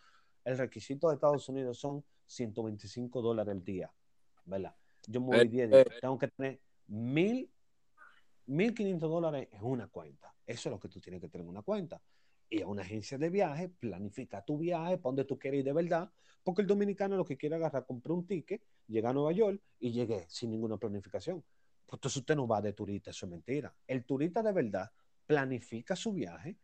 el 0.46 0.56
requisito 0.56 1.08
de 1.08 1.16
Estados 1.16 1.50
Unidos 1.50 1.80
son 1.80 2.06
125 2.28 3.24
dólares 3.24 3.56
el 3.56 3.64
día, 3.64 3.92
¿verdad? 4.46 4.76
Yo 5.08 5.20
me 5.20 5.28
voy 5.28 5.46
Eh, 5.46 5.50
10 5.50 5.70
días. 5.72 5.88
eh. 5.88 5.98
Tengo 6.00 6.20
que 6.20 6.28
tener 6.28 6.62
mil 6.86 7.50
1.500 8.46 9.10
dólares 9.10 9.48
en 9.52 9.64
una 9.64 9.88
cuenta. 9.88 10.36
Eso 10.46 10.70
es 10.70 10.74
lo 10.74 10.80
que 10.80 10.90
tú 10.90 11.00
tienes 11.00 11.22
que 11.22 11.28
tener 11.28 11.46
en 11.46 11.50
una 11.50 11.64
cuenta. 11.64 12.00
Y 12.52 12.62
a 12.62 12.68
una 12.68 12.84
agencia 12.84 13.18
de 13.18 13.32
viaje, 13.32 13.70
planifica 13.70 14.44
tu 14.46 14.60
viaje, 14.60 14.98
para 14.98 15.10
donde 15.10 15.26
tú 15.26 15.40
quieres 15.40 15.62
ir 15.62 15.66
de 15.66 15.74
verdad, 15.74 16.12
porque 16.44 16.62
el 16.62 16.68
dominicano 16.68 17.16
lo 17.16 17.26
que 17.26 17.36
quiere 17.38 17.56
agarrar, 17.56 17.86
comprar 17.86 18.12
un 18.12 18.28
ticket, 18.28 18.62
llegar 18.88 19.12
a 19.12 19.14
Nueva 19.14 19.32
York 19.32 19.62
y 19.80 19.92
llegue 19.92 20.26
sin 20.30 20.52
ninguna 20.52 20.78
planificación. 20.78 21.44
Pues 21.86 21.98
entonces 21.98 22.18
usted 22.18 22.36
no 22.36 22.48
va 22.48 22.62
de 22.62 22.74
turista, 22.74 23.12
eso 23.12 23.26
es 23.26 23.32
mentira. 23.32 23.74
El 23.88 24.06
turista 24.06 24.42
de 24.42 24.52
verdad 24.52 24.92
planifica 25.26 25.96
su 25.96 26.14
viaje, 26.14 26.58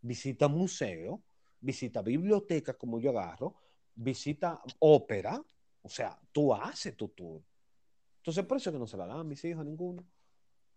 visita 0.00 0.48
museos, 0.48 1.20
visita 1.60 2.02
bibliotecas 2.02 2.76
como 2.76 2.98
yo 2.98 3.10
agarro, 3.10 3.54
visita 3.94 4.60
ópera, 4.78 5.42
o 5.82 5.88
sea, 5.88 6.18
tú 6.32 6.54
haces 6.54 6.96
tu 6.96 7.08
tour. 7.08 7.42
Entonces 8.18 8.44
por 8.44 8.56
eso 8.56 8.70
es 8.70 8.74
que 8.74 8.80
no 8.80 8.86
se 8.86 8.96
la 8.96 9.06
dan 9.06 9.18
a 9.18 9.24
mis 9.24 9.44
hijos 9.44 9.64
ninguno. 9.64 10.04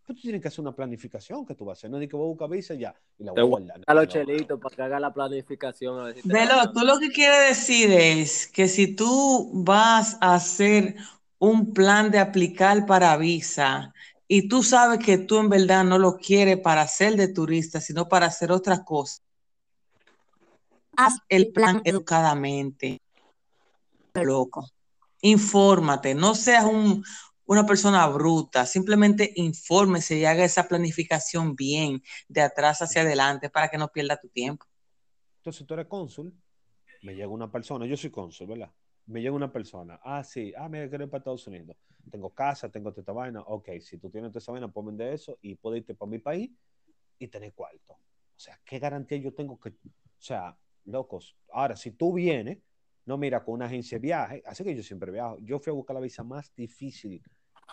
Pues 0.06 0.18
tú 0.18 0.22
tienes 0.24 0.42
que 0.42 0.50
hacer 0.50 0.60
una 0.60 0.76
planificación 0.76 1.46
que 1.46 1.56
tú 1.56 1.64
vas 1.66 1.78
a 1.78 1.80
hacer. 1.80 1.90
No 1.90 1.98
es 2.00 2.10
que 2.10 2.16
voy 2.16 2.26
a 2.26 2.30
buscar 2.30 2.50
visa 2.50 2.74
ya. 2.74 2.94
Y 3.18 3.24
la 3.24 3.32
voy 3.32 3.42
a 3.42 3.44
guardar. 3.44 3.82
a 3.86 3.94
los 3.94 4.08
chelitos 4.08 4.60
para 4.60 4.76
que 4.76 4.82
haga 4.82 5.00
la 5.00 5.14
planificación. 5.14 6.00
A 6.00 6.04
ver 6.06 6.16
si 6.16 6.24
te 6.24 6.28
Velo, 6.34 6.56
la- 6.56 6.72
tú 6.72 6.80
lo 6.82 7.00
que 7.00 7.10
quieres 7.10 7.58
decir 7.58 7.90
es 7.92 8.48
que 8.48 8.68
si 8.68 8.96
tú 8.96 9.50
vas 9.54 10.18
a 10.20 10.36
hacer 10.36 10.96
un 11.40 11.74
plan 11.74 12.12
de 12.12 12.20
aplicar 12.20 12.86
para 12.86 13.16
visa 13.18 13.94
y 14.28 14.48
tú 14.50 14.62
sabes 14.62 15.00
que 15.00 15.18
tú 15.18 15.40
en 15.40 15.50
verdad 15.50 15.86
no 15.86 15.98
lo 15.98 16.18
quieres 16.18 16.60
para 16.60 16.82
hacer 16.82 17.16
de 17.16 17.30
turista, 17.30 17.80
sino 17.80 18.10
para 18.10 18.26
hacer 18.26 18.52
otras 18.52 18.82
cosas, 18.82 19.22
haz 20.98 21.16
el 21.30 21.52
plan 21.52 21.82
educadamente, 21.86 23.00
loco. 24.14 24.70
Infórmate, 25.22 26.14
no 26.16 26.36
seas 26.36 26.66
un, 26.66 27.04
una 27.46 27.66
persona 27.66 28.08
bruta, 28.08 28.66
simplemente 28.66 29.32
infórmese 29.36 30.18
y 30.18 30.26
haga 30.26 30.44
esa 30.44 30.68
planificación 30.68 31.56
bien, 31.56 32.02
de 32.28 32.42
atrás 32.42 32.82
hacia 32.82 33.02
adelante, 33.02 33.50
para 33.50 33.70
que 33.70 33.78
no 33.78 33.90
pierda 33.90 34.20
tu 34.20 34.30
tiempo. 34.30 34.66
Entonces 35.38 35.66
tú 35.68 35.74
eres 35.74 35.88
cónsul, 35.88 36.34
me 37.02 37.16
llega 37.16 37.28
una 37.28 37.52
persona, 37.52 37.86
yo 37.86 37.98
soy 37.98 38.10
cónsul, 38.10 38.48
¿verdad? 38.48 38.72
Me 39.06 39.22
llega 39.22 39.36
una 39.36 39.52
persona, 39.52 40.00
ah, 40.04 40.24
sí, 40.24 40.54
ah, 40.58 40.70
mira, 40.70 40.88
quiero 40.88 41.04
ir 41.04 41.10
para 41.10 41.20
Estados 41.20 41.46
Unidos. 41.48 41.76
Tengo 42.10 42.30
casa, 42.30 42.70
tengo 42.70 42.94
esta 42.96 43.12
vaina, 43.12 43.42
ok, 43.42 43.70
si 43.82 43.98
tú 43.98 44.10
tienes 44.10 44.34
esta 44.36 44.52
vaina, 44.52 44.70
ponme 44.70 44.94
de 44.94 45.14
eso 45.14 45.38
y 45.42 45.56
puedo 45.56 45.76
irte 45.76 45.96
para 45.96 46.10
mi 46.10 46.20
país 46.20 46.52
y 47.20 47.28
tener 47.28 47.54
cuarto. 47.54 47.94
O 47.94 48.40
sea, 48.40 48.60
¿qué 48.64 48.80
garantía 48.80 49.18
yo 49.18 49.34
tengo 49.34 49.60
que, 49.60 49.70
o 49.70 49.74
sea, 50.18 50.58
locos? 50.86 51.38
Ahora, 51.52 51.76
si 51.76 51.92
tú 51.92 52.14
vienes, 52.14 52.60
no 53.06 53.18
mira, 53.18 53.44
con 53.44 53.56
una 53.56 53.66
agencia 53.66 53.98
de 53.98 54.02
viaje, 54.02 54.44
así 54.46 54.64
que 54.64 54.76
yo 54.76 54.84
siempre 54.84 55.12
viajo. 55.12 55.38
Yo 55.42 55.60
fui 55.60 55.72
a 55.72 55.74
buscar 55.74 55.94
la 55.96 56.00
visa 56.02 56.24
más 56.24 56.54
difícil 56.56 57.22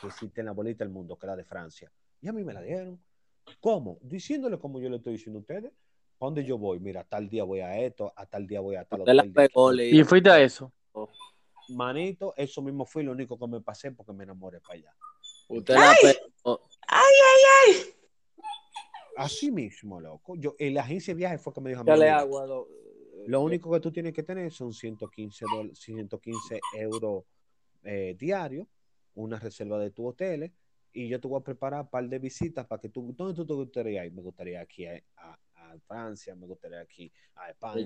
que 0.00 0.06
existe 0.08 0.40
en 0.40 0.46
la 0.46 0.52
bolita 0.52 0.84
del 0.84 0.92
mundo, 0.92 1.16
que 1.16 1.26
es 1.26 1.28
la 1.28 1.36
de 1.36 1.44
Francia. 1.44 1.90
Y 2.20 2.28
a 2.28 2.32
mí 2.32 2.42
me 2.44 2.52
la 2.52 2.62
dieron. 2.62 3.00
¿Cómo? 3.60 3.98
Diciéndole 4.02 4.58
como 4.58 4.80
yo 4.80 4.88
le 4.88 4.96
estoy 4.96 5.12
diciendo 5.14 5.38
a 5.38 5.42
ustedes. 5.42 5.72
¿A 6.22 6.24
dónde 6.26 6.44
yo 6.44 6.58
voy? 6.58 6.78
Mira, 6.80 7.02
tal 7.04 7.28
día 7.28 7.44
voy 7.44 7.60
a 7.60 7.78
esto, 7.78 8.12
a 8.14 8.26
tal 8.26 8.46
día 8.46 8.60
voy 8.60 8.76
a 8.76 8.84
tal 8.84 8.98
la 9.06 9.22
Leo. 9.24 9.98
Y 10.00 10.04
fuiste 10.04 10.30
a 10.30 10.40
eso. 10.40 10.72
Manito, 11.70 12.34
eso 12.36 12.60
mismo 12.62 12.84
fue 12.84 13.02
lo 13.02 13.12
único 13.12 13.38
que 13.38 13.46
me 13.46 13.60
pasé 13.60 13.92
porque 13.92 14.12
me 14.12 14.24
enamoré 14.24 14.60
para 14.60 14.74
allá. 14.74 14.94
Usted 15.48 15.74
la 15.74 15.94
pegó. 16.02 16.60
¡Ay, 16.88 17.14
ay, 17.30 17.42
ay! 17.76 17.94
Así 19.16 19.50
mismo, 19.50 20.00
loco. 20.00 20.36
Yo, 20.36 20.54
en 20.58 20.74
la 20.74 20.82
agencia 20.82 21.14
de 21.14 21.18
viaje 21.18 21.38
fue 21.38 21.52
que 21.52 21.60
me 21.60 21.70
dijo 21.70 21.80
a 21.82 21.84
mí, 21.84 21.90
mira, 21.92 22.18
agua. 22.18 22.46
lo- 22.46 22.68
Lo 23.26 23.40
único 23.42 23.70
que 23.72 23.80
tú 23.80 23.92
tienes 23.92 24.12
que 24.12 24.22
tener 24.22 24.50
son 24.52 24.72
115, 24.72 25.44
dol- 25.46 25.74
115 25.74 26.60
euros 26.72 27.24
eh, 27.82 28.14
diarios, 28.18 28.66
una 29.14 29.38
reserva 29.38 29.78
de 29.78 29.90
tus 29.90 30.06
hoteles, 30.06 30.52
y 30.92 31.08
yo 31.08 31.20
te 31.20 31.28
voy 31.28 31.40
a 31.40 31.44
preparar 31.44 31.82
un 31.82 31.88
par 31.88 32.08
de 32.08 32.18
visitas 32.18 32.66
para 32.66 32.80
que 32.80 32.88
tú, 32.88 33.14
¿dónde 33.16 33.34
tú 33.34 33.46
te 33.46 33.54
gustaría 33.54 34.04
ir? 34.04 34.12
Me 34.12 34.22
gustaría 34.22 34.60
aquí 34.60 34.86
a, 34.86 35.02
a- 35.16 35.38
a 35.54 35.78
Francia, 35.86 36.34
me 36.34 36.46
gustaría 36.46 36.80
aquí 36.80 37.12
a 37.36 37.50
España. 37.50 37.84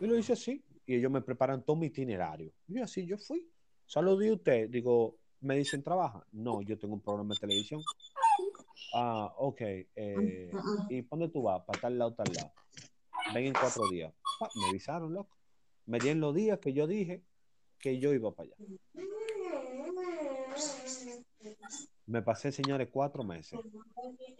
Y 0.00 0.06
lo 0.06 0.18
hice 0.18 0.32
así, 0.34 0.62
y 0.86 0.96
ellos 0.96 1.10
me 1.10 1.22
preparan 1.22 1.64
todo 1.64 1.76
mi 1.76 1.86
itinerario. 1.86 2.52
Y 2.68 2.80
así 2.80 3.06
yo 3.06 3.16
fui. 3.16 3.48
Solo 3.86 4.16
di 4.18 4.30
usted, 4.30 4.68
digo, 4.68 5.16
me 5.40 5.56
dicen, 5.56 5.82
¿trabaja? 5.82 6.26
No, 6.32 6.60
yo 6.62 6.78
tengo 6.78 6.94
un 6.94 7.00
programa 7.00 7.34
de 7.34 7.40
televisión. 7.40 7.82
Ah, 8.92 9.32
ok. 9.38 9.60
eh, 9.60 10.50
¿Y 10.90 11.02
para 11.02 11.20
dónde 11.20 11.32
tú 11.32 11.42
vas? 11.42 11.62
Para 11.64 11.78
tal 11.80 11.98
lado, 11.98 12.12
tal 12.14 12.32
lado. 12.34 12.52
Ven 13.32 13.46
en 13.46 13.54
cuatro 13.54 13.88
días. 13.88 14.12
Pa, 14.38 14.50
me 14.54 14.66
avisaron, 14.66 15.12
loco. 15.12 15.36
Me 15.86 15.98
dieron 15.98 16.20
los 16.20 16.34
días 16.34 16.58
que 16.58 16.72
yo 16.72 16.86
dije 16.86 17.22
que 17.78 17.98
yo 17.98 18.12
iba 18.12 18.32
para 18.34 18.48
allá. 18.48 18.56
Me 22.06 22.22
pasé, 22.22 22.52
señores, 22.52 22.88
cuatro 22.90 23.22
meses. 23.24 23.60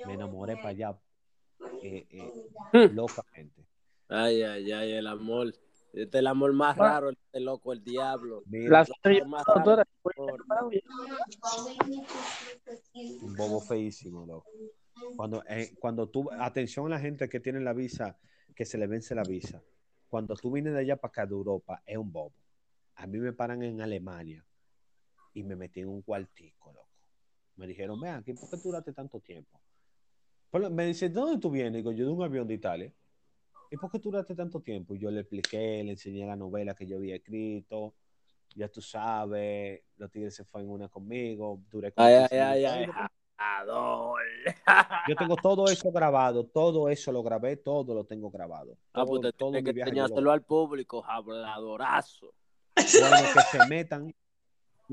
Me 0.05 0.15
enamoré 0.15 0.57
para 0.57 0.69
allá 0.69 0.99
eh, 1.83 2.07
eh, 2.11 2.33
Hmm. 2.73 2.95
locamente. 2.95 3.65
Ay, 4.09 4.43
ay, 4.43 4.73
ay, 4.73 4.93
el 4.93 5.07
amor. 5.07 5.49
Este 5.93 6.19
es 6.19 6.21
el 6.21 6.27
amor 6.27 6.53
más 6.53 6.77
Bueno. 6.77 6.93
raro, 6.93 7.11
este 7.11 7.41
loco, 7.41 7.73
el 7.73 7.83
diablo. 7.85 8.43
Mira, 8.47 8.71
La 8.71 8.85
raro. 8.85 9.45
doctora, 9.45 9.87
un 13.23 13.35
bobo 13.37 13.61
feísimo, 13.61 14.27
loco. 14.27 14.47
Cuando, 15.17 15.43
eh, 15.49 15.75
cuando 15.79 16.09
tú, 16.09 16.31
atención 16.33 16.87
a 16.87 16.91
la 16.91 17.01
gente 17.01 17.29
que 17.29 17.41
tiene 17.41 17.61
la 17.61 17.73
visa, 17.73 18.19
que 18.55 18.65
se 18.65 18.79
le 18.79 18.87
vence 18.87 19.15
la 19.15 19.23
visa. 19.23 19.63
Cuando 20.09 20.35
tú 20.37 20.51
vienes 20.51 20.75
de 20.75 20.81
allá 20.81 20.97
para 20.97 21.11
acá 21.11 21.27
de 21.27 21.33
Europa, 21.33 21.83
es 21.85 21.97
un 21.97 22.13
bobo. 22.13 22.35
A 22.97 23.07
mí 23.07 23.19
me 23.19 23.33
paran 23.33 23.63
en 23.63 23.81
Alemania 23.81 24.45
y 25.33 25.43
me 25.43 25.57
metí 25.57 25.81
en 25.81 25.89
un 25.89 26.03
cuartico, 26.03 26.73
loco. 26.73 26.89
Me 27.57 27.67
dijeron, 27.67 28.01
vean, 28.01 28.21
aquí, 28.21 28.33
¿por 28.33 28.49
qué 28.49 28.57
tú 28.57 28.65
duraste 28.65 28.93
tanto 28.93 29.21
tiempo? 29.21 29.61
Pero 30.51 30.71
me 30.71 30.87
dice, 30.87 31.09
¿de 31.09 31.15
dónde 31.15 31.41
tú 31.41 31.51
vienes? 31.51 31.73
Digo, 31.73 31.91
yo 31.93 32.07
de 32.07 32.13
un 32.13 32.23
avión 32.23 32.47
de 32.47 32.55
Italia. 32.55 32.93
¿Y 33.71 33.77
por 33.77 33.91
qué 33.91 33.99
tú 33.99 34.11
duraste 34.11 34.37
tanto 34.37 34.61
tiempo? 34.61 34.95
Y 34.95 35.01
yo 35.01 35.11
le 35.11 35.21
expliqué, 35.21 35.83
le 35.83 35.93
enseñé 35.93 36.25
la 36.27 36.37
novela 36.37 36.75
que 36.75 36.87
yo 36.87 36.97
había 36.97 37.17
escrito. 37.17 37.97
Ya 38.55 38.69
tú 38.69 38.81
sabes, 38.81 39.83
los 39.97 40.11
tigres 40.13 40.37
se 40.37 40.45
fueron 40.45 40.71
una 40.71 40.89
conmigo. 40.89 41.61
Duré 41.69 41.93
Ay, 41.97 42.21
15 42.21 42.41
ay, 42.41 42.65
ay. 42.65 42.87
Adol. 43.37 44.23
Yo 45.09 45.17
tengo 45.17 45.37
todo 45.37 45.67
eso 45.67 45.91
grabado, 45.91 46.45
todo 46.47 46.89
eso 46.89 47.13
lo 47.13 47.23
grabé, 47.23 47.57
todo 47.57 47.95
lo 47.95 48.05
tengo 48.05 48.31
grabado. 48.31 48.77
Ah, 48.93 49.05
Todo, 49.05 49.21
pues 49.21 49.35
todo 49.37 49.53
que 49.53 49.71
enseñárselo 49.71 50.31
al 50.31 50.43
público, 50.43 51.05
habladorazo. 51.05 52.33
Bueno, 52.75 53.17
que 53.35 53.41
se 53.59 53.67
metan. 53.69 54.15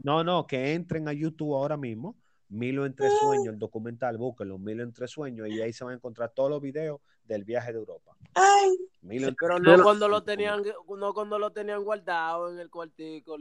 No, 0.03 0.23
no, 0.23 0.47
que 0.47 0.73
entren 0.73 1.07
a 1.07 1.13
YouTube 1.13 1.53
ahora 1.55 1.77
mismo, 1.77 2.15
Milo 2.49 2.85
entre 2.85 3.09
sueños, 3.09 3.53
el 3.53 3.59
documental, 3.59 4.17
búsquenlo, 4.17 4.57
Milo 4.57 4.83
entre 4.83 5.07
sueños, 5.07 5.47
y 5.49 5.61
ahí 5.61 5.73
se 5.73 5.83
van 5.83 5.93
a 5.93 5.95
encontrar 5.97 6.31
todos 6.33 6.49
los 6.49 6.61
videos 6.61 7.01
del 7.23 7.43
viaje 7.43 7.71
de 7.71 7.79
Europa. 7.79 8.15
Ay, 8.33 8.77
Milo 9.01 9.27
entre 9.27 9.47
Pero 9.47 9.59
no 9.59 9.83
cuando 9.83 10.07
lo 10.07 10.23
tenían, 10.23 10.63
no 10.97 11.13
cuando 11.13 11.37
lo 11.37 11.51
tenían 11.51 11.83
guardado 11.83 12.51
en 12.51 12.59
el 12.59 12.69
cuartico, 12.69 13.35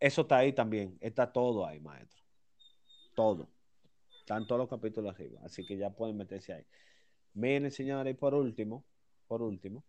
Eso 0.00 0.22
está 0.22 0.38
ahí 0.38 0.52
también, 0.52 0.96
está 1.00 1.30
todo 1.30 1.66
ahí, 1.66 1.80
maestro. 1.80 2.22
Todo. 3.14 3.48
Están 4.26 4.44
todos 4.44 4.58
los 4.58 4.68
capítulos 4.68 5.14
arriba, 5.14 5.38
así 5.44 5.64
que 5.64 5.76
ya 5.76 5.88
pueden 5.90 6.16
meterse 6.16 6.52
ahí. 6.52 6.66
Miren, 7.34 7.70
señores, 7.70 8.12
y 8.12 8.16
por 8.16 8.34
último, 8.34 8.84
por 9.28 9.40
último, 9.40 9.84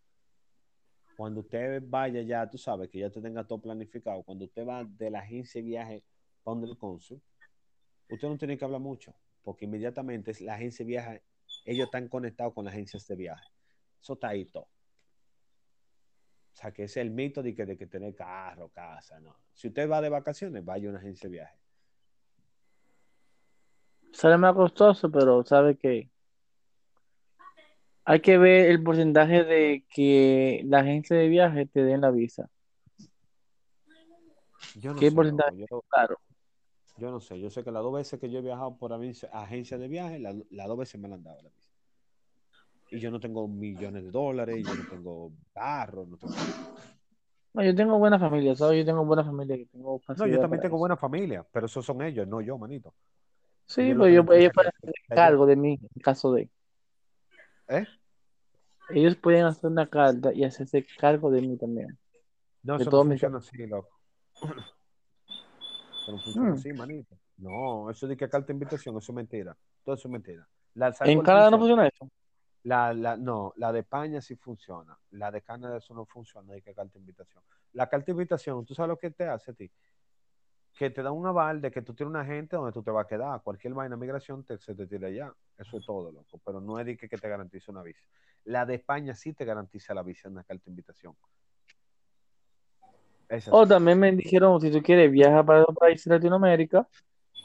cuando 1.15 1.39
usted 1.39 1.81
vaya 1.87 2.21
ya, 2.21 2.47
tú 2.47 2.59
sabes 2.59 2.87
que 2.91 2.99
ya 2.99 3.09
te 3.09 3.19
tenga 3.19 3.47
todo 3.47 3.59
planificado, 3.59 4.21
cuando 4.21 4.45
usted 4.45 4.63
va 4.63 4.83
de 4.83 5.09
la 5.09 5.21
agencia 5.21 5.59
de 5.59 5.67
viaje 5.67 6.03
donde 6.45 6.67
el 6.67 6.77
cónsul, 6.77 7.19
usted 8.07 8.27
no 8.27 8.37
tiene 8.37 8.59
que 8.59 8.63
hablar 8.63 8.79
mucho, 8.79 9.15
porque 9.41 9.65
inmediatamente 9.65 10.31
la 10.41 10.53
agencia 10.53 10.85
de 10.85 10.87
viaje, 10.87 11.23
ellos 11.65 11.85
están 11.85 12.07
conectados 12.07 12.53
con 12.53 12.65
las 12.65 12.75
agencias 12.75 13.07
de 13.07 13.15
viaje. 13.15 13.49
Eso 13.99 14.13
está 14.13 14.27
ahí 14.27 14.45
todo. 14.45 14.65
O 14.65 14.69
sea, 16.53 16.71
que 16.71 16.83
es 16.83 16.95
el 16.97 17.09
mito 17.09 17.41
de 17.41 17.55
que, 17.55 17.65
de 17.65 17.75
que 17.75 17.87
tener 17.87 18.13
carro, 18.13 18.69
casa, 18.69 19.19
no. 19.19 19.35
Si 19.51 19.69
usted 19.69 19.89
va 19.89 19.99
de 19.99 20.09
vacaciones, 20.09 20.63
vaya 20.63 20.89
a 20.89 20.91
una 20.91 20.99
agencia 20.99 21.27
de 21.27 21.37
viaje. 21.37 21.57
Sale 24.11 24.37
más 24.37 24.53
costoso, 24.55 25.09
pero 25.11 25.43
sabe 25.45 25.77
que 25.77 26.09
hay 28.05 28.21
que 28.21 28.37
ver 28.37 28.69
el 28.71 28.81
porcentaje 28.83 29.43
de 29.43 29.85
que 29.89 30.61
la 30.65 30.79
agencia 30.79 31.15
de 31.17 31.27
viaje 31.27 31.65
te 31.65 31.83
den 31.83 32.01
la 32.01 32.11
visa. 32.11 32.49
Yo 34.75 34.93
no 34.93 34.99
¿Qué 34.99 35.07
sé, 35.07 35.15
porcentaje? 35.15 35.57
yo, 35.69 35.83
Claro. 35.89 36.17
yo 36.97 37.11
no 37.11 37.19
sé, 37.19 37.39
yo 37.39 37.49
sé 37.49 37.63
que 37.63 37.71
las 37.71 37.83
dos 37.83 37.93
veces 37.93 38.19
que 38.19 38.29
yo 38.29 38.39
he 38.39 38.41
viajado 38.41 38.75
por 38.77 38.93
agencia, 38.93 39.77
de 39.77 39.87
viaje, 39.87 40.19
la- 40.19 40.35
las 40.51 40.67
dos 40.67 40.77
veces 40.77 40.99
me 41.01 41.07
la 41.07 41.15
han 41.15 41.23
dado 41.23 41.41
la 41.41 41.49
visa. 41.49 41.69
Y 42.89 42.99
yo 42.99 43.11
no 43.11 43.19
tengo 43.19 43.47
millones 43.47 44.03
de 44.03 44.11
dólares, 44.11 44.65
yo 44.65 44.75
no 44.75 44.83
tengo 44.85 45.31
carro, 45.53 46.05
no 46.05 46.17
tengo... 46.17 46.33
No, 47.53 47.63
yo 47.63 47.75
tengo 47.75 47.97
buena 47.97 48.19
familia, 48.19 48.55
¿sabes? 48.55 48.79
Yo 48.79 48.85
tengo 48.85 49.03
buena 49.03 49.23
familia 49.23 49.57
que 49.57 49.65
tengo 49.65 49.99
No, 50.15 50.27
yo 50.27 50.39
también 50.39 50.61
tengo 50.61 50.75
eso. 50.75 50.79
buena 50.79 50.95
familia, 50.95 51.45
pero 51.51 51.65
esos 51.65 51.85
son 51.85 52.01
ellos, 52.03 52.27
no 52.27 52.39
yo, 52.41 52.57
manito. 52.57 52.93
Sí, 53.67 53.93
lo 53.93 54.03
pero 54.05 54.23
yo, 54.23 54.33
ellos 54.33 54.51
pueden 54.53 54.71
hacer. 54.81 54.93
cargo 55.09 55.45
de 55.45 55.55
mí 55.55 55.79
en 55.95 56.01
caso 56.01 56.31
de. 56.33 56.49
¿Eh? 57.67 57.85
Ellos 58.89 59.15
pueden 59.17 59.43
hacer 59.45 59.69
una 59.69 59.89
carta 59.89 60.33
y 60.33 60.43
hacerse 60.45 60.85
cargo 60.97 61.29
de 61.29 61.41
mí 61.41 61.57
también. 61.57 61.97
No, 62.63 62.77
De 62.77 62.83
eso 62.83 62.91
no 62.91 63.03
funciona 63.03 63.37
así, 63.37 63.57
loco. 63.67 63.89
Eso 64.41 66.11
no 66.11 66.19
funciona 66.19 66.49
Mm. 66.51 66.53
así, 66.53 66.73
manito. 66.73 67.17
No, 67.37 67.89
eso 67.91 68.07
de 68.07 68.15
que 68.15 68.29
carta 68.29 68.47
de 68.47 68.53
invitación, 68.53 68.97
eso 68.97 69.11
es 69.11 69.15
mentira. 69.15 69.55
Todo 69.83 69.95
eso 69.95 70.07
es 70.07 70.11
mentira. 70.11 70.47
La, 70.75 70.93
¿sabes 70.93 71.13
En 71.13 71.21
Canadá 71.21 71.51
no 71.51 71.57
funciona? 71.57 71.87
eso. 71.87 72.09
La, 72.63 72.93
la, 72.93 73.17
no, 73.17 73.53
la 73.57 73.71
de 73.71 73.79
España 73.79 74.21
sí 74.21 74.35
funciona. 74.35 74.97
La 75.11 75.29
de 75.31 75.41
Canadá 75.41 75.77
eso 75.77 75.93
no 75.93 76.05
funciona, 76.05 76.53
hay 76.53 76.61
que 76.61 76.73
carta 76.73 76.93
de 76.93 76.99
invitación. 76.99 77.43
La 77.73 77.87
carta 77.89 78.05
de 78.07 78.11
invitación, 78.13 78.65
¿tú 78.65 78.73
sabes 78.73 78.89
lo 78.89 78.97
que 78.97 79.11
te 79.11 79.25
hace 79.25 79.51
a 79.51 79.53
ti? 79.53 79.69
Que 80.77 80.89
te 80.91 81.01
da 81.01 81.11
un 81.11 81.25
aval 81.25 81.59
de 81.59 81.71
que 81.71 81.81
tú 81.81 81.93
tienes 81.93 82.11
una 82.11 82.23
gente 82.23 82.55
donde 82.55 82.71
tú 82.71 82.83
te 82.83 82.91
vas 82.91 83.05
a 83.05 83.07
quedar. 83.07 83.41
Cualquier 83.41 83.73
vaina 83.73 83.95
de 83.95 83.99
migración 83.99 84.43
te, 84.43 84.57
se 84.59 84.75
te 84.75 84.85
tira 84.85 85.07
allá. 85.07 85.33
Eso 85.57 85.77
es 85.77 85.85
todo, 85.85 86.11
loco. 86.11 86.39
Pero 86.45 86.61
no 86.61 86.79
es 86.79 86.85
de 86.85 86.95
que, 86.95 87.09
que 87.09 87.17
te 87.17 87.27
garantice 87.27 87.71
una 87.71 87.81
visa. 87.81 88.05
La 88.45 88.65
de 88.65 88.75
España 88.75 89.15
sí 89.15 89.33
te 89.33 89.43
garantiza 89.43 89.93
la 89.93 90.03
visa 90.03 90.27
en 90.27 90.35
la 90.35 90.43
carta 90.43 90.63
de 90.65 90.71
invitación. 90.71 91.15
Esa 93.27 93.51
O 93.53 93.63
sí. 93.63 93.69
también 93.69 93.99
me 93.99 94.11
dijeron, 94.11 94.61
si 94.61 94.71
tú 94.71 94.81
quieres, 94.81 95.11
viaja 95.11 95.43
para 95.43 95.63
otro 95.63 95.73
país 95.73 96.03
de 96.03 96.11
Latinoamérica 96.11 96.87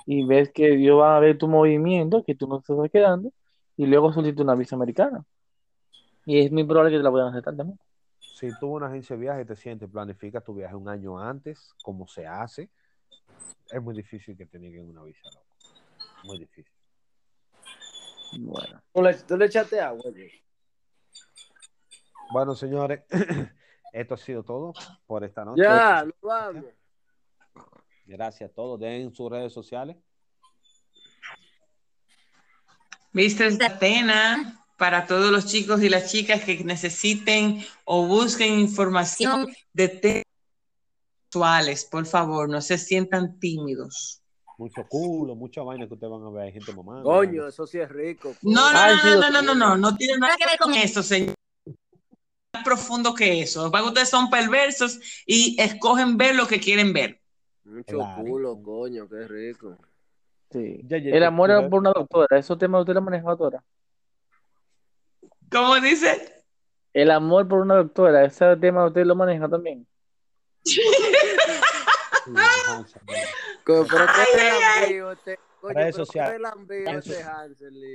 y 0.06 0.24
ves 0.24 0.50
que 0.52 0.76
Dios 0.76 1.00
va 1.00 1.16
a 1.16 1.20
ver 1.20 1.38
tu 1.38 1.48
movimiento, 1.48 2.22
que 2.22 2.34
tú 2.34 2.46
no 2.46 2.60
te 2.60 2.72
estás 2.72 2.90
quedando, 2.90 3.32
y 3.76 3.86
luego 3.86 4.12
solicita 4.12 4.42
una 4.42 4.54
visa 4.54 4.76
americana. 4.76 5.24
Y 6.24 6.40
es 6.40 6.52
muy 6.52 6.64
probable 6.64 6.92
que 6.92 6.98
te 6.98 7.02
la 7.02 7.10
puedan 7.10 7.28
aceptar 7.28 7.56
también. 7.56 7.78
Si 8.20 8.50
tú 8.58 8.74
una 8.74 8.86
agencia 8.86 9.16
de 9.16 9.22
viaje 9.22 9.44
te 9.44 9.56
sientes, 9.56 9.88
planifica 9.88 10.40
tu 10.40 10.54
viaje 10.54 10.74
un 10.74 10.88
año 10.88 11.18
antes, 11.18 11.74
como 11.82 12.06
se 12.06 12.26
hace, 12.26 12.70
es 13.70 13.82
muy 13.82 13.94
difícil 13.94 14.36
que 14.36 14.46
te 14.46 14.58
nieguen 14.58 14.88
una 14.88 15.02
visa, 15.02 15.28
loco. 15.32 15.56
Muy 16.24 16.38
difícil. 16.38 16.72
Bueno, 18.38 18.82
¿Tú 18.92 19.02
le, 19.02 19.14
tú 19.14 19.36
le 19.36 19.46
echaste 19.46 19.80
agua, 19.80 20.02
oye? 20.06 20.42
Bueno, 22.32 22.54
señores, 22.54 23.02
esto 23.92 24.14
ha 24.14 24.16
sido 24.16 24.42
todo 24.42 24.72
por 25.06 25.22
esta 25.24 25.44
noche. 25.44 25.62
Ya, 25.62 26.04
nos 26.04 26.20
vamos. 26.22 26.64
Gracias 28.06 28.50
a 28.50 28.54
todos. 28.54 28.80
Den 28.80 29.12
sus 29.14 29.30
redes 29.30 29.52
sociales. 29.52 29.96
Viste 33.12 33.44
Atena 33.44 34.64
para 34.78 35.06
todos 35.06 35.30
los 35.30 35.46
chicos 35.46 35.82
y 35.82 35.90
las 35.90 36.10
chicas 36.10 36.42
que 36.42 36.64
necesiten 36.64 37.62
o 37.84 38.06
busquen 38.06 38.58
información 38.58 39.46
de 39.74 39.88
temas 39.88 40.31
sexuales. 41.32 41.84
Por 41.86 42.04
favor, 42.06 42.48
no 42.48 42.60
se 42.60 42.76
sientan 42.78 43.38
tímidos. 43.38 44.22
Mucho 44.58 44.86
culo, 44.88 45.34
mucha 45.34 45.62
vaina 45.62 45.88
que 45.88 45.94
ustedes 45.94 46.10
van 46.12 46.22
a 46.24 46.30
ver. 46.30 46.42
Hay 46.44 46.52
gente 46.52 46.72
mamando. 46.74 47.02
Coño, 47.04 47.48
eso 47.48 47.66
sí 47.66 47.78
es 47.78 47.88
rico. 47.88 48.34
No, 48.42 48.72
no, 48.72 48.78
Ay, 48.78 48.94
no, 49.04 49.14
no, 49.14 49.20
no, 49.20 49.30
no, 49.30 49.42
no, 49.42 49.54
no, 49.54 49.76
no 49.76 49.96
tiene 49.96 50.18
nada 50.18 50.34
que 50.36 50.44
ver 50.46 50.58
con 50.58 50.74
eso, 50.74 51.02
señor. 51.02 51.34
Más 52.54 52.64
profundo 52.64 53.14
que 53.14 53.40
eso. 53.40 53.70
Para 53.70 53.82
que 53.84 53.88
ustedes 53.88 54.10
son 54.10 54.28
perversos 54.30 55.00
y 55.26 55.56
escogen 55.60 56.16
ver 56.18 56.36
lo 56.36 56.46
que 56.46 56.60
quieren 56.60 56.92
ver. 56.92 57.18
Mucho 57.64 57.96
Claro. 57.96 58.22
culo, 58.24 58.62
coño, 58.62 59.08
qué 59.08 59.26
rico. 59.26 59.78
sí. 60.50 60.80
Ya, 60.84 60.98
ya, 60.98 61.10
El 61.12 61.24
amor 61.24 61.48
ya. 61.48 61.68
por 61.68 61.80
una 61.80 61.92
doctora. 61.92 62.38
Esos 62.38 62.58
temas 62.58 62.80
usted 62.80 62.92
lo 62.94 63.00
maneja, 63.02 63.28
doctora. 63.30 63.64
¿Cómo 65.50 65.74
dice? 65.80 66.44
El 66.92 67.10
amor 67.10 67.48
por 67.48 67.60
una 67.60 67.76
doctora. 67.76 68.24
Ese 68.26 68.54
tema 68.58 68.86
usted 68.86 69.06
lo 69.06 69.16
maneja 69.16 69.48
también. 69.48 69.86
Pero 73.64 73.86
qué 73.86 75.38
Redes 75.62 75.94
sociales. 75.94 76.40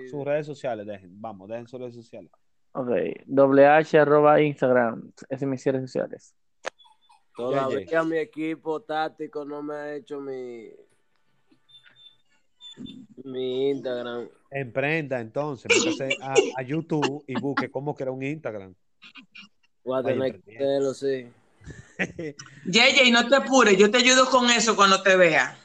Sus 0.09 0.24
redes 0.24 0.45
sociales, 0.45 0.88
dejen. 0.88 1.22
Vamos, 1.22 1.49
dejen 1.49 1.68
sus 1.68 1.80
redes 1.80 1.95
sociales. 1.95 2.32
Ok. 2.72 2.89
Doble 3.26 3.68
H 3.68 3.99
arroba 3.99 4.41
Instagram. 4.41 5.11
Ese 5.30 5.45
es 5.45 5.49
mis 5.49 5.65
redes 5.65 5.82
sociales. 5.91 6.34
Todavía 7.36 8.03
mi 8.03 8.18
equipo 8.18 8.82
táctico 8.82 9.45
no 9.45 9.61
me 9.61 9.76
ha 9.76 9.95
hecho 9.95 10.20
mi 10.20 10.72
mi 13.24 13.70
Instagram. 13.70 14.30
Emprenda 14.51 15.20
entonces, 15.20 15.68
métase 15.70 16.18
a, 16.22 16.34
a 16.57 16.61
YouTube 16.63 17.24
y 17.28 17.39
busque 17.39 17.70
cómo 17.70 17.95
crear 17.95 18.11
un 18.11 18.24
Instagram. 18.24 18.74
Voy 19.84 19.99
a 19.99 20.03
tener 20.03 20.32
que 20.32 20.38
emprendiendo. 20.38 20.91
hacerlo, 20.91 20.93
sí. 20.93 21.32
Yeye, 22.66 23.12
no 23.12 23.28
te 23.28 23.36
apures, 23.36 23.78
yo 23.78 23.89
te 23.89 23.98
ayudo 23.98 24.30
con 24.30 24.50
eso 24.50 24.76
cuando 24.76 25.02
te 25.02 25.16
vea. 25.16 25.58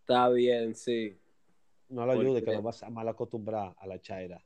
Está 0.00 0.28
bien, 0.28 0.74
sí. 0.74 1.16
No 1.88 2.06
lo 2.06 2.12
ayude, 2.12 2.42
que 2.42 2.52
lo 2.52 2.62
vas 2.62 2.82
a 2.82 2.90
mal 2.90 3.08
acostumbrar 3.08 3.74
a 3.78 3.86
la 3.86 4.00
chaira. 4.00 4.42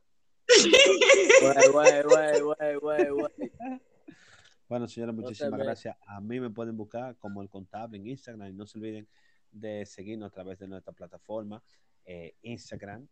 Bueno, 4.67 4.87
señores, 4.87 5.15
muchísimas 5.15 5.59
gracias. 5.59 5.95
A 6.07 6.19
mí 6.19 6.39
me 6.39 6.49
pueden 6.49 6.75
buscar 6.75 7.15
como 7.17 7.43
el 7.43 7.49
contable 7.49 7.97
en 7.97 8.07
Instagram 8.07 8.49
y 8.49 8.53
no 8.53 8.65
se 8.65 8.79
olviden 8.79 9.07
de 9.51 9.85
seguirnos 9.85 10.31
a 10.31 10.33
través 10.33 10.57
de 10.57 10.67
nuestra 10.67 10.91
plataforma 10.91 11.63
eh, 12.03 12.35
Instagram 12.41 13.07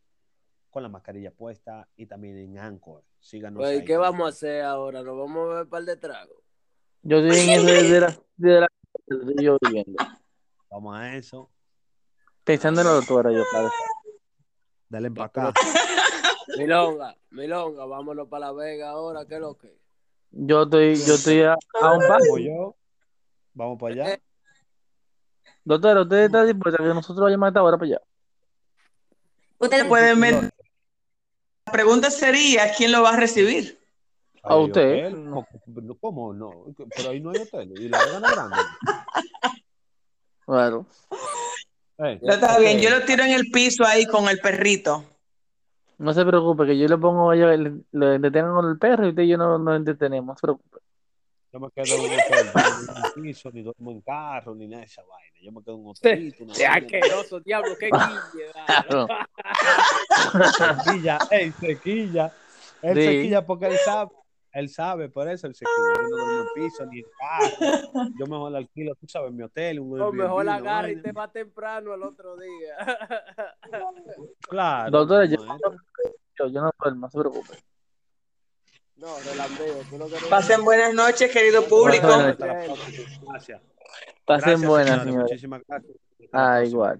con 0.69 0.83
la 0.83 0.89
mascarilla 0.89 1.31
puesta 1.31 1.87
y 1.95 2.07
también 2.07 2.37
en 2.37 2.57
Anchor. 2.57 3.03
Síganos. 3.19 3.63
Ahí. 3.63 3.85
¿qué 3.85 3.97
vamos 3.97 4.25
a 4.25 4.29
hacer 4.29 4.63
ahora? 4.63 5.03
¿Nos 5.03 5.17
vamos 5.17 5.37
a 5.37 5.47
beber 5.49 5.63
un 5.63 5.69
par 5.69 5.83
de 5.83 5.97
tragos? 5.97 6.42
Yo 7.03 7.17
estoy 7.17 7.39
en 7.41 7.49
eso 7.49 7.65
desde 7.65 7.99
la, 7.99 8.17
desde 8.37 8.59
la 8.61 8.67
estoy 9.07 9.43
yo 9.43 9.57
viviendo. 9.61 10.03
Vamos 10.69 10.97
a 10.97 11.15
eso. 11.15 11.51
Pensando 12.45 12.81
en 12.81 12.87
la 12.87 12.93
doctora, 12.93 13.31
yo, 13.31 13.43
claro. 13.51 13.69
Dale 14.87 15.11
para 15.11 15.25
acá. 15.25 15.53
Milonga, 16.57 17.15
Milonga, 17.29 17.85
vámonos 17.85 18.27
para 18.27 18.47
La 18.47 18.51
Vega 18.53 18.89
ahora, 18.91 19.25
¿qué 19.25 19.35
es 19.35 19.41
lo 19.41 19.57
que? 19.57 19.77
Yo 20.31 20.63
estoy, 20.63 20.95
yo 20.95 21.15
estoy 21.15 21.41
a, 21.41 21.55
a 21.81 21.93
un 21.93 22.07
paso. 22.07 22.37
Yo. 22.37 22.75
Vamos 23.53 23.77
para 23.79 23.93
allá. 23.93 24.19
Doctora, 25.63 26.01
¿usted 26.01 26.25
está 26.25 26.45
dispuesta 26.45 26.81
a 26.81 26.85
que 26.85 26.93
nosotros 26.93 27.23
vayamos 27.23 27.45
a 27.45 27.49
esta 27.49 27.63
hora 27.63 27.77
para 27.77 27.87
allá? 27.87 28.01
Ustedes 29.59 29.85
pueden 29.85 30.19
ver. 30.21 30.53
La 31.65 31.71
pregunta 31.71 32.09
sería, 32.11 32.73
¿quién 32.75 32.91
lo 32.91 33.01
va 33.01 33.11
a 33.11 33.17
recibir? 33.17 33.82
A 34.43 34.55
usted. 34.57 35.07
hotel, 35.07 35.29
no, 35.29 35.47
¿Cómo 36.01 36.33
no? 36.33 36.65
Pero 36.95 37.09
ahí 37.09 37.19
no 37.19 37.31
hay 37.31 37.41
hotel. 37.41 37.73
Y 37.79 37.89
la 37.89 37.97
es 37.99 38.21
grande. 38.21 38.57
Claro. 40.45 40.85
Eh, 41.99 42.19
No, 42.21 42.33
está 42.33 42.55
ok. 42.55 42.59
bien, 42.59 42.79
yo 42.81 42.89
lo 42.89 43.05
tiro 43.05 43.23
en 43.23 43.31
el 43.31 43.49
piso 43.49 43.85
ahí 43.85 44.05
con 44.05 44.27
el 44.27 44.39
perrito. 44.39 45.05
No 45.97 46.13
se 46.13 46.25
preocupe, 46.25 46.65
que 46.65 46.77
yo 46.77 46.85
le 46.89 46.97
pongo, 46.97 47.33
yo, 47.33 47.47
le, 47.47 47.57
le 47.91 48.31
con 48.31 48.69
el 48.69 48.77
perro 48.77 49.05
y 49.05 49.09
usted 49.11 49.23
y 49.23 49.29
yo 49.29 49.37
no 49.37 49.57
nos 49.57 49.77
entretenemos, 49.77 50.27
no 50.27 50.35
se 50.35 50.41
preocupe. 50.41 50.79
Yo 51.53 51.59
me 51.61 51.69
quedo 51.69 51.95
en 51.95 52.01
un 52.01 52.07
hotel, 52.07 52.51
duermo 52.51 53.07
en 53.15 53.23
piso, 53.23 53.51
ni 53.53 53.61
duermo 53.61 53.91
en 53.91 54.01
carro, 54.01 54.53
ni 54.55 54.67
nada 54.67 54.81
de 54.81 54.87
esa 54.87 55.01
vaina. 55.03 55.37
Yo 55.41 55.51
me 55.51 55.61
quedo 55.63 55.75
en 55.75 55.81
un 55.81 55.87
hotelito. 55.91 56.43
una 56.43 56.53
vaina. 56.53 56.73
asqueroso, 56.73 57.39
diablo, 57.39 57.75
qué 57.79 57.89
guille. 57.93 58.51
Sequilla, 60.57 61.19
él 61.31 61.53
sequilla. 61.53 62.33
Él 62.81 62.97
Sí. 62.97 63.03
sequilla 63.05 63.45
porque 63.45 63.67
él 63.67 63.77
sabe. 63.85 64.11
Él 64.53 64.69
sabe, 64.69 65.09
por 65.09 65.27
eso 65.27 65.47
él 65.47 65.55
sequilla. 65.55 65.93
Yo 65.95 66.01
no 66.03 66.09
duermo 66.09 66.41
en 66.41 66.47
piso 66.53 66.85
ni 66.85 66.99
en 66.99 67.05
carro. 67.19 67.49
Yo 68.19 68.27
mejor 68.27 68.55
alquilo, 68.55 68.93
tú 68.95 69.07
sabes, 69.07 69.31
mi 69.33 69.41
hotel, 69.43 69.79
un 69.79 69.99
O 69.99 70.05
Airbnb, 70.05 70.21
mejor 70.21 70.43
una 70.43 70.55
agarra 70.55 70.91
y 70.91 71.01
te 71.01 71.11
va 71.11 71.31
temprano 71.31 71.93
el 71.95 72.03
otro 72.03 72.37
día. 72.37 72.75
Claro. 74.47 74.91
Doctora, 74.91 75.25
yo, 75.25 75.37
no, 75.43 75.57
yo, 76.47 76.61
no 76.61 76.71
duermo, 76.77 76.99
no 76.99 77.09
se 77.09 77.19
preocupe. 77.19 77.53
No, 78.97 79.07
lo 79.97 80.07
que 80.07 80.21
no- 80.21 80.29
Pasen 80.29 80.63
buenas 80.63 80.93
noches, 80.93 81.31
querido 81.31 81.63
público. 81.67 82.05
Buenas 82.07 82.37
la. 82.37 82.79
Gracias. 83.27 83.61
Pasen 84.25 84.49
Gracias, 84.49 84.69
buenas, 84.69 85.03
señores. 85.03 85.23
Muchísimas 85.31 85.61
gracias. 85.67 85.95
La 86.19 86.27
Ah, 86.31 86.55
próxima. 86.59 86.69
igual. 86.69 86.99